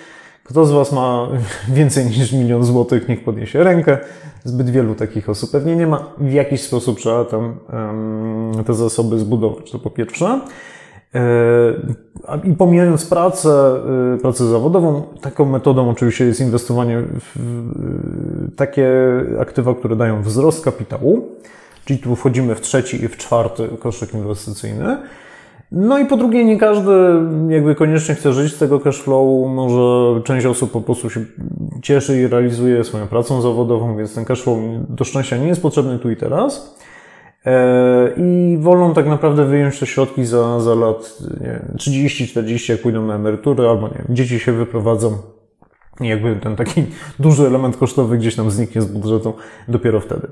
Kto 0.51 0.66
z 0.66 0.72
Was 0.72 0.92
ma 0.92 1.28
więcej 1.78 2.07
niż 2.07 2.32
milion 2.32 2.64
złotych, 2.64 3.09
niech 3.09 3.24
podniesie 3.24 3.64
rękę. 3.64 3.98
Zbyt 4.44 4.70
wielu 4.70 4.94
takich 4.94 5.28
osób 5.28 5.51
pewnie 5.51 5.76
nie 5.76 5.86
ma. 5.86 6.12
W 6.18 6.32
jakiś 6.32 6.61
sposób 6.61 6.98
trzeba 6.98 7.24
tam 7.24 7.55
te 8.66 8.74
zasoby 8.74 9.18
zbudować. 9.18 9.70
To 9.70 9.78
po 9.78 9.90
pierwsze. 9.90 10.40
E, 11.14 11.20
I 12.44 12.55
pomijając 12.55 13.07
pracę, 13.07 13.80
e, 14.14 14.18
pracę 14.18 14.46
zawodową, 14.46 15.03
taką 15.20 15.44
metodą 15.44 15.90
oczywiście 15.90 16.24
jest 16.24 16.40
inwestowanie 16.40 17.03
w 17.03 17.36
takie 18.57 18.88
aktywa, 19.40 19.74
które 19.74 19.96
dają 19.96 20.22
wzrost 20.22 20.64
kapitału, 20.64 21.28
czyli 21.84 21.98
tu 21.98 22.16
wchodzimy 22.16 22.55
w 22.55 22.61
trzeci 22.61 23.05
i 23.05 23.09
w 23.09 23.16
czwarty 23.16 23.68
koszyk 23.80 24.14
inwestycyjny. 24.14 24.96
No 25.73 25.99
i 25.99 26.07
po 26.07 26.16
drugie, 26.16 26.45
nie 26.45 26.59
każdy 26.59 26.93
jakby 27.49 27.75
koniecznie 27.75 28.14
chce 28.14 28.33
żyć 28.33 28.55
z 28.55 28.59
tego 28.59 28.81
cashflowu. 28.81 29.49
Może 29.49 30.21
część 30.23 30.47
osób 30.47 30.71
po 30.71 30.81
prostu 30.81 31.11
się 31.11 31.21
cieszy 31.83 32.21
i 32.21 32.27
realizuje 32.27 32.85
swoją 32.85 33.07
pracą 33.07 33.41
zawodową, 33.41 33.97
więc 33.97 34.14
ten 34.14 34.25
cashflow 34.25 34.59
do 34.89 35.05
szczęścia 35.05 35.37
nie 35.37 35.49
jest 35.49 35.62
potrzebny 35.62 35.99
tu 35.99 36.11
i 36.11 36.16
teraz. 36.16 36.77
E, 37.47 38.11
I 38.16 38.59
wolą 38.61 38.95
tak 38.95 39.07
naprawdę 39.07 39.45
wyjąć 39.45 39.79
te 39.79 39.87
środki 39.87 40.25
za, 40.25 40.61
za 40.61 40.75
lat 40.75 41.18
30-40, 41.77 42.71
jak 42.71 42.83
pójdą 42.83 43.07
na 43.07 43.14
emeryturę, 43.14 43.68
albo 43.68 43.89
nie 43.89 43.95
wiem, 43.95 44.07
dzieci 44.16 44.39
się 44.39 44.53
wyprowadzą. 44.53 45.18
I 46.01 46.09
jakby 46.09 46.37
ten 46.37 46.57
taki 46.57 46.87
duży 47.18 47.47
element 47.47 47.77
kosztowy 47.77 48.18
gdzieś 48.18 48.37
tam 48.37 48.51
zniknie 48.51 48.83
z 48.83 48.87
budżetu 48.87 49.35
dopiero 49.68 50.01
wtedy. 50.01 50.29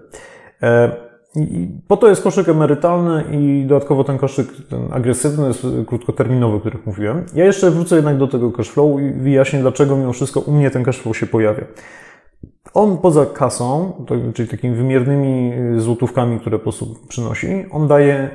I 1.37 1.68
po 1.89 1.97
to 1.97 2.09
jest 2.09 2.22
koszyk 2.22 2.49
emerytalny 2.49 3.24
i 3.33 3.64
dodatkowo 3.66 4.05
ten 4.05 4.18
koszyk 4.18 4.49
ten 4.70 4.93
agresywny, 4.93 5.51
krótkoterminowy, 5.87 6.57
o 6.57 6.61
których 6.61 6.87
mówiłem. 6.87 7.26
Ja 7.35 7.45
jeszcze 7.45 7.70
wrócę 7.70 7.97
jednak 7.97 8.18
do 8.18 8.26
tego 8.26 8.53
cashflowu 8.53 8.99
i 8.99 9.12
wyjaśnię, 9.12 9.61
dlaczego 9.61 9.97
mimo 9.97 10.12
wszystko 10.12 10.41
u 10.41 10.53
mnie 10.53 10.70
ten 10.70 10.85
cashflow 10.85 11.16
się 11.16 11.26
pojawia. 11.26 11.64
On 12.74 12.99
poza 12.99 13.26
kasą, 13.26 13.93
czyli 14.35 14.49
takimi 14.49 14.76
wymiernymi 14.76 15.53
y, 15.76 15.81
złotówkami, 15.81 16.41
które 16.41 16.59
po 16.59 16.70
przynosi, 17.09 17.66
on 17.70 17.89
daje 17.89 18.31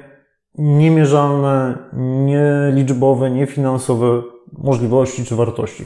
niemierzalne, 0.58 1.78
nieliczbowe, 2.26 3.32
niefinansowe 3.32 4.22
możliwości 4.58 5.26
czy 5.26 5.36
wartości. 5.36 5.86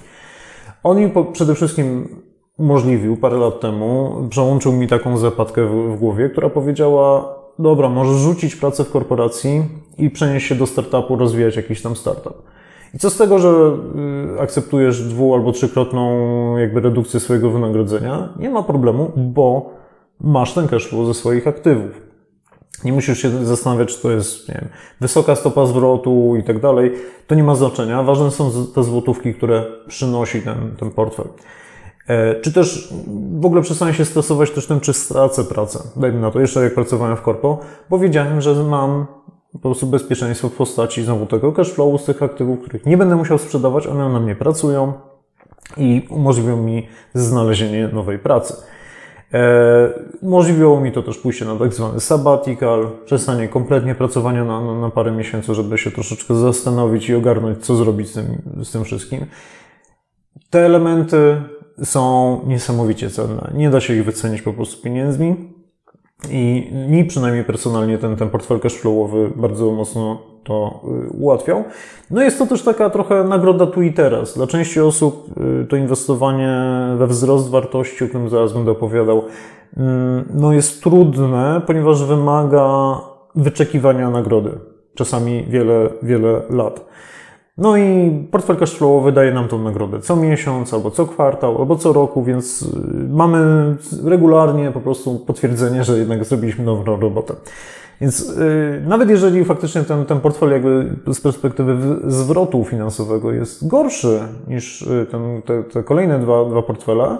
On 0.83 0.97
mi 0.97 1.11
przede 1.33 1.55
wszystkim 1.55 2.07
umożliwił 2.57 3.17
parę 3.17 3.37
lat 3.37 3.59
temu, 3.59 4.15
przełączył 4.29 4.73
mi 4.73 4.87
taką 4.87 5.17
zapadkę 5.17 5.65
w, 5.65 5.95
w 5.95 5.99
głowie, 5.99 6.29
która 6.29 6.49
powiedziała, 6.49 7.35
dobra, 7.59 7.89
możesz 7.89 8.17
rzucić 8.17 8.55
pracę 8.55 8.83
w 8.83 8.91
korporacji 8.91 9.63
i 9.97 10.09
przenieść 10.09 10.47
się 10.47 10.55
do 10.55 10.67
startupu, 10.67 11.15
rozwijać 11.15 11.55
jakiś 11.55 11.81
tam 11.81 11.95
startup. 11.95 12.43
I 12.93 12.99
co 12.99 13.09
z 13.09 13.17
tego, 13.17 13.39
że 13.39 13.77
y, 14.37 14.41
akceptujesz 14.41 15.03
dwu 15.03 15.33
albo 15.33 15.51
trzykrotną 15.51 16.57
jakby 16.57 16.81
redukcję 16.81 17.19
swojego 17.19 17.49
wynagrodzenia? 17.49 18.29
Nie 18.39 18.49
ma 18.49 18.63
problemu, 18.63 19.11
bo 19.15 19.69
masz 20.21 20.53
ten 20.53 20.67
cashflow 20.67 21.07
ze 21.07 21.13
swoich 21.13 21.47
aktywów. 21.47 22.07
Nie 22.83 22.93
musisz 22.93 23.21
się 23.21 23.29
zastanawiać, 23.29 23.95
czy 23.95 24.01
to 24.01 24.11
jest 24.11 24.49
nie 24.49 24.55
wiem, 24.55 24.69
wysoka 25.01 25.35
stopa 25.35 25.65
zwrotu 25.65 26.35
i 26.35 26.43
tak 26.43 26.59
dalej. 26.59 26.93
To 27.27 27.35
nie 27.35 27.43
ma 27.43 27.55
znaczenia. 27.55 28.03
Ważne 28.03 28.31
są 28.31 28.51
te 28.75 28.83
złotówki, 28.83 29.33
które 29.33 29.65
przynosi 29.87 30.41
ten, 30.41 30.75
ten 30.79 30.91
portfel. 30.91 31.25
E, 32.07 32.35
czy 32.41 32.53
też 32.53 32.93
w 33.39 33.45
ogóle 33.45 33.61
przestałem 33.61 33.93
się 33.93 34.05
stresować 34.05 34.51
też 34.51 34.67
tym, 34.67 34.79
czy 34.79 34.93
stracę 34.93 35.43
pracę. 35.43 35.79
Dajmy 35.95 36.19
na 36.19 36.31
to, 36.31 36.39
jeszcze 36.39 36.63
jak 36.63 36.73
pracowałem 36.73 37.17
w 37.17 37.21
korpo, 37.21 37.59
bo 37.89 37.99
wiedziałem, 37.99 38.41
że 38.41 38.63
mam 38.63 39.05
po 39.51 39.59
prostu 39.59 39.87
bezpieczeństwo 39.87 40.49
w 40.49 40.55
postaci 40.55 41.03
znowu 41.03 41.25
tego 41.25 41.51
cashflowu 41.51 41.97
z 41.97 42.05
tych 42.05 42.23
aktywów, 42.23 42.59
których 42.59 42.85
nie 42.85 42.97
będę 42.97 43.15
musiał 43.15 43.37
sprzedawać, 43.37 43.87
one 43.87 44.09
na 44.09 44.19
mnie 44.19 44.35
pracują 44.35 44.93
i 45.77 46.07
umożliwią 46.09 46.57
mi 46.57 46.87
znalezienie 47.13 47.89
nowej 47.93 48.19
pracy. 48.19 48.55
E, 49.33 49.89
umożliwiło 50.21 50.81
mi 50.81 50.91
to 50.91 51.03
też 51.03 51.17
pójście 51.17 51.45
na 51.45 51.55
tak 51.55 51.73
zwany 51.73 51.99
sabbatical, 51.99 52.89
przestanie 53.05 53.47
kompletnie 53.47 53.95
pracowania 53.95 54.45
na, 54.45 54.61
na, 54.61 54.79
na 54.79 54.89
parę 54.89 55.11
miesięcy, 55.11 55.53
żeby 55.53 55.77
się 55.77 55.91
troszeczkę 55.91 56.35
zastanowić 56.35 57.09
i 57.09 57.15
ogarnąć, 57.15 57.65
co 57.65 57.75
zrobić 57.75 58.09
z 58.09 58.13
tym, 58.13 58.41
z 58.63 58.71
tym 58.71 58.83
wszystkim. 58.83 59.25
Te 60.49 60.65
elementy 60.65 61.41
są 61.83 62.39
niesamowicie 62.47 63.09
cenne. 63.09 63.51
Nie 63.53 63.69
da 63.69 63.79
się 63.79 63.93
ich 63.93 64.05
wycenić 64.05 64.41
po 64.41 64.53
prostu 64.53 64.83
pieniędzmi. 64.83 65.35
I 66.29 66.71
mi 66.89 67.05
przynajmniej 67.05 67.43
personalnie 67.43 67.97
ten, 67.97 68.15
ten 68.15 68.29
portfel 68.29 68.59
cashflowowy 68.59 69.31
bardzo 69.35 69.71
mocno 69.71 70.21
to 70.43 70.81
y, 71.07 71.09
ułatwiał. 71.09 71.63
No 72.11 72.21
jest 72.21 72.37
to 72.37 72.45
też 72.45 72.63
taka 72.63 72.89
trochę 72.89 73.23
nagroda 73.23 73.65
tu 73.65 73.81
i 73.81 73.93
teraz. 73.93 74.33
Dla 74.35 74.47
części 74.47 74.79
osób 74.79 75.29
y, 75.61 75.65
to 75.65 75.75
inwestowanie 75.75 76.57
we 76.97 77.07
wzrost 77.07 77.49
wartości, 77.49 78.03
o 78.03 78.07
którym 78.07 78.29
zaraz 78.29 78.53
będę 78.53 78.71
opowiadał, 78.71 79.23
mm, 79.77 80.25
no 80.33 80.53
jest 80.53 80.83
trudne, 80.83 81.61
ponieważ 81.67 82.03
wymaga 82.03 82.97
wyczekiwania 83.35 84.09
nagrody. 84.09 84.51
Czasami 84.95 85.45
wiele, 85.49 85.89
wiele 86.03 86.41
lat. 86.49 86.85
No 87.57 87.77
i 87.77 88.11
portfel 88.31 88.57
cashflowowy 88.57 89.11
daje 89.11 89.33
nam 89.33 89.47
tą 89.47 89.63
nagrodę 89.63 90.01
co 90.01 90.15
miesiąc, 90.15 90.73
albo 90.73 90.91
co 90.91 91.05
kwartał, 91.05 91.57
albo 91.57 91.75
co 91.75 91.93
roku, 91.93 92.23
więc 92.23 92.61
y, 92.61 92.67
mamy 93.09 93.75
regularnie 94.03 94.71
po 94.71 94.81
prostu 94.81 95.19
potwierdzenie, 95.19 95.83
że 95.83 95.97
jednak 95.97 96.25
zrobiliśmy 96.25 96.65
dobrą 96.65 96.99
robotę. 96.99 97.33
Więc 98.01 98.35
yy, 98.37 98.83
nawet 98.87 99.09
jeżeli 99.09 99.45
faktycznie 99.45 99.83
ten, 99.83 100.05
ten 100.05 100.19
portfel 100.19 100.51
jakby 100.51 100.95
z 101.13 101.21
perspektywy 101.21 101.77
zwrotu 102.11 102.63
finansowego 102.63 103.31
jest 103.31 103.67
gorszy 103.67 104.19
niż 104.47 104.81
y, 104.81 105.07
ten, 105.11 105.41
te, 105.41 105.63
te 105.63 105.83
kolejne 105.83 106.19
dwa, 106.19 106.45
dwa 106.45 106.61
portfele, 106.61 107.17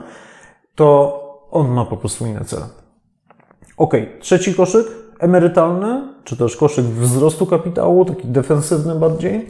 to 0.75 1.19
on 1.51 1.71
ma 1.71 1.85
po 1.85 1.97
prostu 1.97 2.25
inne 2.25 2.45
cele. 2.45 2.65
Ok, 3.77 3.93
trzeci 4.19 4.53
koszyk 4.53 4.87
emerytalny, 5.19 6.01
czy 6.23 6.37
też 6.37 6.55
koszyk 6.55 6.85
wzrostu 6.85 7.45
kapitału, 7.45 8.05
taki 8.05 8.27
defensywny 8.27 8.95
bardziej, 8.95 9.47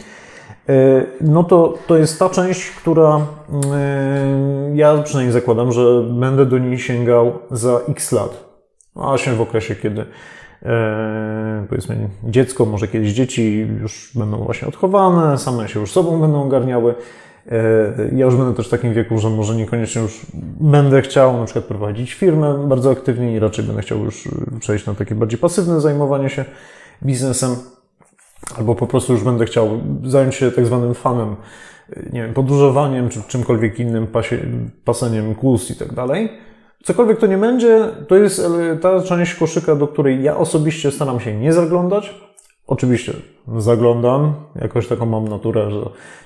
no 1.22 1.43
to, 1.43 1.74
to 1.88 1.97
jest 1.97 2.20
ta 2.20 2.30
część, 2.30 2.72
która 2.72 3.20
ja 4.74 4.97
przynajmniej 4.97 5.34
zakładam, 5.34 5.72
że 5.72 6.03
będę 6.03 6.45
do 6.45 6.57
niej 6.57 6.80
sięgał 6.80 7.32
za 7.51 7.80
x 7.89 8.11
lat. 8.11 8.47
A 8.95 9.18
się 9.18 9.36
w 9.36 9.41
okresie, 9.41 9.76
kiedy 9.76 10.05
powiedzmy 11.70 12.09
dziecko, 12.24 12.65
może 12.65 12.88
kiedyś 12.88 13.13
dzieci 13.13 13.68
już 13.82 14.11
będą 14.15 14.38
właśnie 14.38 14.68
odchowane, 14.68 15.38
same 15.38 15.70
się 15.70 15.80
już 15.80 15.91
sobą 15.91 16.22
będą 16.22 16.43
ogarniały, 16.43 16.95
ja 18.15 18.26
już 18.26 18.36
będę 18.36 18.53
też 18.53 18.68
w 18.68 18.70
takim 18.70 18.93
wieku, 18.93 19.20
że 19.20 19.30
może 19.30 19.55
niekoniecznie 19.55 20.01
już 20.01 20.26
będę 20.59 21.01
chciał 21.01 21.38
na 21.38 21.45
przykład 21.45 21.65
prowadzić 21.65 22.13
firmę 22.13 22.68
bardzo 22.68 22.91
aktywnie 22.91 23.36
i 23.36 23.39
raczej 23.39 23.65
będę 23.65 23.82
chciał 23.82 23.99
już 23.99 24.28
przejść 24.59 24.86
na 24.86 24.95
takie 24.95 25.15
bardziej 25.15 25.39
pasywne 25.39 25.82
zajmowanie 25.82 26.30
się 26.30 26.45
biznesem, 27.03 27.55
albo 28.58 28.76
po 28.76 28.88
prostu 28.88 29.14
już 29.14 29.24
będę 29.24 29.45
chciał 29.45 29.70
zająć 30.04 30.36
się 30.36 30.52
tak 30.52 30.66
zwanym 30.66 30.93
fanem, 30.93 31.36
nie 32.14 32.22
wiem, 32.22 32.34
podróżowaniem 32.34 33.10
czy 33.10 33.22
czymkolwiek 33.28 33.80
innym, 33.80 34.08
pasie, 34.08 34.38
paseniem 34.86 35.36
kłus 35.36 35.72
i 35.72 35.76
tak 35.76 35.93
dalej. 35.93 36.30
Cokolwiek 36.84 37.18
to 37.18 37.28
nie 37.28 37.38
będzie, 37.38 37.89
to 38.08 38.16
jest 38.16 38.41
ta 38.82 39.02
część 39.02 39.36
koszyka, 39.36 39.76
do 39.76 39.88
której 39.88 40.24
ja 40.24 40.38
osobiście 40.38 40.91
staram 40.91 41.20
się 41.20 41.34
nie 41.34 41.54
zaglądać, 41.54 42.14
Oczywiście 42.68 43.14
zaglądam, 43.58 44.34
jakoś 44.62 44.88
taką 44.88 45.06
mam 45.06 45.28
naturę, 45.28 45.72
że 45.72 45.82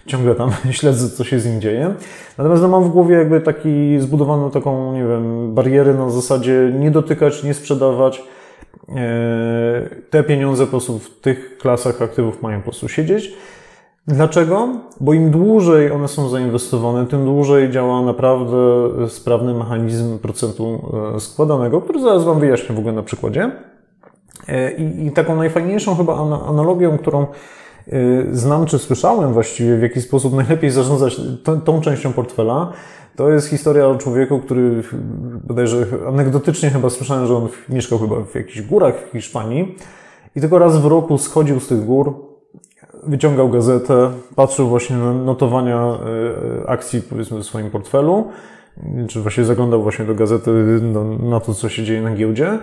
ciągle 0.05 0.35
tam 0.35 0.51
śledzę, 0.71 1.09
co 1.09 1.23
się 1.23 1.39
z 1.39 1.45
nim 1.45 1.61
dzieje. 1.61 1.95
Natomiast 2.37 2.61
no, 2.61 2.67
mam 2.67 2.83
w 2.83 2.89
głowie 2.89 3.15
jakby 3.15 3.41
taki 3.41 3.99
zbudowaną 3.99 4.51
taką, 4.51 4.93
nie 4.93 5.05
wiem, 5.05 5.55
barierę 5.55 5.93
na 5.93 6.09
zasadzie 6.09 6.71
nie 6.79 6.91
dotykać, 6.91 7.43
nie 7.43 7.53
sprzedawać. 7.53 8.23
E, 8.89 9.89
te 10.09 10.23
pieniądze 10.23 10.65
po 10.65 10.69
prostu 10.71 10.99
w 10.99 11.19
tych 11.19 11.57
klasach 11.57 12.01
aktywów 12.01 12.41
mają 12.41 12.57
po 12.57 12.63
prostu 12.63 12.87
siedzieć. 12.89 13.33
Dlaczego? 14.07 14.67
Bo 14.99 15.13
im 15.13 15.31
dłużej 15.31 15.91
one 15.91 16.07
są 16.07 16.29
zainwestowane, 16.29 17.07
tym 17.07 17.25
dłużej 17.25 17.69
działa 17.69 18.01
naprawdę 18.01 18.57
sprawny 19.09 19.53
mechanizm 19.53 20.19
procentu 20.19 20.81
e, 21.15 21.19
składanego, 21.19 21.81
który 21.81 22.01
zaraz 22.01 22.23
Wam 22.23 22.39
wyjaśnię 22.39 22.75
w 22.75 22.79
ogóle 22.79 22.93
na 22.93 23.03
przykładzie. 23.03 23.51
E, 24.47 24.71
I, 24.71 25.07
I, 25.07 25.11
taką 25.11 25.35
najfajniejszą 25.35 25.95
chyba 25.95 26.17
analogią, 26.47 26.97
którą 26.97 27.27
znam 28.31 28.65
czy 28.65 28.79
słyszałem 28.79 29.33
właściwie, 29.33 29.77
w 29.77 29.81
jaki 29.81 30.01
sposób 30.01 30.33
najlepiej 30.33 30.69
zarządzać 30.69 31.21
tą 31.65 31.81
częścią 31.81 32.13
portfela, 32.13 32.73
to 33.15 33.29
jest 33.29 33.47
historia 33.47 33.87
o 33.87 33.95
człowieku, 33.95 34.39
który 34.39 34.83
bodajże 35.47 35.85
anegdotycznie 36.07 36.69
chyba 36.69 36.89
słyszałem, 36.89 37.27
że 37.27 37.35
on 37.35 37.47
mieszkał 37.69 37.99
chyba 37.99 38.15
w 38.23 38.35
jakichś 38.35 38.61
górach 38.61 38.95
w 39.09 39.11
Hiszpanii 39.11 39.75
i 40.35 40.41
tylko 40.41 40.59
raz 40.59 40.81
w 40.81 40.85
roku 40.85 41.17
schodził 41.17 41.59
z 41.59 41.67
tych 41.67 41.85
gór, 41.85 42.13
wyciągał 43.03 43.49
gazetę, 43.49 44.11
patrzył 44.35 44.67
właśnie 44.67 44.97
na 44.97 45.13
notowania 45.13 45.99
e, 46.63 46.69
akcji 46.69 47.01
powiedzmy 47.01 47.39
w 47.39 47.43
swoim 47.43 47.71
portfelu, 47.71 48.27
czy 49.07 49.21
właśnie 49.21 49.45
zaglądał 49.45 49.83
właśnie 49.83 50.05
do 50.05 50.15
gazety 50.15 50.51
na 51.19 51.39
to, 51.39 51.53
co 51.53 51.69
się 51.69 51.83
dzieje 51.83 52.01
na 52.01 52.15
giełdzie 52.15 52.59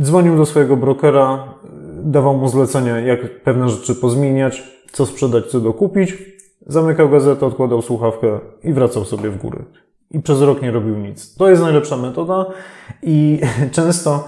Dzwonił 0.00 0.36
do 0.36 0.46
swojego 0.46 0.76
brokera, 0.76 1.54
dawał 2.02 2.36
mu 2.36 2.48
zlecenia, 2.48 3.00
jak 3.00 3.42
pewne 3.42 3.68
rzeczy 3.68 3.94
pozmieniać, 3.94 4.62
co 4.92 5.06
sprzedać, 5.06 5.46
co 5.46 5.60
dokupić. 5.60 6.33
Zamykał 6.66 7.08
gazetę, 7.08 7.46
odkładał 7.46 7.82
słuchawkę 7.82 8.38
i 8.64 8.72
wracał 8.72 9.04
sobie 9.04 9.30
w 9.30 9.36
góry. 9.36 9.64
I 10.10 10.20
przez 10.22 10.42
rok 10.42 10.62
nie 10.62 10.70
robił 10.70 10.96
nic. 10.96 11.34
To 11.34 11.50
jest 11.50 11.62
najlepsza 11.62 11.96
metoda 11.96 12.46
i 13.02 13.40
często 13.72 14.24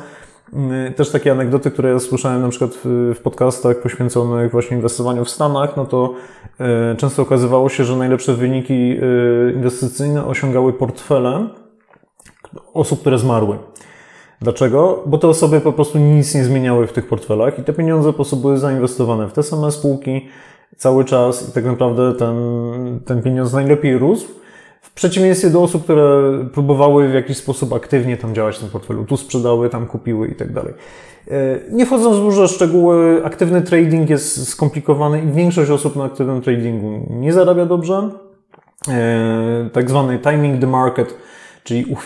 mm, 0.52 0.94
też 0.94 1.10
takie 1.10 1.32
anegdoty, 1.32 1.70
które 1.70 1.90
ja 1.90 1.98
słyszałem 1.98 2.42
na 2.42 2.48
przykład 2.48 2.70
w 2.84 3.20
podcastach 3.22 3.80
poświęconych 3.80 4.52
właśnie 4.52 4.76
inwestowaniu 4.76 5.24
w 5.24 5.30
Stanach, 5.30 5.76
no 5.76 5.84
to 5.84 6.14
e, 6.60 6.96
często 6.96 7.22
okazywało 7.22 7.68
się, 7.68 7.84
że 7.84 7.96
najlepsze 7.96 8.34
wyniki 8.34 8.74
e, 8.74 9.52
inwestycyjne 9.52 10.26
osiągały 10.26 10.72
portfele 10.72 11.48
osób, 12.74 13.00
które 13.00 13.18
zmarły. 13.18 13.58
Dlaczego? 14.40 15.02
Bo 15.06 15.18
te 15.18 15.28
osoby 15.28 15.60
po 15.60 15.72
prostu 15.72 15.98
nic 15.98 16.34
nie 16.34 16.44
zmieniały 16.44 16.86
w 16.86 16.92
tych 16.92 17.08
portfelach 17.08 17.58
i 17.58 17.62
te 17.62 17.72
pieniądze 17.72 18.08
po 18.08 18.12
prostu 18.12 18.36
były 18.36 18.58
zainwestowane 18.58 19.28
w 19.28 19.32
te 19.32 19.42
same 19.42 19.70
spółki 19.70 20.28
cały 20.76 21.04
czas 21.04 21.48
i 21.48 21.52
tak 21.52 21.64
naprawdę 21.64 22.14
ten, 22.14 22.36
ten 23.06 23.22
pieniądz 23.22 23.52
najlepiej 23.52 23.98
rósł. 23.98 24.26
W 24.82 24.94
przeciwieństwie 24.94 25.50
do 25.50 25.62
osób, 25.62 25.84
które 25.84 26.32
próbowały 26.52 27.08
w 27.08 27.14
jakiś 27.14 27.36
sposób 27.36 27.72
aktywnie 27.72 28.16
tam 28.16 28.34
działać 28.34 28.58
tym 28.58 28.68
portfelu, 28.68 29.04
tu 29.04 29.16
sprzedały, 29.16 29.70
tam 29.70 29.86
kupiły 29.86 30.28
i 30.28 30.34
tak 30.34 30.52
dalej. 30.52 30.74
E, 31.30 31.58
nie 31.70 31.86
wchodząc 31.86 32.16
w 32.16 32.20
duże 32.20 32.48
szczegóły, 32.48 33.20
aktywny 33.24 33.62
trading 33.62 34.10
jest 34.10 34.48
skomplikowany 34.48 35.22
i 35.22 35.32
większość 35.32 35.70
osób 35.70 35.96
na 35.96 36.04
aktywnym 36.04 36.42
tradingu 36.42 37.06
nie 37.10 37.32
zarabia 37.32 37.66
dobrze. 37.66 38.10
E, 38.88 39.70
tak 39.72 39.90
zwany 39.90 40.18
timing 40.18 40.60
the 40.60 40.66
market 40.66 41.14
Czyli 41.66 41.96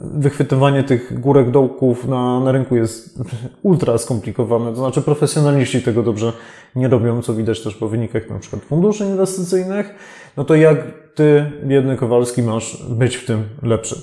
wychwytywanie 0.00 0.82
tych 0.82 1.20
górek 1.20 1.50
dołków 1.50 2.08
na, 2.08 2.40
na 2.40 2.52
rynku 2.52 2.76
jest 2.76 3.18
ultra 3.62 3.98
skomplikowane. 3.98 4.70
To 4.70 4.76
znaczy 4.76 5.02
profesjonaliści 5.02 5.82
tego 5.82 6.02
dobrze 6.02 6.32
nie 6.74 6.88
robią, 6.88 7.22
co 7.22 7.34
widać 7.34 7.62
też 7.62 7.74
po 7.74 7.88
wynikach 7.88 8.30
na 8.30 8.38
przykład 8.38 8.62
funduszy 8.62 9.04
inwestycyjnych. 9.04 9.94
No 10.36 10.44
to 10.44 10.54
jak 10.54 10.78
ty, 11.14 11.52
biedny 11.64 11.96
Kowalski, 11.96 12.42
masz 12.42 12.84
być 12.88 13.16
w 13.16 13.26
tym 13.26 13.44
lepszy? 13.62 13.96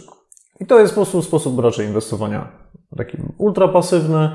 I 0.59 0.65
to 0.65 0.79
jest 0.79 0.93
po 0.93 1.01
prostu 1.01 1.21
sposób 1.21 1.59
raczej 1.59 1.87
inwestowania 1.87 2.47
taki 2.97 3.17
ultra 3.37 3.67
pasywny. 3.67 4.29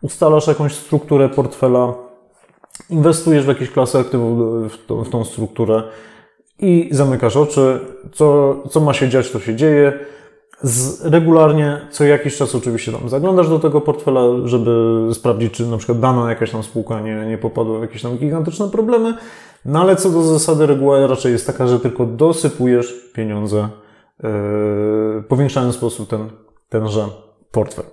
Ustalasz 0.00 0.46
jakąś 0.46 0.74
strukturę 0.74 1.28
portfela, 1.28 1.94
inwestujesz 2.90 3.44
w 3.44 3.48
jakieś 3.48 3.70
klasy 3.70 3.98
aktywów 3.98 4.38
w 4.72 5.04
w 5.04 5.10
tą 5.10 5.24
strukturę 5.24 5.82
i 6.58 6.88
zamykasz 6.92 7.36
oczy. 7.36 7.80
Co, 8.12 8.56
co 8.70 8.80
ma 8.80 8.92
się 8.92 9.08
dziać, 9.08 9.30
to 9.30 9.40
się 9.40 9.56
dzieje. 9.56 9.92
Z, 10.62 11.06
regularnie, 11.06 11.80
co 11.90 12.04
jakiś 12.04 12.36
czas 12.36 12.54
oczywiście 12.54 12.92
tam 12.92 13.08
zaglądasz 13.08 13.48
do 13.48 13.58
tego 13.58 13.80
portfela, 13.80 14.20
żeby 14.44 15.00
sprawdzić, 15.12 15.52
czy 15.52 15.66
na 15.66 15.76
przykład 15.76 16.00
dana 16.00 16.30
jakaś 16.30 16.50
tam 16.50 16.62
spółka 16.62 17.00
nie, 17.00 17.26
nie 17.26 17.38
popadła 17.38 17.78
w 17.78 17.82
jakieś 17.82 18.02
tam 18.02 18.16
gigantyczne 18.16 18.68
problemy. 18.68 19.14
No 19.64 19.80
ale 19.80 19.96
co 19.96 20.10
do 20.10 20.22
zasady, 20.22 20.66
reguła 20.66 21.06
raczej 21.06 21.32
jest 21.32 21.46
taka, 21.46 21.66
że 21.66 21.80
tylko 21.80 22.06
dosypujesz 22.06 23.10
pieniądze, 23.14 23.68
yy, 24.22 24.28
powiększając 25.28 25.74
w 25.74 25.78
sposób 25.78 26.08
ten, 26.08 26.30
tenże 26.68 27.08
portfel. 27.50 27.84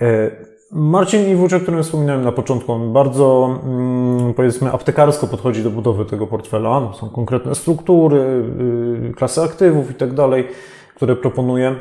Yy, 0.00 0.49
Marcin 0.72 1.28
Iwucz, 1.28 1.52
o 1.52 1.60
którym 1.60 1.82
wspominałem 1.82 2.24
na 2.24 2.32
początku, 2.32 2.72
on 2.72 2.92
bardzo, 2.92 3.58
mm, 3.64 4.34
powiedzmy, 4.34 4.72
aptekarsko 4.72 5.26
podchodzi 5.26 5.62
do 5.62 5.70
budowy 5.70 6.04
tego 6.04 6.26
portfela. 6.26 6.92
Są 7.00 7.08
konkretne 7.08 7.54
struktury, 7.54 8.44
y, 9.10 9.14
klasy 9.16 9.42
aktywów 9.42 9.90
i 9.90 9.94
tak 9.94 10.14
dalej, 10.14 10.48
które 10.94 11.16
proponuje. 11.16 11.74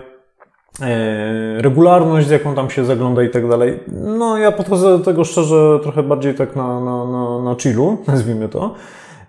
E, 0.82 1.62
regularność, 1.62 2.28
z 2.28 2.30
jaką 2.30 2.56
tam 2.56 2.70
się 2.70 2.86
zagląda 2.86 3.24
i 3.24 3.30
tak 3.30 3.50
dalej. 3.50 3.80
No, 4.18 4.38
ja 4.38 4.52
podchodzę 4.52 4.98
do 4.98 5.00
tego 5.00 5.24
szczerze 5.24 5.80
trochę 5.84 6.04
bardziej 6.04 6.36
tak 6.36 6.56
na, 6.56 6.80
na, 6.80 7.06
na, 7.06 7.42
na 7.42 7.56
chillu, 7.56 7.98
nazwijmy 8.08 8.50
to. 8.50 8.74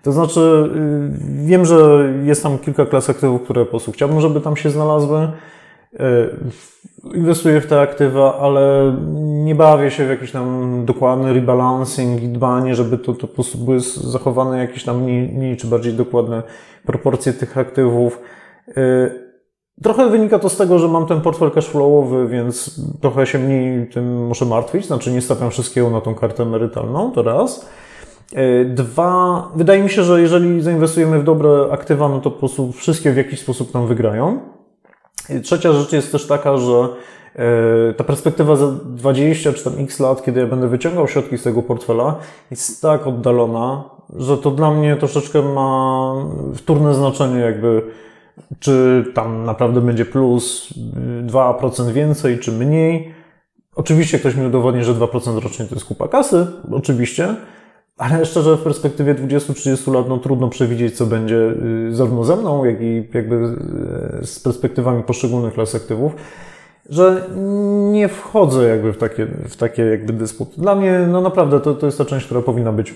To 0.03 0.11
znaczy, 0.11 0.69
y, 1.39 1.45
wiem, 1.45 1.65
że 1.65 2.09
jest 2.23 2.43
tam 2.43 2.57
kilka 2.57 2.85
klas 2.85 3.09
aktywów, 3.09 3.41
które 3.41 3.65
po 3.65 3.69
prostu 3.69 3.91
chciałbym, 3.91 4.21
żeby 4.21 4.41
tam 4.41 4.55
się 4.55 4.69
znalazły. 4.69 5.27
E, 5.99 6.29
inwestuję 7.13 7.61
w 7.61 7.67
te 7.67 7.81
aktywa, 7.81 8.39
ale 8.39 8.95
nie 9.21 9.55
bawię 9.55 9.91
się 9.91 10.05
w 10.05 10.09
jakiś 10.09 10.31
tam 10.31 10.85
dokładny 10.85 11.33
rebalancing 11.33 12.23
i 12.23 12.27
dbanie, 12.27 12.75
żeby 12.75 12.97
to, 12.97 13.13
to 13.13 13.27
po 13.27 13.33
prostu 13.33 13.57
były 13.57 13.79
zachowane 14.03 14.57
jakieś 14.57 14.83
tam 14.83 15.03
mniej, 15.03 15.29
mniej 15.29 15.57
czy 15.57 15.67
bardziej 15.67 15.93
dokładne 15.93 16.43
proporcje 16.85 17.33
tych 17.33 17.57
aktywów. 17.57 18.19
E, 18.67 19.11
trochę 19.83 20.09
wynika 20.09 20.39
to 20.39 20.49
z 20.49 20.57
tego, 20.57 20.79
że 20.79 20.87
mam 20.87 21.07
ten 21.07 21.21
portfel 21.21 21.51
cashflowowy, 21.51 22.27
więc 22.27 22.81
trochę 23.01 23.25
się 23.25 23.39
mniej 23.39 23.87
tym 23.87 24.25
muszę 24.27 24.45
martwić, 24.45 24.85
znaczy 24.85 25.11
nie 25.11 25.21
stawiam 25.21 25.51
wszystkiego 25.51 25.89
na 25.89 26.01
tą 26.01 26.15
kartę 26.15 26.43
emerytalną, 26.43 27.11
to 27.11 27.23
raz. 27.23 27.69
E, 28.33 28.65
dwa, 28.65 29.51
wydaje 29.55 29.83
mi 29.83 29.89
się, 29.89 30.03
że 30.03 30.21
jeżeli 30.21 30.61
zainwestujemy 30.61 31.19
w 31.19 31.23
dobre 31.23 31.67
aktywa, 31.71 32.09
no 32.09 32.19
to 32.21 32.31
po 32.31 32.39
prostu 32.39 32.71
wszystkie 32.71 33.11
w 33.11 33.17
jakiś 33.17 33.39
sposób 33.39 33.71
tam 33.71 33.87
wygrają. 33.87 34.39
Trzecia 35.43 35.73
rzecz 35.73 35.91
jest 35.91 36.11
też 36.11 36.27
taka, 36.27 36.57
że 36.57 36.89
e, 37.35 37.93
ta 37.93 38.03
perspektywa 38.03 38.55
za 38.55 38.67
20 38.85 39.53
czy 39.53 39.63
tam 39.63 39.73
x 39.77 39.99
lat, 39.99 40.23
kiedy 40.23 40.39
ja 40.39 40.47
będę 40.47 40.67
wyciągał 40.67 41.07
środki 41.07 41.37
z 41.37 41.43
tego 41.43 41.63
portfela, 41.63 42.15
jest 42.51 42.81
tak 42.81 43.07
oddalona, 43.07 43.83
że 44.15 44.37
to 44.37 44.51
dla 44.51 44.71
mnie 44.71 44.95
troszeczkę 44.95 45.41
ma 45.41 46.13
wtórne 46.55 46.93
znaczenie, 46.93 47.39
jakby 47.39 47.81
czy 48.59 49.05
tam 49.13 49.45
naprawdę 49.45 49.81
będzie 49.81 50.05
plus 50.05 50.73
2% 51.27 51.91
więcej, 51.91 52.39
czy 52.39 52.51
mniej. 52.51 53.13
Oczywiście 53.75 54.19
ktoś 54.19 54.35
mi 54.35 54.45
udowodni, 54.45 54.83
że 54.83 54.93
2% 54.93 55.39
rocznie 55.39 55.65
to 55.65 55.75
jest 55.75 55.87
kupa 55.87 56.07
kasy, 56.07 56.47
oczywiście, 56.71 57.35
ale 57.97 58.25
szczerze, 58.25 58.57
w 58.57 58.63
perspektywie 58.63 59.15
20-30 59.15 59.93
lat, 59.93 60.09
no 60.09 60.17
trudno 60.17 60.49
przewidzieć, 60.49 60.97
co 60.97 61.05
będzie 61.05 61.53
y, 61.89 61.95
zarówno 61.95 62.23
ze 62.23 62.35
mną, 62.35 62.65
jak 62.65 62.81
i 62.81 63.07
jakby 63.13 63.35
y, 63.35 64.25
z 64.25 64.39
perspektywami 64.39 65.03
poszczególnych 65.03 65.53
klas 65.53 65.75
aktywów. 65.75 66.15
że 66.89 67.29
nie 67.91 68.07
wchodzę 68.07 68.67
jakby 68.67 68.93
w 68.93 68.97
takie, 68.97 69.25
w 69.25 69.55
takie 69.55 69.83
jakby 69.83 70.13
dysputy. 70.13 70.61
Dla 70.61 70.75
mnie, 70.75 71.07
no 71.11 71.21
naprawdę, 71.21 71.59
to, 71.59 71.75
to 71.75 71.85
jest 71.85 71.97
ta 71.97 72.05
część, 72.05 72.25
która 72.25 72.41
powinna 72.41 72.71
być 72.71 72.95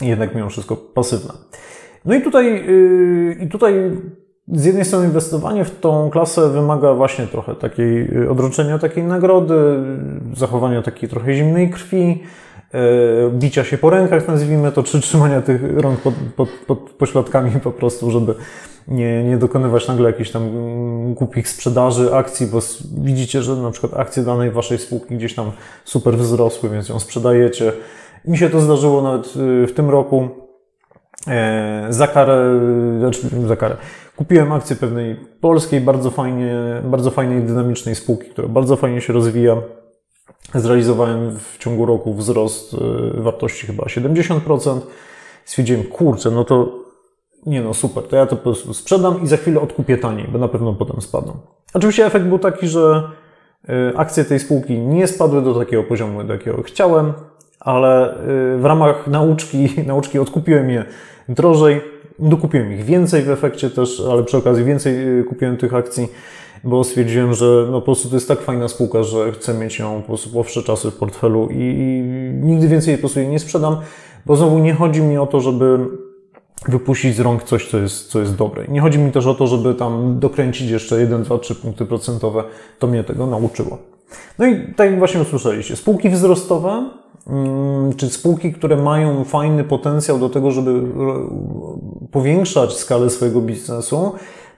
jednak 0.00 0.34
mimo 0.34 0.48
wszystko 0.48 0.76
pasywna. 0.76 1.34
No 2.04 2.14
i 2.14 2.22
tutaj, 2.22 2.66
yy, 2.66 3.36
i 3.40 3.48
tutaj 3.48 3.90
z 4.48 4.64
jednej 4.64 4.84
strony 4.84 5.06
inwestowanie 5.06 5.64
w 5.64 5.80
tą 5.80 6.10
klasę 6.10 6.48
wymaga 6.48 6.94
właśnie 6.94 7.26
trochę 7.26 7.54
takiej 7.54 8.08
odroczenia 8.28 8.78
takiej 8.78 9.04
nagrody, 9.04 9.54
zachowania 10.36 10.82
takiej 10.82 11.08
trochę 11.08 11.34
zimnej 11.34 11.70
krwi, 11.70 12.22
bicia 13.30 13.64
się 13.64 13.78
po 13.78 13.90
rękach, 13.90 14.28
nazwijmy 14.28 14.72
to, 14.72 14.82
czy 14.82 15.00
trzymania 15.00 15.42
tych 15.42 15.78
rąk 15.78 16.00
pod, 16.00 16.14
pod, 16.36 16.48
pod 16.66 16.78
pośladkami 16.78 17.50
po 17.60 17.70
prostu, 17.70 18.10
żeby 18.10 18.34
nie, 18.88 19.24
nie 19.24 19.36
dokonywać 19.38 19.88
nagle 19.88 20.10
jakichś 20.10 20.30
tam 20.30 20.50
głupich 21.14 21.48
sprzedaży 21.48 22.14
akcji, 22.14 22.46
bo 22.46 22.58
widzicie, 22.98 23.42
że 23.42 23.56
na 23.56 23.70
przykład 23.70 24.00
akcje 24.00 24.22
danej 24.22 24.50
waszej 24.50 24.78
spółki 24.78 25.16
gdzieś 25.16 25.34
tam 25.34 25.52
super 25.84 26.14
wzrosły, 26.14 26.68
więc 26.68 26.88
ją 26.88 26.98
sprzedajecie. 26.98 27.72
Mi 28.24 28.38
się 28.38 28.50
to 28.50 28.60
zdarzyło 28.60 29.02
nawet 29.02 29.32
w 29.68 29.72
tym 29.74 29.90
roku. 29.90 30.28
E, 31.28 31.86
za 31.90 32.06
karę, 32.06 32.60
znaczy 32.98 33.20
za 33.46 33.56
karę. 33.56 33.76
Kupiłem 34.16 34.52
akcję 34.52 34.76
pewnej 34.76 35.16
polskiej, 35.40 35.80
bardzo 35.80 36.10
fajnie, 36.10 36.54
bardzo 36.84 37.10
fajnej, 37.10 37.42
dynamicznej 37.42 37.94
spółki, 37.94 38.30
która 38.30 38.48
bardzo 38.48 38.76
fajnie 38.76 39.00
się 39.00 39.12
rozwija. 39.12 39.56
Zrealizowałem 40.54 41.38
w 41.38 41.58
ciągu 41.58 41.86
roku 41.86 42.14
wzrost 42.14 42.74
e, 42.74 43.22
wartości 43.22 43.66
chyba 43.66 43.84
70%. 43.84 44.80
Stwierdziłem, 45.44 45.84
kurczę, 45.84 46.30
no 46.30 46.44
to 46.44 46.82
nie 47.46 47.62
no, 47.62 47.74
super, 47.74 48.02
to 48.02 48.16
ja 48.16 48.26
to 48.26 48.36
po 48.36 48.42
prostu 48.42 48.74
sprzedam 48.74 49.22
i 49.22 49.26
za 49.26 49.36
chwilę 49.36 49.60
odkupię 49.60 49.98
taniej, 49.98 50.28
bo 50.28 50.38
na 50.38 50.48
pewno 50.48 50.72
potem 50.72 51.00
spadną. 51.00 51.36
Oczywiście 51.74 52.06
efekt 52.06 52.26
był 52.26 52.38
taki, 52.38 52.68
że 52.68 53.02
e, 53.68 53.98
akcje 53.98 54.24
tej 54.24 54.38
spółki 54.38 54.78
nie 54.78 55.06
spadły 55.06 55.42
do 55.42 55.54
takiego 55.54 55.82
poziomu, 55.82 56.24
do 56.24 56.32
jakiego 56.32 56.62
chciałem, 56.62 57.12
ale 57.60 58.14
w 58.58 58.64
ramach 58.64 59.06
nauczki, 59.06 59.68
nauczki 59.86 60.18
odkupiłem 60.18 60.70
je 60.70 60.84
drożej. 61.28 61.80
Dokupiłem 62.18 62.72
ich 62.72 62.84
więcej 62.84 63.22
w 63.22 63.30
efekcie 63.30 63.70
też, 63.70 64.02
ale 64.10 64.24
przy 64.24 64.36
okazji 64.36 64.64
więcej 64.64 65.18
y, 65.20 65.24
kupiłem 65.24 65.56
tych 65.56 65.74
akcji, 65.74 66.08
bo 66.64 66.84
stwierdziłem, 66.84 67.34
że 67.34 67.66
no 67.70 67.80
po 67.80 67.84
prostu 67.84 68.08
to 68.08 68.16
jest 68.16 68.28
tak 68.28 68.40
fajna 68.40 68.68
spółka, 68.68 69.02
że 69.02 69.32
chcę 69.32 69.54
mieć 69.54 69.78
ją 69.78 70.00
po 70.00 70.06
prostu 70.06 70.30
po 70.30 70.62
czasy 70.62 70.90
w 70.90 70.94
portfelu 70.94 71.48
i, 71.50 71.56
i 71.58 72.02
nigdy 72.46 72.68
więcej 72.68 72.94
po 72.94 73.00
prostu 73.00 73.20
jej 73.20 73.28
nie 73.28 73.38
sprzedam, 73.38 73.76
bo 74.26 74.36
znowu 74.36 74.58
nie 74.58 74.74
chodzi 74.74 75.00
mi 75.00 75.18
o 75.18 75.26
to, 75.26 75.40
żeby 75.40 75.78
wypuścić 76.68 77.16
z 77.16 77.20
rąk 77.20 77.42
coś, 77.42 77.70
co 77.70 77.78
jest, 77.78 78.08
co 78.08 78.20
jest 78.20 78.36
dobre. 78.36 78.64
Nie 78.68 78.80
chodzi 78.80 78.98
mi 78.98 79.12
też 79.12 79.26
o 79.26 79.34
to, 79.34 79.46
żeby 79.46 79.74
tam 79.74 80.18
dokręcić 80.18 80.70
jeszcze 80.70 81.00
1, 81.00 81.22
2, 81.22 81.38
3 81.38 81.54
punkty 81.54 81.86
procentowe. 81.86 82.44
To 82.78 82.86
mnie 82.86 83.04
tego 83.04 83.26
nauczyło. 83.26 83.78
No 84.38 84.46
i 84.46 84.74
tak 84.76 84.90
jak 84.90 84.98
właśnie 84.98 85.20
usłyszeliście, 85.20 85.76
spółki 85.76 86.08
wzrostowe 86.08 86.90
Mm, 87.26 87.92
czy 87.96 88.10
spółki, 88.10 88.52
które 88.52 88.76
mają 88.76 89.24
fajny 89.24 89.64
potencjał 89.64 90.18
do 90.18 90.28
tego, 90.28 90.50
żeby 90.50 90.82
powiększać 92.10 92.72
skalę 92.72 93.10
swojego 93.10 93.40
biznesu, 93.40 94.12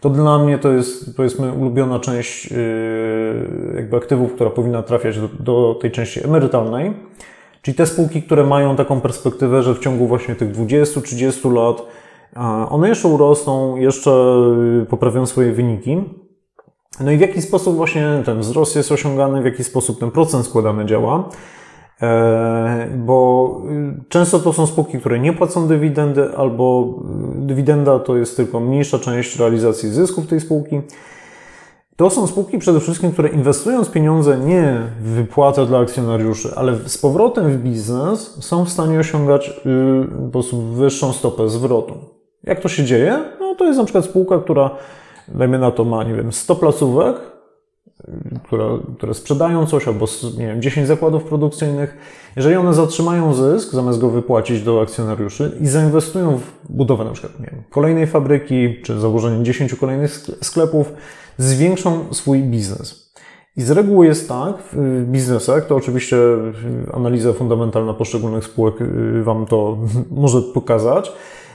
to 0.04 0.10
dla 0.10 0.38
mnie 0.38 0.58
to 0.58 0.72
jest, 0.72 1.16
powiedzmy, 1.16 1.52
ulubiona 1.52 2.00
część 2.00 2.50
yy, 2.50 2.56
jakby 3.76 3.96
aktywów, 3.96 4.34
która 4.34 4.50
powinna 4.50 4.82
trafiać 4.82 5.18
do, 5.18 5.28
do 5.28 5.78
tej 5.80 5.90
części 5.90 6.24
emerytalnej. 6.24 6.92
Czyli 7.62 7.74
te 7.74 7.86
spółki, 7.86 8.22
które 8.22 8.44
mają 8.44 8.76
taką 8.76 9.00
perspektywę, 9.00 9.62
że 9.62 9.74
w 9.74 9.78
ciągu 9.78 10.06
właśnie 10.06 10.34
tych 10.34 10.52
20-30 10.52 11.52
lat 11.52 11.82
one 12.70 12.88
jeszcze 12.88 13.08
urosną, 13.08 13.76
jeszcze 13.76 14.10
yy, 14.78 14.86
poprawią 14.86 15.26
swoje 15.26 15.52
wyniki. 15.52 16.04
No 17.00 17.10
i 17.10 17.16
w 17.16 17.20
jaki 17.20 17.42
sposób 17.42 17.76
właśnie 17.76 18.22
ten 18.24 18.40
wzrost 18.40 18.76
jest 18.76 18.92
osiągany, 18.92 19.42
w 19.42 19.44
jaki 19.44 19.64
sposób 19.64 20.00
ten 20.00 20.10
procent 20.10 20.46
składany 20.46 20.86
działa. 20.86 21.28
E, 22.02 22.88
bo 22.96 23.60
y, 23.70 24.08
często 24.08 24.38
to 24.38 24.52
są 24.52 24.66
spółki, 24.66 24.98
które 24.98 25.18
nie 25.18 25.32
płacą 25.32 25.68
dywidendy, 25.68 26.36
albo 26.36 26.94
y, 27.38 27.46
dywidenda 27.46 27.98
to 27.98 28.16
jest 28.16 28.36
tylko 28.36 28.60
mniejsza 28.60 28.98
część 28.98 29.38
realizacji 29.38 29.88
zysków 29.88 30.26
tej 30.26 30.40
spółki. 30.40 30.80
To 31.96 32.10
są 32.10 32.26
spółki 32.26 32.58
przede 32.58 32.80
wszystkim, 32.80 33.12
które 33.12 33.28
inwestując 33.28 33.90
pieniądze 33.90 34.38
nie 34.38 34.80
w 35.00 35.08
wypłatę 35.08 35.66
dla 35.66 35.78
akcjonariuszy, 35.78 36.52
ale 36.56 36.76
z 36.86 36.98
powrotem 36.98 37.52
w 37.52 37.56
biznes 37.56 38.44
są 38.44 38.64
w 38.64 38.70
stanie 38.70 38.98
osiągać 38.98 39.48
y, 39.48 39.52
po 40.24 40.30
prostu 40.32 40.62
wyższą 40.62 41.12
stopę 41.12 41.48
zwrotu. 41.48 41.94
Jak 42.44 42.60
to 42.60 42.68
się 42.68 42.84
dzieje? 42.84 43.24
No 43.40 43.54
to 43.54 43.64
jest 43.64 43.78
na 43.78 43.84
przykład 43.84 44.04
spółka, 44.04 44.38
która, 44.38 44.70
dajmy 45.28 45.58
na 45.58 45.70
to, 45.70 45.84
ma, 45.84 46.04
nie 46.04 46.14
wiem, 46.14 46.32
100 46.32 46.56
placówek, 46.56 47.16
które, 48.44 48.78
które 48.96 49.14
sprzedają 49.14 49.66
coś, 49.66 49.88
albo 49.88 50.06
nie 50.38 50.46
wiem, 50.46 50.62
10 50.62 50.88
zakładów 50.88 51.24
produkcyjnych, 51.24 51.96
jeżeli 52.36 52.56
one 52.56 52.74
zatrzymają 52.74 53.34
zysk, 53.34 53.72
zamiast 53.72 54.00
go 54.00 54.10
wypłacić 54.10 54.62
do 54.62 54.80
akcjonariuszy 54.80 55.58
i 55.60 55.66
zainwestują 55.66 56.38
w 56.38 56.72
budowę 56.72 57.04
na 57.04 57.10
przykład 57.10 57.40
nie 57.40 57.46
wiem, 57.46 57.62
kolejnej 57.70 58.06
fabryki, 58.06 58.82
czy 58.82 59.00
założenie 59.00 59.44
10 59.44 59.74
kolejnych 59.74 60.26
sklepów, 60.42 60.92
zwiększą 61.38 62.14
swój 62.14 62.42
biznes. 62.42 63.04
I 63.56 63.62
z 63.62 63.70
reguły 63.70 64.06
jest 64.06 64.28
tak 64.28 64.56
w 64.72 65.04
biznesach, 65.06 65.66
to 65.66 65.76
oczywiście 65.76 66.16
analiza 66.92 67.32
fundamentalna 67.32 67.94
poszczególnych 67.94 68.44
spółek 68.44 68.80
y, 68.80 69.22
Wam 69.22 69.46
to 69.46 69.78
może 70.10 70.42
pokazać. 70.42 71.12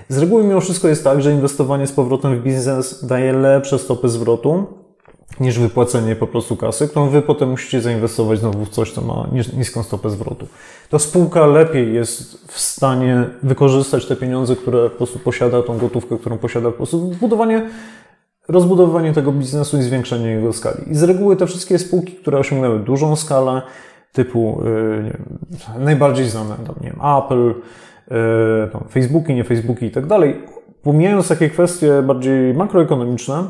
Z 0.08 0.18
reguły 0.18 0.43
mimo 0.43 0.62
wszystko 0.62 0.88
jest 0.88 1.04
tak, 1.04 1.22
że 1.22 1.32
inwestowanie 1.32 1.88
z 1.88 1.91
powrotem 1.91 2.39
w 2.39 2.43
biznes 2.43 3.06
daje 3.06 3.34
lepsze 3.34 3.80
stopy 3.80 4.10
zwrotu 4.10 4.78
niż 5.39 5.59
wypłacenie 5.59 6.15
po 6.15 6.27
prostu 6.27 6.55
kasy, 6.55 6.88
którą 6.88 7.09
wy 7.09 7.21
potem 7.21 7.49
musicie 7.49 7.82
zainwestować 7.82 8.39
znowu 8.39 8.65
w 8.65 8.69
coś, 8.69 8.91
co 8.91 9.01
ma 9.01 9.27
niską 9.57 9.84
stopę 9.84 10.09
zwrotu. 10.09 10.47
To 10.89 10.99
spółka 10.99 11.45
lepiej 11.45 11.93
jest 11.93 12.47
w 12.47 12.59
stanie 12.59 13.30
wykorzystać 13.43 14.05
te 14.05 14.15
pieniądze, 14.15 14.55
które 14.55 14.89
po 14.89 14.97
prostu 14.97 15.19
posiada, 15.19 15.63
tą 15.63 15.77
gotówkę, 15.77 16.17
którą 16.17 16.38
posiada, 16.38 16.69
po 16.71 16.77
prostu 16.77 16.99
budowanie, 16.99 17.69
rozbudowywanie 18.47 19.13
tego 19.13 19.32
biznesu 19.32 19.77
i 19.77 19.82
zwiększenie 19.82 20.27
jego 20.27 20.53
skali. 20.53 20.91
I 20.91 20.95
z 20.95 21.03
reguły 21.03 21.36
te 21.36 21.47
wszystkie 21.47 21.80
spółki, 21.80 22.13
które 22.13 22.38
osiągnęły 22.38 22.80
dużą 22.80 23.15
skalę, 23.15 23.61
typu 24.13 24.61
yy, 24.63 25.03
nie 25.03 25.11
wiem, 25.11 25.39
najbardziej 25.86 26.30
znane, 26.30 26.55
tam, 26.55 26.75
nie 26.82 26.89
wiem, 26.89 26.99
Apple, 27.17 27.53
yy, 28.11 28.69
tam 28.71 28.84
Facebooki, 28.89 29.34
nie 29.34 29.43
Facebooki 29.43 29.86
i 29.86 29.91
tak 29.91 30.05
dalej, 30.05 30.41
pomijając 30.84 31.27
takie 31.27 31.49
kwestie 31.49 32.01
bardziej 32.01 32.53
makroekonomiczne, 32.53 33.43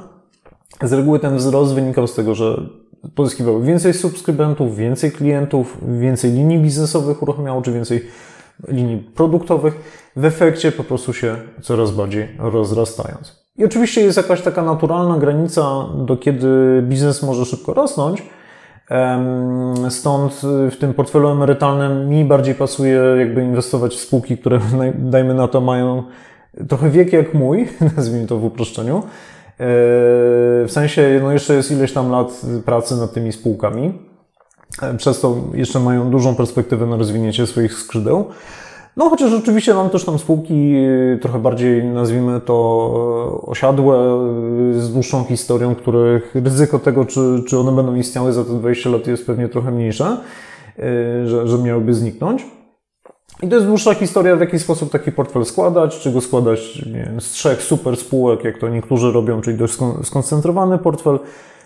z 0.84 0.94
reguły 0.94 1.20
ten 1.20 1.38
wzrost 1.38 1.74
wynikał 1.74 2.08
z 2.08 2.16
tego, 2.16 2.36
że 2.36 2.70
pozyskiwały 3.16 3.66
więcej 3.66 3.94
subskrybentów, 3.94 4.76
więcej 4.76 5.12
klientów, 5.12 5.78
więcej 6.00 6.32
linii 6.32 6.60
biznesowych 6.60 7.24
uruchamiało, 7.24 7.62
czy 7.62 7.72
więcej 7.72 8.06
linii 8.68 8.98
produktowych, 8.98 9.74
w 10.16 10.26
efekcie 10.26 10.72
po 10.72 10.84
prostu 10.84 11.14
się 11.14 11.36
coraz 11.62 11.92
bardziej 11.92 12.28
rozrastając. 12.40 13.40
I 13.58 13.66
oczywiście 13.66 14.02
jest 14.02 14.18
jakaś 14.18 14.42
taka 14.42 14.64
naturalna 14.64 15.18
granica, 15.18 15.86
do 15.98 16.18
kiedy 16.18 16.48
biznes 16.88 17.24
może 17.24 17.46
szybko 17.46 17.74
rosnąć. 17.74 18.24
Stąd 19.90 20.42
w 20.72 20.78
tym 20.80 20.94
portfelu 20.94 21.30
emerytalnym 21.30 22.10
mi 22.10 22.26
bardziej 22.26 22.56
pasuje 22.56 23.00
jakby 23.20 23.42
inwestować 23.42 23.96
w 23.96 24.00
spółki, 24.00 24.38
które 24.38 24.60
dajmy 25.14 25.34
na 25.34 25.48
to 25.48 25.62
mają 25.62 26.04
trochę 26.68 26.90
wiek 26.90 27.14
jak 27.14 27.34
mój, 27.34 27.68
nazwijmy 27.96 28.28
to 28.28 28.38
w 28.38 28.46
uproszczeniu, 28.46 29.04
w 29.60 30.68
sensie, 30.70 31.20
no 31.24 31.32
jeszcze 31.32 31.54
jest 31.54 31.72
ileś 31.72 31.94
tam 31.94 32.12
lat 32.12 32.42
pracy 32.66 32.96
nad 32.96 33.14
tymi 33.14 33.32
spółkami. 33.32 33.94
E, 34.82 34.98
przez 34.98 35.20
to 35.20 35.38
jeszcze 35.54 35.80
mają 35.80 36.12
dużą 36.12 36.36
perspektywę 36.36 36.86
na 36.86 36.98
rozwinięcie 36.98 37.48
swoich 37.48 37.74
skrzydeł. 37.74 38.26
No 38.98 39.10
chociaż 39.10 39.34
oczywiście 39.34 39.74
mam 39.74 39.90
też 39.90 40.06
tam 40.06 40.20
spółki 40.20 40.74
e, 40.76 41.18
trochę 41.18 41.40
bardziej, 41.40 41.84
nazwijmy 41.84 42.42
to, 42.42 43.44
osiadłe, 43.46 43.98
z 44.74 44.94
dłuższą 44.94 45.24
historią, 45.24 45.76
których 45.76 46.36
ryzyko 46.36 46.80
tego, 46.80 47.06
czy, 47.06 47.44
czy 47.48 47.60
one 47.60 47.72
będą 47.72 47.96
istniały 47.96 48.34
za 48.34 48.44
te 48.44 48.50
20 48.50 48.90
lat 48.90 49.08
jest 49.08 49.26
pewnie 49.26 49.50
trochę 49.50 49.72
mniejsze, 49.72 50.18
że, 51.26 51.48
że 51.48 51.58
miałyby 51.58 51.94
zniknąć. 51.94 52.46
I 53.44 53.48
to 53.48 53.56
jest 53.56 53.68
dłuższa 53.68 53.94
historia, 53.94 54.36
w 54.36 54.40
jaki 54.40 54.60
sposób 54.60 54.92
taki 54.92 55.12
portfel 55.12 55.46
składać, 55.46 56.00
czy 56.00 56.12
go 56.12 56.22
składać 56.22 56.82
wiem, 56.86 57.22
z 57.22 57.32
trzech 57.32 57.62
super 57.62 57.98
spółek, 57.98 58.44
jak 58.44 58.58
to 58.58 58.70
niektórzy 58.70 59.12
robią, 59.12 59.42
czyli 59.42 59.58
dość 59.58 59.74
skoncentrowany 60.04 60.78
portfel, 60.78 61.20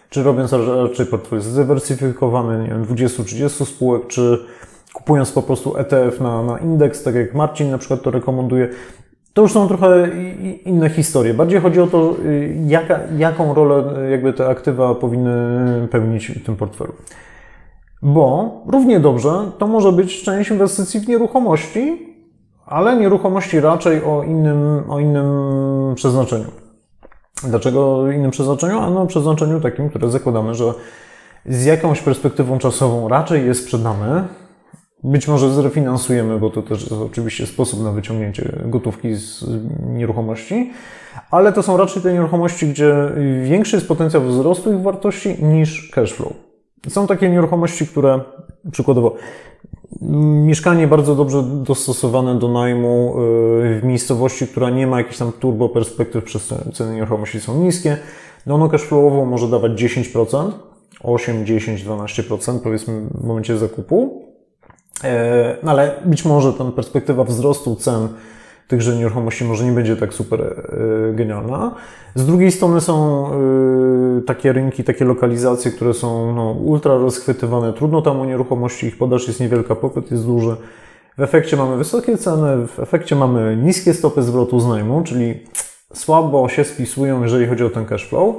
czy 0.10 0.24
robiąc 0.24 0.54
raczej 0.54 1.06
portfel 1.06 1.42
zdywersyfikowany, 1.42 2.64
nie 2.64 2.70
wiem, 2.70 2.86
20-30 2.86 3.66
spółek, 3.66 4.08
czy 4.08 4.46
kupując 4.94 5.32
po 5.32 5.42
prostu 5.42 5.78
ETF 5.78 6.20
na, 6.20 6.44
na 6.44 6.58
indeks, 6.58 7.04
tak 7.04 7.16
jak 7.16 7.34
Marcin 7.34 7.72
na 7.72 7.78
przykład 7.78 8.02
to 8.02 8.12
rekomenduje. 8.12 8.70
To 9.34 9.42
już 9.42 9.52
są 9.52 9.68
trochę 9.68 10.10
inne 10.66 10.90
historie. 10.90 11.34
Bardziej 11.34 11.62
chodzi 11.62 11.80
o 11.80 11.88
to, 11.88 12.16
y, 12.26 12.56
jaka, 12.68 13.00
jaką 13.18 13.54
rolę 13.54 14.04
y, 14.08 14.12
jakby 14.12 14.34
te 14.34 14.48
aktywa 14.48 14.96
powinny 14.96 15.88
pełnić 15.92 16.28
w 16.28 16.46
tym 16.46 16.56
portfelu. 16.56 16.94
Bo 18.04 18.52
równie 18.68 19.00
dobrze 19.00 19.52
to 19.58 19.68
może 19.68 19.92
być 19.92 20.24
część 20.24 20.52
inwestycji 20.52 21.00
w 21.00 21.08
nieruchomości, 21.08 22.16
ale 22.66 22.98
nieruchomości 22.98 23.60
raczej 23.60 24.04
o 24.04 24.24
innym, 24.24 24.84
o 24.90 25.00
innym 25.00 25.26
przeznaczeniu. 25.96 26.48
Dlaczego 27.44 28.12
innym 28.12 28.32
przeznaczeniu? 28.32 28.80
A 28.80 28.90
no 28.90 29.08
przeznaczeniu 29.08 29.62
takim, 29.62 29.90
które 29.90 30.10
zakładamy, 30.10 30.56
że 30.56 30.74
z 31.46 31.66
jakąś 31.66 32.02
perspektywą 32.02 32.58
czasową 32.58 33.08
raczej 33.08 33.46
je 33.46 33.54
sprzedamy. 33.54 34.24
Być 35.04 35.28
może 35.28 35.54
zrefinansujemy, 35.54 36.40
bo 36.40 36.50
to 36.50 36.62
też 36.62 36.82
jest 36.82 36.94
oczywiście 36.94 37.46
sposób 37.46 37.84
na 37.84 37.92
wyciągnięcie 37.92 38.60
gotówki 38.66 39.16
z 39.16 39.46
nieruchomości, 39.88 40.72
ale 41.32 41.54
to 41.54 41.64
są 41.64 41.78
raczej 41.78 42.02
te 42.02 42.14
nieruchomości, 42.14 42.68
gdzie 42.68 42.96
większy 43.44 43.76
jest 43.76 43.88
potencjał 43.88 44.24
wzrostu 44.24 44.74
ich 44.74 44.82
wartości 44.82 45.44
niż 45.44 45.92
cash 45.92 46.14
flow. 46.14 46.53
Są 46.90 47.08
takie 47.08 47.30
nieruchomości, 47.30 47.88
które 47.88 48.20
przykładowo 48.72 49.16
mieszkanie 50.46 50.88
bardzo 50.88 51.16
dobrze 51.16 51.44
dostosowane 51.44 52.40
do 52.40 52.48
najmu 52.48 53.16
yy, 53.64 53.80
w 53.80 53.84
miejscowości, 53.84 54.48
która 54.48 54.70
nie 54.70 54.88
ma 54.88 54.98
jakichś 54.98 55.18
tam 55.18 55.32
turbo 55.32 55.70
perspektyw, 55.70 56.24
przez 56.24 56.54
ceny 56.74 56.96
nieruchomości 56.96 57.40
są 57.40 57.60
niskie, 57.60 57.98
no 58.46 58.56
ono 58.56 58.70
cashflowowo 58.70 59.26
może 59.26 59.48
dawać 59.48 59.72
10%, 59.72 60.52
8, 61.04 61.46
10, 61.46 61.86
12% 61.86 62.60
powiedzmy 62.60 63.02
w 63.12 63.24
momencie 63.24 63.58
zakupu, 63.58 64.24
e, 65.04 65.58
no 65.64 65.72
ale 65.72 65.96
być 66.06 66.26
może 66.26 66.54
ta 66.54 66.66
perspektywa 66.66 67.24
wzrostu 67.24 67.76
cen 67.76 68.08
tychże 68.68 68.96
nieruchomości 68.96 69.46
może 69.46 69.66
nie 69.66 69.72
będzie 69.72 69.96
tak 69.96 70.14
super 70.14 70.42
e, 70.42 71.14
genialna. 71.14 71.76
Z 72.16 72.26
drugiej 72.26 72.52
strony 72.52 72.82
są 72.82 73.28
e, 73.28 74.22
takie 74.22 74.54
rynki, 74.54 74.84
takie 74.84 75.06
lokalizacje, 75.06 75.72
które 75.72 75.94
są 75.94 76.36
no, 76.36 76.52
ultra 76.52 76.98
rozchwytywane, 76.98 77.74
trudno 77.74 78.02
tam 78.02 78.22
o 78.22 78.26
nieruchomości, 78.26 78.88
ich 78.88 78.98
podaż 78.98 79.28
jest 79.28 79.40
niewielka, 79.40 79.76
popyt 79.76 80.12
jest 80.12 80.26
duży. 80.26 80.56
W 81.18 81.22
efekcie 81.22 81.58
mamy 81.58 81.78
wysokie 81.78 82.18
ceny, 82.18 82.68
w 82.68 82.80
efekcie 82.80 83.16
mamy 83.16 83.58
niskie 83.64 83.94
stopy 83.94 84.24
zwrotu 84.24 84.60
z 84.60 84.68
najmu, 84.68 85.04
czyli 85.04 85.40
słabo 85.94 86.50
się 86.50 86.64
spisują, 86.64 87.24
jeżeli 87.24 87.48
chodzi 87.48 87.64
o 87.64 87.70
ten 87.70 87.86
cash 87.86 88.10
flow. 88.10 88.36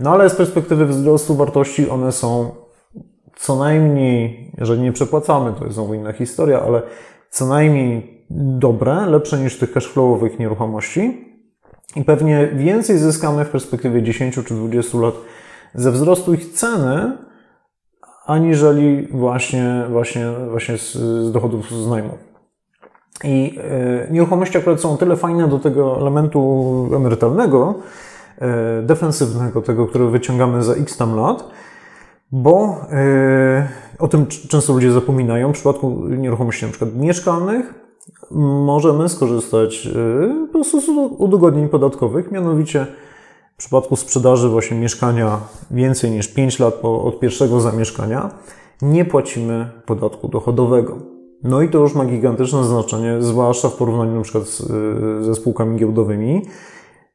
No 0.00 0.10
ale 0.10 0.30
z 0.30 0.34
perspektywy 0.34 0.86
wzrostu 0.86 1.34
wartości 1.34 1.90
one 1.90 2.12
są 2.12 2.50
co 3.36 3.56
najmniej, 3.56 4.52
jeżeli 4.58 4.80
nie 4.80 4.92
przepłacamy, 4.92 5.52
to 5.58 5.64
jest 5.64 5.74
znowu 5.74 5.94
inna 5.94 6.12
historia, 6.12 6.60
ale 6.60 6.82
co 7.30 7.46
najmniej 7.46 8.17
dobre, 8.30 9.06
lepsze 9.06 9.38
niż 9.38 9.58
tych 9.58 9.72
cashflowowych 9.72 10.38
nieruchomości. 10.38 11.28
I 11.96 12.04
pewnie 12.04 12.46
więcej 12.46 12.98
zyskamy 12.98 13.44
w 13.44 13.50
perspektywie 13.50 14.02
10 14.02 14.34
czy 14.34 14.54
20 14.54 14.98
lat 14.98 15.14
ze 15.74 15.92
wzrostu 15.92 16.34
ich 16.34 16.52
ceny, 16.52 17.12
aniżeli 18.26 19.08
właśnie, 19.10 19.84
właśnie, 19.90 20.26
właśnie 20.50 20.78
z, 20.78 20.92
z 20.96 21.32
dochodów 21.32 21.70
z 21.70 21.88
najmu. 21.88 22.18
I 23.24 23.58
y, 24.08 24.12
nieruchomości 24.12 24.58
akurat 24.58 24.80
są 24.80 24.96
tyle 24.96 25.16
fajne 25.16 25.48
do 25.48 25.58
tego 25.58 26.00
elementu 26.00 26.90
emerytalnego, 26.96 27.74
y, 28.82 28.82
defensywnego, 28.82 29.62
tego, 29.62 29.86
który 29.86 30.06
wyciągamy 30.06 30.62
za 30.62 30.72
x 30.72 30.96
tam 30.96 31.16
lat, 31.16 31.50
bo 32.32 32.80
y, 32.92 33.98
o 33.98 34.08
tym 34.08 34.26
często 34.26 34.72
ludzie 34.72 34.92
zapominają. 34.92 35.48
W 35.48 35.54
przypadku 35.54 36.08
nieruchomości 36.08 36.66
przykład 36.66 36.94
mieszkalnych 36.94 37.87
możemy 38.30 39.08
skorzystać 39.08 39.88
po 40.46 40.52
prostu 40.52 40.80
z 40.80 40.88
udogodnień 41.18 41.68
podatkowych, 41.68 42.32
mianowicie 42.32 42.86
w 43.54 43.58
przypadku 43.58 43.96
sprzedaży 43.96 44.48
właśnie 44.48 44.76
mieszkania 44.76 45.40
więcej 45.70 46.10
niż 46.10 46.28
5 46.28 46.58
lat 46.58 46.74
od 46.82 47.20
pierwszego 47.20 47.60
zamieszkania 47.60 48.30
nie 48.82 49.04
płacimy 49.04 49.70
podatku 49.86 50.28
dochodowego. 50.28 50.96
No 51.42 51.62
i 51.62 51.68
to 51.68 51.78
już 51.78 51.94
ma 51.94 52.04
gigantyczne 52.04 52.64
znaczenie, 52.64 53.16
zwłaszcza 53.20 53.68
w 53.68 53.76
porównaniu 53.76 54.16
na 54.16 54.22
przykład 54.22 54.44
z, 54.44 54.62
ze 55.24 55.34
spółkami 55.34 55.78
giełdowymi, 55.78 56.42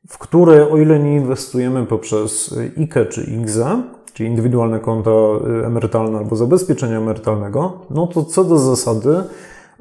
w 0.07 0.17
które 0.17 0.69
o 0.69 0.77
ile 0.77 0.99
nie 0.99 1.15
inwestujemy 1.15 1.85
poprzez 1.85 2.55
IKE 2.77 3.05
czy 3.05 3.23
IGZE, 3.23 3.83
czyli 4.13 4.29
indywidualne 4.29 4.79
konta 4.79 5.11
emerytalne 5.65 6.17
albo 6.17 6.35
zabezpieczenia 6.35 6.97
emerytalnego, 6.97 7.73
no 7.89 8.07
to 8.07 8.23
co 8.23 8.43
do 8.43 8.57
zasady 8.57 9.23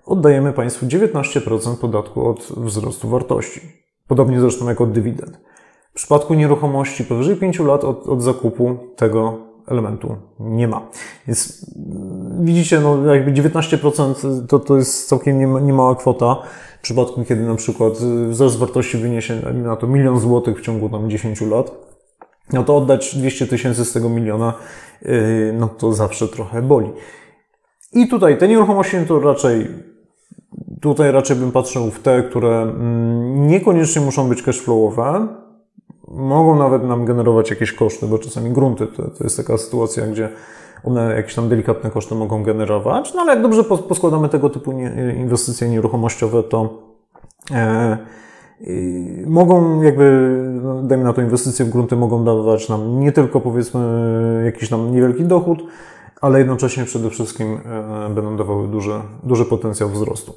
oddajemy 0.04 0.52
Państwu 0.52 0.86
19% 0.86 1.76
podatku 1.76 2.28
od 2.28 2.52
wzrostu 2.56 3.08
wartości. 3.08 3.60
Podobnie 4.08 4.40
zresztą 4.40 4.68
jak 4.68 4.80
od 4.80 4.92
dywidend. 4.92 5.40
W 5.92 5.94
przypadku 5.94 6.34
nieruchomości 6.34 7.04
powyżej 7.04 7.36
5 7.36 7.58
lat 7.58 7.84
od, 7.84 8.08
od 8.08 8.22
zakupu 8.22 8.76
tego 8.96 9.38
elementu 9.68 10.16
nie 10.40 10.68
ma. 10.68 10.86
Więc 11.26 11.66
widzicie, 12.40 12.80
no 12.80 13.14
jakby 13.14 13.32
19% 13.32 14.46
to, 14.46 14.58
to 14.58 14.76
jest 14.76 15.08
całkiem 15.08 15.66
niemała 15.66 15.94
kwota. 15.94 16.36
W 16.78 16.82
przypadku, 16.82 17.24
kiedy 17.24 17.42
na 17.42 17.54
przykład 17.54 17.92
wzrost 18.28 18.58
wartości 18.58 18.98
wyniesie 18.98 19.34
na 19.54 19.76
to 19.76 19.86
milion 19.86 20.20
złotych 20.20 20.58
w 20.58 20.62
ciągu 20.62 20.88
tam 20.88 21.10
10 21.10 21.40
lat, 21.40 21.72
no 22.52 22.64
to 22.64 22.76
oddać 22.76 23.16
200 23.16 23.46
tysięcy 23.46 23.84
z 23.84 23.92
tego 23.92 24.08
miliona, 24.08 24.52
yy, 25.02 25.10
no 25.58 25.68
to 25.68 25.92
zawsze 25.92 26.28
trochę 26.28 26.62
boli. 26.62 26.90
I 27.92 28.08
tutaj 28.08 28.38
te 28.38 28.48
nieruchomości 28.48 28.96
to 29.08 29.20
raczej, 29.20 29.66
tutaj 30.82 31.12
raczej 31.12 31.36
bym 31.36 31.52
patrzył 31.52 31.90
w 31.90 32.00
te, 32.00 32.22
które 32.22 32.62
mm, 32.62 33.46
niekoniecznie 33.46 34.02
muszą 34.02 34.28
być 34.28 34.42
cashflowowe, 34.42 35.28
mogą 36.08 36.56
nawet 36.56 36.84
nam 36.84 37.04
generować 37.04 37.50
jakieś 37.50 37.72
koszty, 37.72 38.06
bo 38.06 38.18
czasami 38.18 38.50
grunty 38.50 38.86
to, 38.86 39.02
to 39.02 39.24
jest 39.24 39.36
taka 39.36 39.58
sytuacja, 39.58 40.06
gdzie 40.06 40.28
one 40.84 41.16
jakieś 41.16 41.34
tam 41.34 41.48
delikatne 41.48 41.90
koszty 41.90 42.14
mogą 42.14 42.42
generować, 42.42 43.14
no 43.14 43.20
ale 43.20 43.32
jak 43.32 43.42
dobrze 43.42 43.64
poskładamy 43.64 44.28
tego 44.28 44.50
typu 44.50 44.72
inwestycje 45.16 45.68
nieruchomościowe, 45.68 46.42
to 46.42 46.78
e, 47.50 47.98
mogą 49.26 49.82
jakby, 49.82 50.36
no, 50.62 50.82
dajmy 50.82 51.04
na 51.04 51.12
to 51.12 51.22
inwestycje 51.22 51.64
w 51.64 51.68
grunty 51.70 51.96
mogą 51.96 52.24
dawać 52.24 52.68
nam 52.68 53.00
nie 53.00 53.12
tylko 53.12 53.40
powiedzmy 53.40 54.42
jakiś 54.44 54.68
tam 54.68 54.92
niewielki 54.92 55.24
dochód, 55.24 55.64
ale 56.20 56.38
jednocześnie 56.38 56.84
przede 56.84 57.10
wszystkim 57.10 57.60
e, 58.06 58.14
będą 58.14 58.36
dawały 58.36 58.68
duży, 58.68 59.00
duży 59.22 59.44
potencjał 59.44 59.88
wzrostu. 59.88 60.34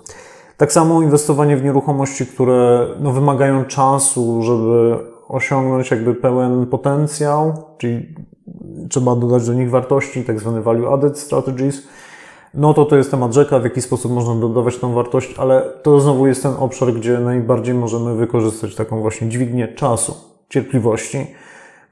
Tak 0.57 0.73
samo 0.73 1.01
inwestowanie 1.01 1.57
w 1.57 1.63
nieruchomości, 1.63 2.25
które 2.25 2.87
no, 2.99 3.11
wymagają 3.11 3.65
czasu, 3.65 4.43
żeby 4.43 4.97
osiągnąć 5.27 5.91
jakby 5.91 6.15
pełen 6.15 6.65
potencjał, 6.65 7.53
czyli 7.77 8.15
trzeba 8.89 9.15
dodać 9.15 9.47
do 9.47 9.53
nich 9.53 9.69
wartości, 9.69 10.23
tak 10.23 10.39
zwane 10.39 10.61
value 10.61 10.93
added 10.93 11.19
strategies, 11.19 11.87
no 12.53 12.73
to 12.73 12.85
to 12.85 12.95
jest 12.95 13.11
temat 13.11 13.33
rzeka, 13.33 13.59
w 13.59 13.63
jaki 13.63 13.81
sposób 13.81 14.11
można 14.11 14.35
dodawać 14.35 14.77
tą 14.77 14.93
wartość, 14.93 15.35
ale 15.37 15.61
to 15.83 15.99
znowu 15.99 16.27
jest 16.27 16.43
ten 16.43 16.53
obszar, 16.59 16.93
gdzie 16.93 17.19
najbardziej 17.19 17.73
możemy 17.73 18.15
wykorzystać 18.15 18.75
taką 18.75 19.01
właśnie 19.01 19.29
dźwignię 19.29 19.67
czasu, 19.67 20.15
cierpliwości. 20.49 21.27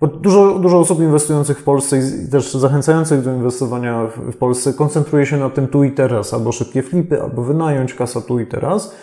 Bo 0.01 0.07
dużo, 0.07 0.59
dużo 0.59 0.79
osób 0.79 0.99
inwestujących 0.99 1.59
w 1.59 1.63
Polsce 1.63 1.97
i 1.97 2.29
też 2.31 2.53
zachęcających 2.53 3.21
do 3.21 3.33
inwestowania 3.33 4.07
w 4.31 4.37
Polsce 4.37 4.73
koncentruje 4.73 5.25
się 5.25 5.37
na 5.37 5.49
tym 5.49 5.67
tu 5.67 5.83
i 5.83 5.91
teraz, 5.91 6.33
albo 6.33 6.51
szybkie 6.51 6.83
flipy, 6.83 7.21
albo 7.21 7.41
wynająć 7.41 7.93
kasa 7.93 8.21
tu 8.21 8.39
i 8.39 8.45
teraz, 8.45 8.95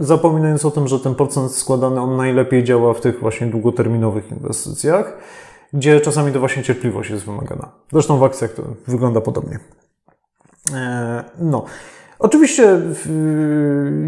zapominając 0.00 0.64
o 0.64 0.70
tym, 0.70 0.88
że 0.88 1.00
ten 1.00 1.14
procent 1.14 1.52
składany 1.52 2.00
on 2.00 2.16
najlepiej 2.16 2.64
działa 2.64 2.94
w 2.94 3.00
tych 3.00 3.20
właśnie 3.20 3.46
długoterminowych 3.46 4.30
inwestycjach, 4.30 5.16
gdzie 5.72 6.00
czasami 6.00 6.32
to 6.32 6.40
właśnie 6.40 6.62
cierpliwość 6.62 7.10
jest 7.10 7.24
wymagana. 7.26 7.68
Zresztą 7.92 8.18
w 8.18 8.24
akcjach 8.24 8.52
to 8.52 8.62
wygląda 8.86 9.20
podobnie. 9.20 9.58
E, 10.74 11.24
no. 11.38 11.64
Oczywiście 12.18 12.80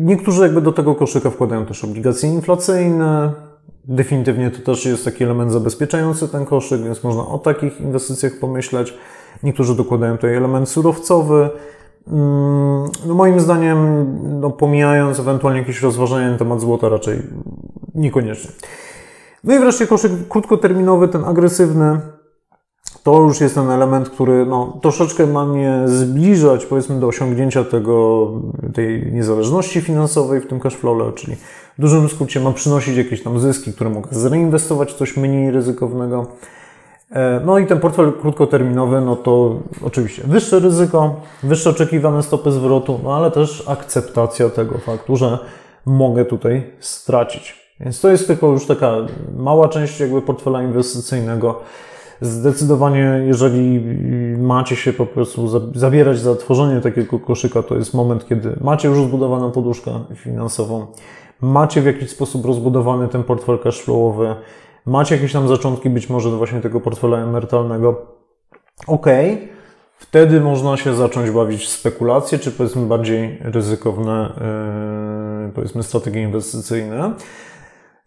niektórzy 0.01 0.43
jakby 0.43 0.61
do 0.61 0.73
tego 0.73 0.95
koszyka 0.95 1.31
wkładają 1.31 1.67
też 1.67 1.85
obligacje 1.85 2.29
inflacyjne. 2.35 3.33
Definitywnie 3.89 4.51
to 4.51 4.59
też 4.73 4.87
jest 4.87 5.05
taki 5.05 5.25
element 5.25 5.53
zabezpieczający 5.53 6.29
ten 6.29 6.47
koszyk, 6.47 6.83
więc 6.83 7.05
można 7.05 7.27
o 7.27 7.39
takich 7.39 7.81
inwestycjach 7.81 8.33
pomyśleć. 8.41 8.95
Niektórzy 9.43 9.75
dokładają 9.75 10.17
tutaj 10.17 10.35
element 10.35 10.69
surowcowy. 10.69 11.51
Mm, 12.09 12.91
no 13.07 13.15
moim 13.15 13.41
zdaniem, 13.41 14.07
no 14.41 14.51
pomijając 14.51 15.21
ewentualnie 15.21 15.61
jakieś 15.61 15.83
rozważania 15.83 16.31
na 16.31 16.39
temat 16.39 16.61
złota, 16.61 16.89
raczej 16.89 17.23
niekoniecznie. 17.95 18.51
No 19.45 19.55
i 19.55 19.59
wreszcie 19.59 19.87
koszyk 19.87 20.13
krótkoterminowy, 20.29 21.09
ten 21.09 21.25
agresywny, 21.25 22.01
to 23.03 23.23
już 23.23 23.41
jest 23.41 23.55
ten 23.55 23.71
element, 23.71 24.11
który 24.11 24.47
no, 24.47 24.79
troszeczkę 24.83 25.27
ma 25.27 25.47
mnie 25.47 25.83
zbliżać, 25.87 26.67
powiedzmy, 26.67 27.01
do 27.01 27.07
osiągnięcia 27.07 27.65
tego, 27.65 28.29
tej 28.75 29.13
niezależności 29.13 29.81
finansowej 29.81 30.41
w 30.41 30.47
tym 30.47 30.61
cashflow, 30.61 31.15
czyli 31.15 31.37
dużym 31.79 32.09
skrócie 32.09 32.41
ma 32.41 32.53
przynosić 32.53 32.97
jakieś 32.97 33.23
tam 33.23 33.41
zyski, 33.41 33.73
które 33.73 33.91
mogę 33.91 34.09
zreinwestować 34.11 34.93
w 34.93 34.97
coś 34.97 35.17
mniej 35.17 35.51
ryzykownego. 35.51 36.27
E, 37.11 37.41
no 37.45 37.59
i 37.59 37.67
ten 37.67 37.81
portfel 37.81 38.13
krótkoterminowy, 38.13 39.01
no 39.01 39.17
to 39.17 39.61
oczywiście 39.83 40.23
wyższe 40.27 40.59
ryzyko, 40.59 41.21
wyższe 41.43 41.71
oczekiwane 41.71 42.23
stopy 42.23 42.53
zwrotu, 42.53 43.01
no 43.05 43.17
ale 43.17 43.31
też 43.31 43.65
akceptacja 43.67 44.49
tego 44.49 44.79
faktu, 44.79 45.17
że 45.17 45.39
mogę 45.87 46.25
tutaj 46.25 46.71
stracić. 46.81 47.69
Więc 47.81 48.01
to 48.01 48.09
jest 48.09 48.27
tylko 48.27 48.47
już 48.47 48.67
taka 48.67 48.97
mała 49.37 49.69
część 49.69 50.01
jakby 50.01 50.23
portfela 50.23 50.63
inwestycyjnego. 50.63 51.61
Zdecydowanie, 52.21 53.23
jeżeli 53.27 53.81
macie 54.39 54.77
się 54.77 54.93
po 54.93 55.07
prostu 55.07 55.73
zabierać 55.79 56.19
za 56.19 56.35
tworzenie 56.35 56.81
takiego 56.81 57.19
koszyka, 57.19 57.63
to 57.63 57.75
jest 57.75 57.95
moment, 57.95 58.29
kiedy 58.29 58.57
macie 58.61 58.89
już 58.89 58.99
zbudowaną 58.99 59.51
poduszkę 59.51 59.91
finansową, 60.15 60.87
macie 61.41 61.81
w 61.81 61.87
jakiś 61.87 62.11
sposób 62.11 62.47
rozbudowany 62.47 63.09
ten 63.09 63.25
portfel 63.25 63.59
cashflowowy, 63.59 64.35
macie 64.87 65.15
jakieś 65.15 65.33
tam 65.33 65.49
zaczątki 65.49 65.91
być 65.91 66.09
może 66.09 66.31
właśnie 66.31 66.61
tego 66.61 66.81
portfela 66.81 67.19
emerytalnego, 67.19 68.07
ok, 68.87 69.07
wtedy 69.99 70.41
można 70.41 70.77
się 70.77 70.95
zacząć 70.95 71.31
bawić 71.31 71.65
w 71.65 71.69
spekulacje, 71.69 72.39
czy 72.39 72.51
powiedzmy 72.51 72.87
bardziej 72.87 73.39
ryzykowne, 73.41 74.33
yy, 75.47 75.53
powiedzmy 75.53 75.83
strategie 75.83 76.23
inwestycyjne. 76.23 77.13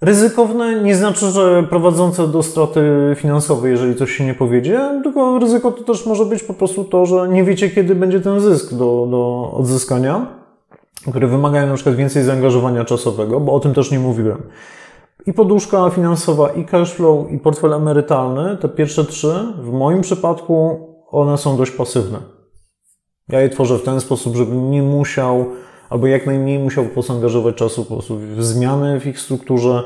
Ryzykowne 0.02 0.84
nie 0.84 0.96
znaczy, 0.96 1.26
że 1.26 1.64
prowadzące 1.70 2.28
do 2.28 2.44
straty 2.44 2.82
finansowej, 3.16 3.72
jeżeli 3.72 3.96
coś 3.96 4.12
się 4.12 4.26
nie 4.26 4.34
powiedzie, 4.34 5.02
tylko 5.04 5.40
ryzyko 5.40 5.72
to 5.72 5.84
też 5.84 6.06
może 6.06 6.26
być 6.26 6.44
po 6.44 6.54
prostu 6.54 6.84
to, 6.84 7.06
że 7.06 7.30
nie 7.30 7.44
wiecie, 7.44 7.70
kiedy 7.70 7.96
będzie 7.96 8.20
ten 8.20 8.40
zysk 8.40 8.74
do, 8.74 9.08
do 9.12 9.52
odzyskania, 9.54 10.41
które 11.10 11.28
wymagają 11.28 11.68
na 11.68 11.74
przykład 11.74 11.96
więcej 11.96 12.24
zaangażowania 12.24 12.86
czasowego, 12.86 13.40
bo 13.40 13.54
o 13.54 13.60
tym 13.60 13.74
też 13.74 13.92
nie 13.92 14.00
mówiłem. 14.00 14.42
I 15.26 15.34
poduszka 15.34 15.90
finansowa, 15.90 16.50
i 16.50 16.66
cashflow, 16.66 17.32
i 17.32 17.38
portfel 17.38 17.74
emerytalny, 17.74 18.58
te 18.58 18.70
pierwsze 18.70 19.06
trzy, 19.06 19.54
w 19.62 19.72
moim 19.72 20.02
przypadku 20.02 20.88
one 21.12 21.38
są 21.38 21.58
dość 21.58 21.72
pasywne. 21.72 22.20
Ja 23.30 23.42
je 23.42 23.50
tworzę 23.50 23.78
w 23.78 23.84
ten 23.84 24.02
sposób, 24.02 24.36
żebym 24.36 24.72
nie 24.72 24.84
musiał 24.84 25.46
albo 25.90 26.08
jak 26.08 26.26
najmniej 26.26 26.60
musiał 26.60 26.86
po 26.86 26.90
prostu 26.90 27.14
angażować 27.14 27.56
czasu 27.56 27.86
po 27.86 27.94
prostu 27.94 28.18
w 28.18 28.44
zmiany 28.44 29.00
w 29.00 29.08
ich 29.08 29.20
strukturze, 29.20 29.84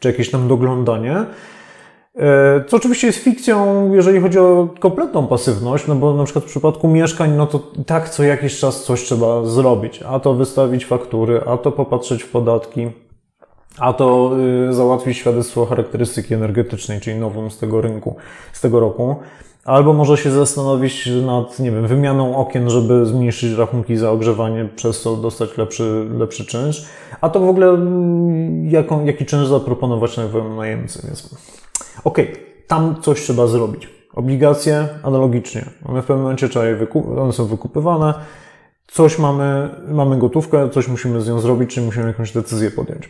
czy 0.00 0.08
jakieś 0.08 0.30
tam 0.30 0.48
doglądanie. 0.48 1.26
E, 2.16 2.64
co 2.68 2.76
oczywiście 2.76 3.06
jest 3.06 3.18
fikcją, 3.18 3.90
jeżeli 3.94 4.20
chodzi 4.20 4.38
o 4.38 4.68
kompletną 4.80 5.26
pasywność, 5.26 5.86
no 5.86 5.94
bo 5.94 6.14
na 6.14 6.24
przykład 6.24 6.44
w 6.44 6.48
przypadku 6.48 6.88
mieszkań, 6.88 7.32
no 7.36 7.46
to 7.46 7.60
tak 7.86 8.08
co 8.08 8.22
jakiś 8.22 8.58
czas 8.58 8.84
coś 8.84 9.02
trzeba 9.02 9.44
zrobić. 9.44 10.02
A 10.02 10.20
to 10.20 10.34
wystawić 10.34 10.86
faktury, 10.86 11.40
a 11.46 11.56
to 11.56 11.72
popatrzeć 11.72 12.22
w 12.22 12.30
podatki, 12.30 12.90
a 13.78 13.92
to 13.92 14.30
y, 14.70 14.74
załatwić 14.74 15.16
świadectwo 15.16 15.66
charakterystyki 15.66 16.34
energetycznej, 16.34 17.00
czyli 17.00 17.16
nową 17.16 17.50
z 17.50 17.58
tego 17.58 17.80
rynku, 17.80 18.16
z 18.52 18.60
tego 18.60 18.80
roku. 18.80 19.16
Albo 19.64 19.92
może 19.92 20.16
się 20.16 20.30
zastanowić 20.30 21.08
nad, 21.26 21.58
nie 21.58 21.70
wiem, 21.70 21.86
wymianą 21.86 22.36
okien, 22.36 22.70
żeby 22.70 23.06
zmniejszyć 23.06 23.52
rachunki 23.52 23.96
za 23.96 24.10
ogrzewanie, 24.10 24.68
przez 24.76 25.00
co 25.00 25.16
dostać 25.16 25.58
lepszy, 25.58 26.06
lepszy 26.18 26.44
czynsz. 26.44 26.86
A 27.20 27.28
to 27.28 27.40
w 27.40 27.48
ogóle 27.48 27.68
mm, 27.68 28.70
jaką, 28.70 29.04
jaki 29.04 29.26
czynsz 29.26 29.46
zaproponować 29.46 30.16
nowemu 30.16 30.56
najemcy. 30.56 31.02
Więc 31.06 31.30
okay, 32.04 32.26
tam 32.66 33.02
coś 33.02 33.22
trzeba 33.22 33.46
zrobić. 33.46 33.88
Obligacje 34.14 34.88
analogicznie. 35.02 35.64
One 35.84 36.02
w 36.02 36.04
pewnym 36.04 36.22
momencie 36.22 36.48
trzeba 36.48 36.64
je 36.64 36.76
wykup- 36.76 37.20
one 37.20 37.32
są 37.32 37.44
wykupywane. 37.44 38.14
Coś 38.86 39.18
mamy, 39.18 39.68
mamy 39.88 40.18
gotówkę, 40.18 40.70
coś 40.70 40.88
musimy 40.88 41.20
z 41.20 41.28
nią 41.28 41.40
zrobić, 41.40 41.74
czy 41.74 41.82
musimy 41.82 42.06
jakąś 42.06 42.32
decyzję 42.32 42.70
podjąć. 42.70 43.08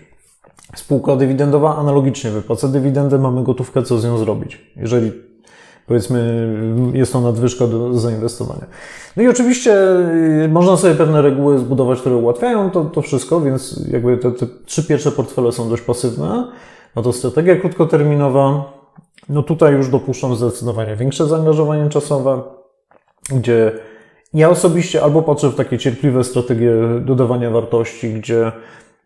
Spółka 0.75 1.17
dywidendowa 1.17 1.77
analogicznie 1.77 2.31
wypłaca 2.31 2.69
dywidendę, 2.69 3.19
mamy 3.19 3.45
gotówkę, 3.45 3.83
co 3.83 3.99
z 3.99 4.05
nią 4.05 4.19
zrobić. 4.19 4.73
Jeżeli 4.77 5.12
powiedzmy, 5.87 6.49
jest 6.93 7.12
to 7.12 7.21
nadwyżka 7.21 7.67
do 7.67 7.99
zainwestowania. 7.99 8.67
No 9.17 9.23
i 9.23 9.29
oczywiście 9.29 9.73
y, 10.45 10.49
można 10.49 10.77
sobie 10.77 10.95
pewne 10.95 11.23
reguły 11.23 11.59
zbudować, 11.59 12.01
które 12.01 12.17
ułatwiają 12.17 12.71
to, 12.71 12.85
to 12.85 13.03
wszystko, 13.03 13.41
więc 13.41 13.81
jakby 13.91 14.17
te, 14.17 14.33
te 14.33 14.47
trzy 14.64 14.85
pierwsze 14.85 15.12
portfele 15.12 15.53
są 15.53 15.69
dość 15.69 15.83
pasywne. 15.83 16.49
No 16.97 17.03
to 17.03 17.12
strategia 17.12 17.57
krótkoterminowa, 17.57 18.72
no 19.28 19.42
tutaj 19.42 19.72
już 19.72 19.88
dopuszczam 19.88 20.36
zdecydowanie 20.36 20.97
większe 20.97 21.26
zaangażowanie 21.26 21.88
czasowe, 21.88 22.42
gdzie 23.30 23.72
ja 24.34 24.51
osobiście 24.51 25.03
albo 25.03 25.22
patrzę 25.22 25.49
w 25.49 25.55
takie 25.55 25.78
cierpliwe 25.78 26.24
strategie 26.24 26.72
dodawania 27.01 27.51
wartości, 27.51 28.14
gdzie 28.14 28.53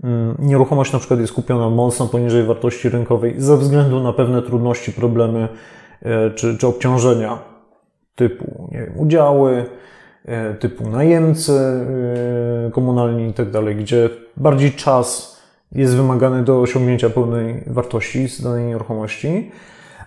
mm, 0.05 0.37
nieruchomość 0.39 0.93
na 0.93 0.99
przykład 0.99 1.21
jest 1.21 1.33
kupiona 1.33 1.71
mocno 1.71 2.07
poniżej 2.07 2.45
wartości 2.45 2.89
rynkowej 2.89 3.35
ze 3.39 3.57
względu 3.57 4.01
na 4.01 4.13
pewne 4.13 4.43
trudności, 4.43 4.93
problemy, 4.93 5.49
E, 6.03 6.31
czy, 6.31 6.59
czy 6.59 6.67
obciążenia 6.67 7.39
typu 8.15 8.69
nie 8.73 8.79
wiem, 8.79 8.93
udziały, 8.97 9.65
e, 10.25 10.55
typu 10.55 10.89
najemcy 10.89 11.53
e, 11.53 12.71
komunalni 12.71 13.29
i 13.29 13.33
tak 13.33 13.77
gdzie 13.77 14.11
bardziej 14.37 14.73
czas 14.73 15.40
jest 15.73 15.97
wymagany 15.97 16.43
do 16.43 16.61
osiągnięcia 16.61 17.11
pełnej 17.11 17.65
wartości 17.67 18.29
z 18.29 18.43
danej 18.43 18.65
nieruchomości, 18.65 19.51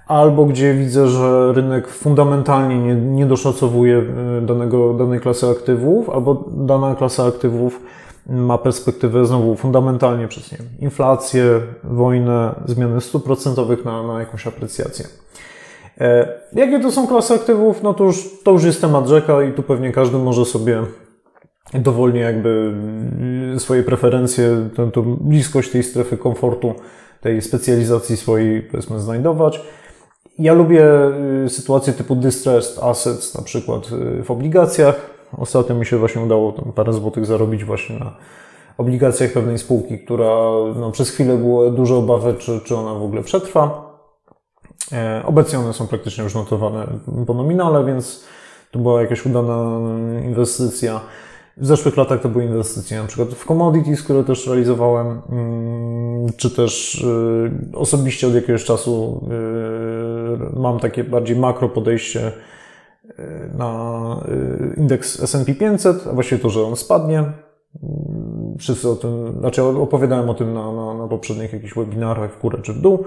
albo 0.07 0.45
gdzie 0.45 0.74
widzę, 0.74 1.07
że 1.07 1.53
rynek 1.53 1.88
fundamentalnie 1.88 2.78
nie, 2.78 2.95
nie 2.95 3.26
doszacowuje 3.26 4.03
danego, 4.41 4.93
danej 4.93 5.20
klasy 5.20 5.49
aktywów, 5.49 6.09
albo 6.09 6.45
dana 6.51 6.95
klasa 6.95 7.26
aktywów 7.26 7.80
ma 8.28 8.57
perspektywę 8.57 9.26
znowu 9.26 9.55
fundamentalnie 9.55 10.28
przez 10.28 10.51
nie, 10.51 10.57
inflację, 10.80 11.59
wojnę, 11.84 12.55
zmiany 12.66 13.01
stóp 13.01 13.24
procentowych 13.24 13.86
na, 13.86 14.03
na 14.03 14.20
jakąś 14.20 14.47
aprecjację. 14.47 15.05
E, 16.01 16.28
jakie 16.53 16.80
to 16.80 16.91
są 16.91 17.07
klasy 17.07 17.34
aktywów? 17.34 17.84
No 17.84 17.93
to 17.93 18.03
już, 18.03 18.30
to 18.43 18.51
już 18.51 18.64
jest 18.64 18.82
temat 18.82 19.07
rzeka 19.07 19.43
i 19.43 19.53
tu 19.53 19.64
pewnie 19.64 19.91
każdy 19.91 20.18
może 20.18 20.45
sobie 20.45 20.84
dowolnie 21.74 22.20
jakby 22.20 22.74
swoje 23.58 23.84
preferencje, 23.84 24.70
tą 24.93 25.01
bliskość 25.01 25.72
tej 25.72 25.84
strefy 25.84 26.18
komfortu, 26.18 26.74
tej 27.22 27.41
specjalizacji 27.41 28.18
swojej 28.18 28.62
powiedzmy 28.62 28.99
znajdować. 28.99 29.62
Ja 30.39 30.54
lubię 30.54 30.86
y, 31.45 31.49
sytuacje 31.49 31.93
typu 31.93 32.16
distressed 32.16 32.84
assets, 32.84 33.36
na 33.36 33.41
przykład 33.41 33.89
y, 34.20 34.24
w 34.24 34.32
obligacjach. 34.32 34.95
Ostatnio 35.38 35.76
mi 35.76 35.86
się 35.86 35.97
właśnie 35.97 36.22
udało 36.22 36.51
parę 36.51 36.93
złotych 36.93 37.26
zarobić 37.26 37.64
właśnie 37.64 37.99
na 37.99 38.16
obligacjach 38.78 39.32
pewnej 39.32 39.58
spółki, 39.58 39.99
która 39.99 40.36
no, 40.76 40.91
przez 40.91 41.10
chwilę 41.10 41.38
było 41.38 41.70
duże 41.72 41.95
obawy, 41.95 42.34
czy, 42.34 42.60
czy 42.60 42.76
ona 42.76 42.93
w 42.93 43.04
ogóle 43.04 43.24
przetrwa. 43.24 43.93
E, 44.91 45.24
obecnie 45.26 45.60
one 45.60 45.74
są 45.74 45.88
praktycznie 45.88 46.24
już 46.24 46.36
notowane 46.36 46.88
po 47.28 47.34
nominale, 47.34 47.86
więc 47.86 48.24
to 48.72 48.80
była 48.80 49.01
jakaś 49.01 49.26
udana 49.26 49.80
inwestycja. 50.26 51.01
W 51.58 51.66
zeszłych 51.66 51.97
latach 51.97 52.22
to 52.22 52.30
były 52.30 52.43
inwestycje 52.45 53.01
na 53.01 53.08
przykład 53.08 53.30
w 53.30 53.45
commodities, 53.45 54.04
które 54.04 54.24
też 54.24 54.47
realizowałem, 54.47 55.22
mm, 55.30 56.28
czy 56.38 56.49
też 56.49 57.04
e, 57.74 57.78
osobiście 57.78 58.28
od 58.28 58.34
jakiegoś 58.34 58.64
czasu 58.64 59.26
e, 60.56 60.60
mam 60.60 60.80
takie 60.80 61.04
bardziej 61.04 61.38
makro 61.38 61.70
podejście 61.70 62.32
na 63.58 64.24
indeks 64.78 65.24
S&P 65.24 65.56
500, 65.56 66.08
a 66.08 66.14
właściwie 66.14 66.41
to, 66.41 66.49
że 66.49 66.64
on 66.64 66.76
spadnie. 66.76 67.20
Mm, 67.20 68.56
wszyscy 68.60 68.89
o 68.89 68.95
tym, 68.95 69.36
znaczy 69.39 69.64
opowiadałem 69.64 70.30
o 70.30 70.34
tym 70.34 70.54
na, 70.54 70.72
na, 70.72 70.93
na 70.93 71.08
poprzednich 71.08 71.54
jakichś 71.54 71.74
webinarach 71.74 72.34
w 72.34 72.41
górę 72.41 72.60
czy 72.62 72.74
w 72.74 72.82
dół. 72.82 73.06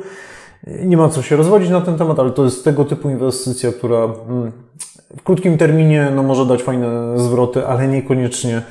Nie 0.66 0.96
ma 0.96 1.08
co 1.08 1.22
się 1.22 1.36
rozwodzić 1.36 1.70
na 1.70 1.80
ten 1.80 1.98
temat, 1.98 2.18
ale 2.18 2.30
to 2.30 2.44
jest 2.44 2.64
tego 2.64 2.84
typu 2.84 3.10
inwestycja, 3.10 3.72
która 3.72 4.04
mm, 4.28 4.52
w 5.16 5.22
krótkim 5.22 5.58
terminie 5.58 6.12
no, 6.14 6.22
może 6.22 6.46
dać 6.46 6.62
fajne 6.62 7.18
zwroty, 7.18 7.66
ale 7.66 7.88
niekoniecznie 7.88 8.62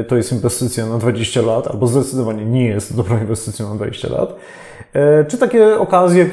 y, 0.00 0.04
to 0.08 0.16
jest 0.16 0.32
inwestycja 0.32 0.86
na 0.86 0.98
20 0.98 1.42
lat, 1.42 1.68
albo 1.68 1.86
zdecydowanie 1.86 2.44
nie 2.44 2.66
jest 2.66 2.96
dobrą 2.96 3.20
inwestycją 3.20 3.68
na 3.68 3.74
20 3.74 4.08
lat. 4.08 4.36
E, 4.92 5.24
czy 5.24 5.38
takie 5.38 5.78
okazje, 5.78 6.26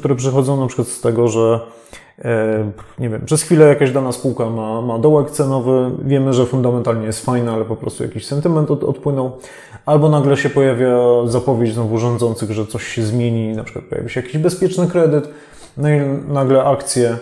które 0.00 0.14
przychodzą 0.16 0.60
na 0.60 0.66
przykład 0.66 0.88
z 0.88 1.00
tego, 1.00 1.28
że 1.28 1.60
e, 2.24 2.70
nie 2.98 3.08
wiem, 3.08 3.24
przez 3.24 3.42
chwilę 3.42 3.66
jakaś 3.66 3.90
dana 3.90 4.12
spółka 4.12 4.50
ma, 4.50 4.82
ma 4.82 4.98
dołek 4.98 5.30
cenowy, 5.30 5.90
wiemy, 6.04 6.32
że 6.32 6.46
fundamentalnie 6.46 7.06
jest 7.06 7.24
fajna, 7.24 7.52
ale 7.52 7.64
po 7.64 7.76
prostu 7.76 8.02
jakiś 8.02 8.26
sentyment 8.26 8.70
od, 8.70 8.84
odpłynął, 8.84 9.38
albo 9.86 10.08
nagle 10.08 10.36
się 10.36 10.50
pojawia 10.50 10.96
zapowiedź 11.26 11.74
znowu 11.74 11.98
rządzących, 11.98 12.50
że 12.50 12.66
coś 12.66 12.86
się 12.86 13.02
zmieni, 13.02 13.52
na 13.52 13.64
przykład 13.64 13.84
pojawi 13.84 14.10
się 14.10 14.20
jakiś 14.20 14.38
bezpieczny 14.38 14.86
kredyt, 14.86 15.28
no 15.76 15.90
i 15.90 16.00
nagle 16.28 16.64
akcje 16.64 17.16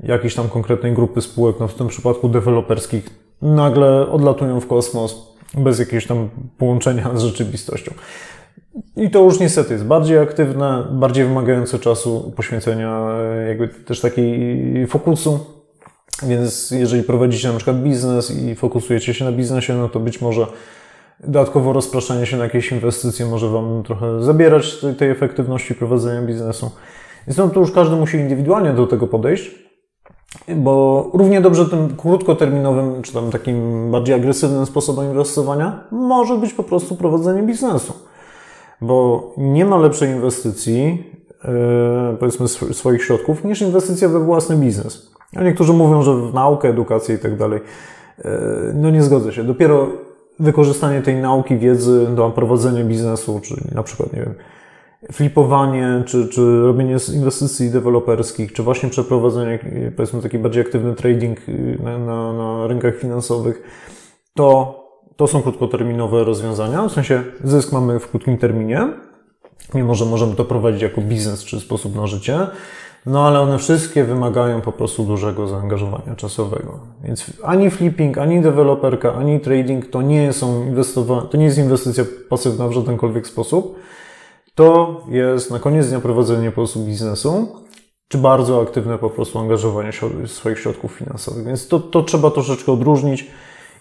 jakiejś 0.00 0.34
tam 0.34 0.48
konkretnej 0.48 0.92
grupy 0.92 1.20
spółek, 1.20 1.56
no 1.60 1.68
w 1.68 1.74
tym 1.74 1.88
przypadku 1.88 2.28
deweloperskich, 2.28 3.10
nagle 3.42 4.10
odlatują 4.10 4.60
w 4.60 4.66
kosmos 4.66 5.34
bez 5.54 5.78
jakiegoś 5.78 6.06
tam 6.06 6.28
połączenia 6.58 7.10
z 7.14 7.22
rzeczywistością. 7.22 7.94
I 8.96 9.10
to 9.10 9.24
już 9.24 9.40
niestety 9.40 9.72
jest 9.72 9.84
bardziej 9.84 10.18
aktywne, 10.18 10.84
bardziej 10.92 11.24
wymagające 11.24 11.78
czasu 11.78 12.32
poświęcenia, 12.36 13.06
e, 13.18 13.48
jakby 13.48 13.68
też 13.68 14.00
takiej 14.00 14.86
fokusu. 14.86 15.40
Więc 16.22 16.70
jeżeli 16.70 17.02
prowadzicie 17.02 17.48
na 17.48 17.56
przykład 17.56 17.82
biznes 17.82 18.30
i 18.30 18.54
fokusujecie 18.54 19.14
się 19.14 19.24
na 19.24 19.32
biznesie, 19.32 19.74
no 19.74 19.88
to 19.88 20.00
być 20.00 20.20
może 20.20 20.46
dodatkowo 21.20 21.72
rozpraszanie 21.72 22.26
się 22.26 22.36
na 22.36 22.44
jakieś 22.44 22.72
inwestycje 22.72 23.26
może 23.26 23.48
Wam 23.48 23.82
trochę 23.82 24.22
zabierać 24.22 24.80
tej, 24.80 24.94
tej 24.94 25.10
efektywności 25.10 25.74
prowadzenia 25.74 26.22
biznesu. 26.22 26.70
Więc 27.26 27.38
no 27.38 27.48
to 27.48 27.60
już 27.60 27.72
każdy 27.72 27.96
musi 27.96 28.16
indywidualnie 28.16 28.72
do 28.72 28.86
tego 28.86 29.06
podejść, 29.06 29.63
bo 30.56 31.10
równie 31.14 31.40
dobrze 31.40 31.66
tym 31.66 31.96
krótkoterminowym, 31.96 33.02
czy 33.02 33.12
tam 33.12 33.30
takim 33.30 33.90
bardziej 33.90 34.14
agresywnym 34.14 34.66
sposobem 34.66 35.06
inwestowania 35.06 35.84
może 35.90 36.36
być 36.36 36.52
po 36.52 36.62
prostu 36.62 36.96
prowadzenie 36.96 37.42
biznesu 37.42 37.92
bo 38.80 39.32
nie 39.36 39.64
ma 39.64 39.76
lepszej 39.78 40.10
inwestycji, 40.10 41.04
e, 41.44 42.16
powiedzmy, 42.20 42.48
swoich 42.48 43.04
środków, 43.04 43.44
niż 43.44 43.62
inwestycja 43.62 44.08
we 44.08 44.20
własny 44.20 44.56
biznes. 44.56 45.10
A 45.36 45.42
niektórzy 45.42 45.72
mówią, 45.72 46.02
że 46.02 46.14
w 46.14 46.34
naukę, 46.34 46.68
edukację 46.68 47.14
i 47.14 47.18
tak 47.18 47.36
dalej. 47.36 47.60
E, 48.18 48.30
no 48.74 48.90
nie 48.90 49.02
zgodzę 49.02 49.32
się. 49.32 49.44
Dopiero 49.44 49.88
wykorzystanie 50.38 51.02
tej 51.02 51.16
nauki, 51.16 51.58
wiedzy 51.58 52.06
do 52.16 52.30
prowadzenia 52.30 52.84
biznesu, 52.84 53.40
czyli 53.42 53.62
na 53.74 53.82
przykład, 53.82 54.12
nie 54.12 54.20
wiem, 54.20 54.34
flipowanie, 55.12 56.02
czy, 56.06 56.28
czy 56.28 56.62
robienie 56.62 56.96
inwestycji 57.14 57.70
deweloperskich, 57.70 58.52
czy 58.52 58.62
właśnie 58.62 58.88
przeprowadzenie, 58.88 59.58
powiedzmy, 59.96 60.22
taki 60.22 60.38
bardziej 60.38 60.62
aktywny 60.62 60.94
trading 60.94 61.38
na, 61.82 61.98
na, 61.98 62.32
na 62.32 62.66
rynkach 62.66 62.96
finansowych, 62.96 63.62
to, 64.34 64.80
to 65.16 65.26
są 65.26 65.42
krótkoterminowe 65.42 66.24
rozwiązania. 66.24 66.88
W 66.88 66.92
sensie 66.92 67.22
zysk 67.44 67.72
mamy 67.72 68.00
w 68.00 68.10
krótkim 68.10 68.38
terminie, 68.38 68.88
mimo 69.74 69.94
że 69.94 70.04
możemy 70.04 70.34
to 70.34 70.44
prowadzić 70.44 70.82
jako 70.82 71.00
biznes 71.00 71.44
czy 71.44 71.60
sposób 71.60 71.96
na 71.96 72.06
życie. 72.06 72.38
No 73.06 73.26
ale 73.26 73.40
one 73.40 73.58
wszystkie 73.58 74.04
wymagają 74.04 74.60
po 74.60 74.72
prostu 74.72 75.04
dużego 75.04 75.48
zaangażowania 75.48 76.14
czasowego. 76.16 76.80
Więc 77.02 77.32
ani 77.42 77.70
flipping, 77.70 78.18
ani 78.18 78.40
deweloperka, 78.40 79.14
ani 79.14 79.40
trading 79.40 79.86
to 79.86 80.02
nie 80.02 80.32
są 80.32 80.72
inwestowa- 80.72 81.28
to 81.28 81.36
nie 81.36 81.44
jest 81.44 81.58
inwestycja 81.58 82.04
pasywna 82.28 82.68
w 82.68 82.72
żadenkolwiek 82.72 83.26
sposób. 83.26 83.76
To 84.54 85.00
jest 85.08 85.50
na 85.50 85.58
koniec 85.58 85.88
dnia 85.88 86.00
prowadzenie 86.00 86.50
po 86.50 86.54
prostu 86.54 86.80
biznesu, 86.80 87.48
czy 88.08 88.18
bardzo 88.18 88.62
aktywne 88.62 88.98
po 88.98 89.10
prostu 89.10 89.38
angażowanie 89.38 89.90
swoich 90.26 90.58
środków 90.58 90.92
finansowych. 90.92 91.44
Więc 91.44 91.68
to, 91.68 91.80
to 91.80 92.02
trzeba 92.02 92.30
troszeczkę 92.30 92.72
odróżnić. 92.72 93.26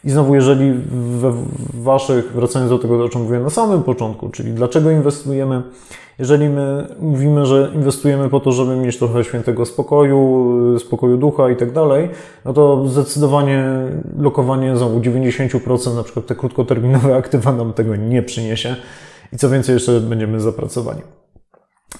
I 0.04 0.10
znowu, 0.10 0.36
jeżeli 0.36 0.74
we 0.92 1.34
waszych, 1.74 2.32
wracając 2.32 2.70
do 2.70 2.80
tego, 2.80 3.04
o 3.04 3.10
czym 3.10 3.22
mówiłem 3.22 3.44
na 3.44 3.50
samym 3.50 3.84
początku, 3.84 4.30
czyli 4.30 4.52
dlaczego 4.52 4.92
inwestujemy, 4.92 5.62
jeżeli 6.20 6.50
my 6.50 6.88
mówimy, 7.00 7.46
że 7.46 7.72
inwestujemy 7.76 8.30
po 8.30 8.40
to, 8.40 8.52
żeby 8.52 8.76
mieć 8.76 8.98
trochę 8.98 9.24
świętego 9.24 9.66
spokoju, 9.66 10.80
spokoju 10.80 11.18
ducha 11.18 11.50
i 11.50 11.56
tak 11.56 11.72
dalej, 11.72 12.10
no 12.46 12.54
to 12.54 12.88
zdecydowanie 12.88 13.66
lokowanie 14.18 14.78
znowu 14.78 15.00
90% 15.00 15.96
na 15.96 16.04
przykład 16.04 16.26
te 16.26 16.36
krótkoterminowe 16.36 17.16
aktywa 17.16 17.52
nam 17.52 17.74
tego 17.74 17.96
nie 17.96 18.24
przyniesie 18.24 18.76
i 19.34 19.38
co 19.38 19.50
więcej 19.50 19.74
jeszcze 19.74 20.00
będziemy 20.00 20.40
zapracowani. 20.40 21.02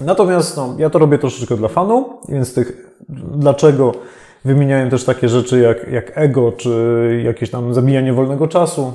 Natomiast 0.02 0.58
no, 0.58 0.76
ja 0.78 0.90
to 0.90 1.00
robię 1.00 1.18
troszeczkę 1.18 1.58
dla 1.58 1.68
fanu, 1.68 2.10
więc 2.30 2.54
tych 2.54 2.98
dlaczego 3.32 3.92
wymieniałem 4.46 4.90
też 4.90 5.04
takie 5.04 5.30
rzeczy 5.30 5.60
jak, 5.60 5.92
jak 5.92 6.12
ego, 6.18 6.52
czy 6.52 7.22
jakieś 7.26 7.50
tam 7.50 7.74
zabijanie 7.74 8.14
wolnego 8.14 8.48
czasu. 8.48 8.94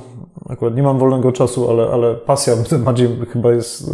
Akurat 0.49 0.75
nie 0.75 0.83
mam 0.83 0.99
wolnego 0.99 1.31
czasu, 1.31 1.69
ale, 1.69 1.87
ale 1.87 2.15
pasja 2.15 2.53
bardziej 2.79 3.09
chyba 3.33 3.51
jest 3.51 3.87
e, 3.87 3.91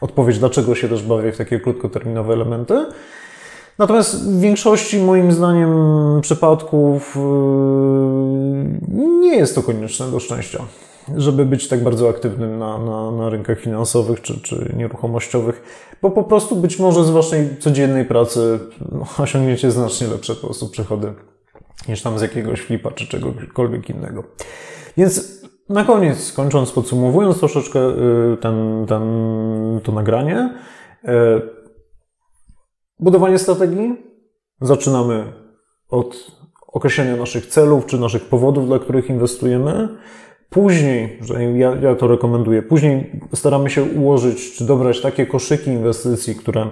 odpowiedź, 0.00 0.38
dlaczego 0.38 0.74
się 0.74 0.88
też 0.88 1.02
bawię 1.02 1.32
w 1.32 1.36
takie 1.36 1.60
krótkoterminowe 1.60 2.34
elementy. 2.34 2.86
Natomiast 3.78 4.28
w 4.28 4.40
większości, 4.40 4.98
moim 4.98 5.32
zdaniem, 5.32 5.70
przypadków 6.20 7.16
e, 7.16 7.20
nie 9.20 9.36
jest 9.36 9.54
to 9.54 9.62
konieczne 9.62 10.10
do 10.10 10.20
szczęścia 10.20 10.64
żeby 11.14 11.46
być 11.46 11.68
tak 11.68 11.82
bardzo 11.82 12.08
aktywnym 12.08 12.58
na, 12.58 12.78
na, 12.78 13.10
na 13.10 13.28
rynkach 13.28 13.60
finansowych 13.60 14.22
czy, 14.22 14.40
czy 14.40 14.72
nieruchomościowych, 14.76 15.62
bo 16.02 16.10
po 16.10 16.24
prostu 16.24 16.56
być 16.56 16.78
może 16.78 17.04
z 17.04 17.10
Waszej 17.10 17.56
codziennej 17.58 18.04
pracy 18.04 18.58
no, 18.92 19.06
osiągniecie 19.24 19.70
znacznie 19.70 20.06
lepsze 20.06 20.34
po 20.34 20.46
prostu 20.46 20.68
przychody 20.68 21.12
niż 21.88 22.02
tam 22.02 22.18
z 22.18 22.22
jakiegoś 22.22 22.60
flipa 22.60 22.90
czy 22.90 23.06
czegokolwiek 23.06 23.90
innego. 23.90 24.24
Więc 24.96 25.42
na 25.68 25.84
koniec, 25.84 26.32
kończąc, 26.32 26.72
podsumowując 26.72 27.38
troszeczkę 27.38 27.80
y, 27.80 28.36
ten, 28.40 28.86
ten, 28.88 29.02
to 29.82 29.92
nagranie, 29.92 30.54
y, 31.04 31.08
budowanie 32.98 33.38
strategii 33.38 33.96
zaczynamy 34.60 35.32
od 35.88 36.30
określenia 36.66 37.16
naszych 37.16 37.46
celów 37.46 37.86
czy 37.86 37.98
naszych 37.98 38.24
powodów, 38.24 38.66
dla 38.66 38.78
których 38.78 39.10
inwestujemy. 39.10 39.88
Później, 40.50 41.18
ja, 41.54 41.76
ja 41.82 41.94
to 41.94 42.08
rekomenduję, 42.08 42.62
później 42.62 43.10
staramy 43.34 43.70
się 43.70 43.82
ułożyć 43.82 44.52
czy 44.52 44.64
dobrać 44.64 45.00
takie 45.00 45.26
koszyki 45.26 45.70
inwestycji, 45.70 46.34
które 46.34 46.66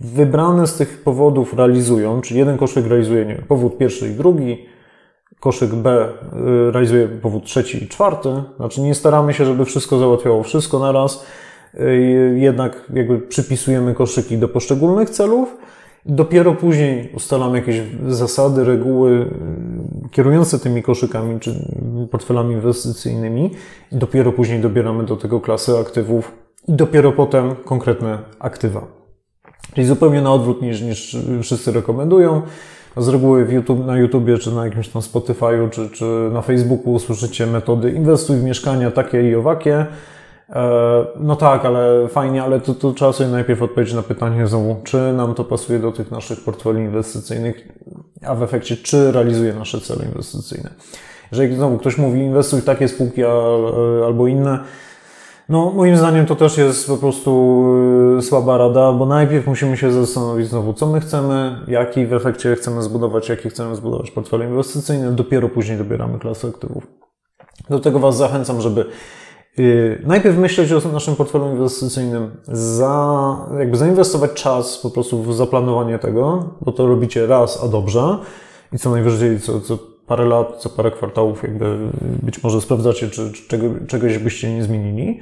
wybrane 0.00 0.66
z 0.66 0.76
tych 0.76 1.02
powodów 1.02 1.54
realizują, 1.54 2.20
czyli 2.20 2.40
jeden 2.40 2.58
koszyk 2.58 2.86
realizuje 2.86 3.24
nie, 3.24 3.34
powód 3.34 3.78
pierwszy 3.78 4.08
i 4.08 4.14
drugi, 4.14 4.66
koszyk 5.40 5.74
B 5.74 6.08
y, 6.68 6.70
realizuje 6.70 7.08
powód 7.08 7.44
trzeci 7.44 7.84
i 7.84 7.88
czwarty. 7.88 8.28
Znaczy 8.56 8.80
nie 8.80 8.94
staramy 8.94 9.34
się, 9.34 9.44
żeby 9.44 9.64
wszystko 9.64 9.98
załatwiało 9.98 10.42
wszystko 10.42 10.78
na 10.78 10.92
raz, 10.92 11.26
y, 11.74 12.36
jednak 12.38 12.90
jakby 12.94 13.18
przypisujemy 13.18 13.94
koszyki 13.94 14.38
do 14.38 14.48
poszczególnych 14.48 15.10
celów 15.10 15.56
Dopiero 16.06 16.54
później 16.54 17.12
ustalamy 17.14 17.58
jakieś 17.58 17.80
zasady, 18.08 18.64
reguły 18.64 19.10
y, 20.06 20.08
kierujące 20.10 20.58
tymi 20.58 20.82
koszykami 20.82 21.40
czy 21.40 21.54
portfelami 22.10 22.54
inwestycyjnymi 22.54 23.50
i 23.92 23.96
dopiero 23.96 24.32
później 24.32 24.60
dobieramy 24.60 25.04
do 25.04 25.16
tego 25.16 25.40
klasy 25.40 25.78
aktywów 25.78 26.32
i 26.68 26.72
dopiero 26.72 27.12
potem 27.12 27.54
konkretne 27.64 28.18
aktywa. 28.38 28.86
Czyli 29.74 29.86
zupełnie 29.86 30.22
na 30.22 30.32
odwrót 30.32 30.62
niż, 30.62 30.82
niż 30.82 31.16
wszyscy 31.42 31.72
rekomendują. 31.72 32.42
Z 32.96 33.08
reguły 33.08 33.46
YouTube, 33.50 33.86
na 33.86 33.98
YouTubie, 33.98 34.38
czy 34.38 34.52
na 34.52 34.64
jakimś 34.64 34.88
tam 34.88 35.02
Spotify'u, 35.02 35.70
czy, 35.70 35.90
czy 35.90 36.04
na 36.32 36.42
Facebooku 36.42 36.92
usłyszycie 36.92 37.46
metody 37.46 37.90
inwestuj 37.90 38.36
w 38.36 38.42
mieszkania 38.42 38.90
takie 38.90 39.30
i 39.30 39.34
owakie, 39.34 39.86
no 41.20 41.36
tak, 41.36 41.64
ale 41.64 42.08
fajnie, 42.08 42.42
ale 42.42 42.60
to, 42.60 42.74
to 42.74 42.92
trzeba 42.92 43.12
sobie 43.12 43.30
najpierw 43.30 43.62
odpowiedzieć 43.62 43.94
na 43.94 44.02
pytanie 44.02 44.46
znowu, 44.46 44.76
czy 44.84 45.12
nam 45.12 45.34
to 45.34 45.44
pasuje 45.44 45.78
do 45.78 45.92
tych 45.92 46.10
naszych 46.10 46.44
portfeli 46.44 46.80
inwestycyjnych, 46.80 47.68
a 48.26 48.34
w 48.34 48.42
efekcie, 48.42 48.76
czy 48.76 49.12
realizuje 49.12 49.54
nasze 49.54 49.80
cele 49.80 50.04
inwestycyjne. 50.04 50.70
Jeżeli 51.32 51.54
znowu 51.54 51.78
ktoś 51.78 51.98
mówi 51.98 52.20
inwestuj 52.20 52.60
w 52.60 52.64
takie 52.64 52.88
spółki 52.88 53.24
albo 54.04 54.26
inne, 54.26 54.58
no 55.48 55.70
moim 55.70 55.96
zdaniem 55.96 56.26
to 56.26 56.36
też 56.36 56.58
jest 56.58 56.86
po 56.86 56.96
prostu 56.96 57.64
e, 58.18 58.22
słaba 58.22 58.58
rada, 58.58 58.92
bo 58.92 59.06
najpierw 59.06 59.46
musimy 59.46 59.76
się 59.76 59.92
zastanowić 59.92 60.48
znowu, 60.48 60.72
co 60.72 60.86
my 60.86 61.00
chcemy, 61.00 61.60
jaki 61.68 62.06
w 62.06 62.12
efekcie 62.12 62.56
chcemy 62.56 62.82
zbudować, 62.82 63.28
jaki 63.28 63.50
chcemy 63.50 63.76
zbudować 63.76 64.10
portfel 64.10 64.42
inwestycyjny, 64.42 65.12
dopiero 65.12 65.48
później 65.48 65.78
dobieramy 65.78 66.18
klasę 66.18 66.48
aktywów. 66.48 66.86
Do 67.70 67.78
tego 67.78 67.98
Was 67.98 68.16
zachęcam, 68.16 68.60
żeby 68.60 68.84
najpierw 70.06 70.38
myśleć 70.38 70.72
o 70.72 70.88
naszym 70.92 71.16
portfelu 71.16 71.50
inwestycyjnym, 71.50 72.30
za, 72.48 73.36
jakby 73.58 73.76
zainwestować 73.76 74.32
czas 74.32 74.78
po 74.78 74.90
prostu 74.90 75.22
w 75.22 75.34
zaplanowanie 75.34 75.98
tego, 75.98 76.50
bo 76.60 76.72
to 76.72 76.86
robicie 76.86 77.26
raz, 77.26 77.64
a 77.64 77.68
dobrze 77.68 78.18
i 78.72 78.78
co 78.78 78.90
najwyżej 78.90 79.40
co, 79.40 79.60
co 79.60 79.78
parę 80.06 80.24
lat, 80.24 80.56
co 80.58 80.68
parę 80.68 80.90
kwartałów 80.90 81.42
jakby 81.42 81.76
być 82.22 82.42
może 82.42 82.60
sprawdzacie, 82.60 83.08
czy, 83.08 83.32
czy 83.32 83.48
czego, 83.48 83.66
czegoś 83.86 84.18
byście 84.18 84.54
nie 84.54 84.62
zmienili, 84.62 85.20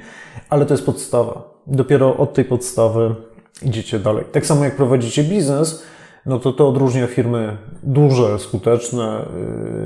ale 0.49 0.65
to 0.65 0.73
jest 0.73 0.85
podstawa. 0.85 1.59
Dopiero 1.67 2.17
od 2.17 2.33
tej 2.33 2.45
podstawy 2.45 3.15
idziecie 3.61 3.99
dalej. 3.99 4.25
Tak 4.31 4.45
samo 4.45 4.63
jak 4.63 4.75
prowadzicie 4.75 5.23
biznes, 5.23 5.83
no 6.25 6.39
to 6.39 6.53
to 6.53 6.69
odróżnia 6.69 7.07
firmy 7.07 7.57
duże, 7.83 8.39
skuteczne, 8.39 9.25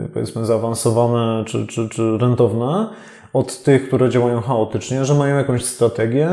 y, 0.06 0.10
powiedzmy 0.14 0.46
zaawansowane 0.46 1.44
czy, 1.48 1.68
czy, 1.68 1.90
czy 1.90 2.18
rentowne 2.18 2.90
od 3.34 3.64
tych, 3.64 3.88
które 3.88 4.10
działają 4.10 4.42
chaotycznie, 4.42 5.06
że 5.06 5.14
mają 5.14 5.38
jakąś 5.38 5.66
strategię, 5.66 6.30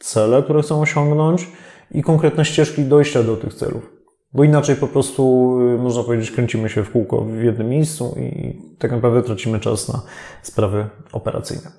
cele, 0.00 0.42
które 0.42 0.62
chcą 0.62 0.80
osiągnąć 0.80 1.48
i 1.90 2.02
konkretne 2.02 2.44
ścieżki 2.44 2.84
dojścia 2.84 3.22
do 3.22 3.36
tych 3.36 3.54
celów. 3.54 3.90
Bo 4.32 4.44
inaczej 4.44 4.76
po 4.76 4.88
prostu, 4.88 5.54
y, 5.74 5.78
można 5.78 6.02
powiedzieć, 6.02 6.30
kręcimy 6.30 6.68
się 6.68 6.84
w 6.84 6.90
kółko 6.90 7.20
w 7.20 7.42
jednym 7.42 7.68
miejscu 7.68 8.16
i 8.18 8.56
tak 8.78 8.92
naprawdę 8.92 9.22
tracimy 9.22 9.60
czas 9.60 9.88
na 9.88 10.02
sprawy 10.42 10.86
operacyjne. 11.12 11.70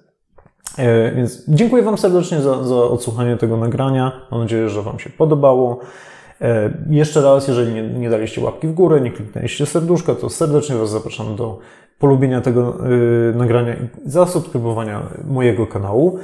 E, 0.78 1.12
więc 1.12 1.44
dziękuję 1.48 1.84
Wam 1.84 1.98
serdecznie 1.98 2.42
za, 2.42 2.64
za 2.64 2.76
odsłuchanie 2.76 3.38
tego 3.38 3.58
nagrania. 3.58 4.28
Mam 4.32 4.42
nadzieję, 4.42 4.70
że 4.70 4.82
Wam 4.82 5.00
się 5.00 5.10
podobało. 5.10 5.80
E, 6.42 6.74
jeszcze 6.90 7.22
raz, 7.22 7.48
jeżeli 7.48 7.74
nie, 7.74 7.84
nie 7.84 8.10
daliście 8.10 8.42
łapki 8.42 8.68
w 8.68 8.74
górę, 8.74 9.02
nie 9.02 9.12
kliknęliście 9.12 9.66
serduszka, 9.66 10.16
to 10.16 10.30
serdecznie 10.30 10.76
Was 10.76 10.90
zapraszam 10.90 11.36
do 11.36 11.60
polubienia 12.00 12.42
tego 12.42 12.78
yy, 12.90 13.34
nagrania 13.36 13.74
i 13.74 13.88
zasubskrybowania 14.06 15.02
mojego 15.28 15.68
kanału. 15.68 16.20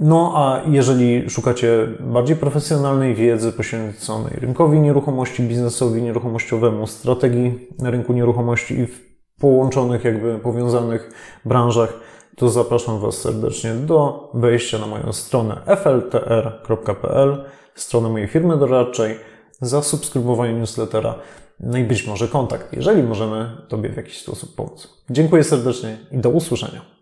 No 0.00 0.32
a 0.36 0.60
jeżeli 0.66 1.30
szukacie 1.30 1.86
bardziej 2.00 2.36
profesjonalnej 2.36 3.14
wiedzy 3.14 3.52
poświęconej 3.52 4.32
rynkowi 4.40 4.80
nieruchomości, 4.80 5.42
biznesowi 5.42 6.02
nieruchomościowemu, 6.02 6.86
strategii 6.86 7.68
na 7.78 7.90
rynku 7.90 8.12
nieruchomości 8.12 8.78
i 8.78 8.86
w 8.86 9.10
połączonych, 9.40 10.04
jakby 10.04 10.38
powiązanych 10.38 11.10
branżach, 11.44 11.92
to 12.36 12.48
zapraszam 12.48 13.00
Was 13.00 13.14
serdecznie 13.14 13.74
do 13.74 14.30
wejścia 14.34 14.78
na 14.78 14.86
moją 14.86 15.12
stronę 15.12 15.60
fltr.pl, 15.76 17.44
stronę 17.74 18.08
mojej 18.08 18.28
firmy 18.28 18.56
doradczej, 18.56 19.18
zasubskrybowanie 19.60 20.54
newslettera 20.54 21.14
no 21.60 21.78
i 21.78 21.84
być 21.84 22.06
może 22.06 22.28
kontakt, 22.28 22.72
jeżeli 22.72 23.02
możemy 23.02 23.56
Tobie 23.68 23.88
w 23.88 23.96
jakiś 23.96 24.18
sposób 24.18 24.54
pomóc. 24.54 24.88
Dziękuję 25.10 25.44
serdecznie 25.44 25.98
i 26.12 26.18
do 26.18 26.30
usłyszenia. 26.30 26.99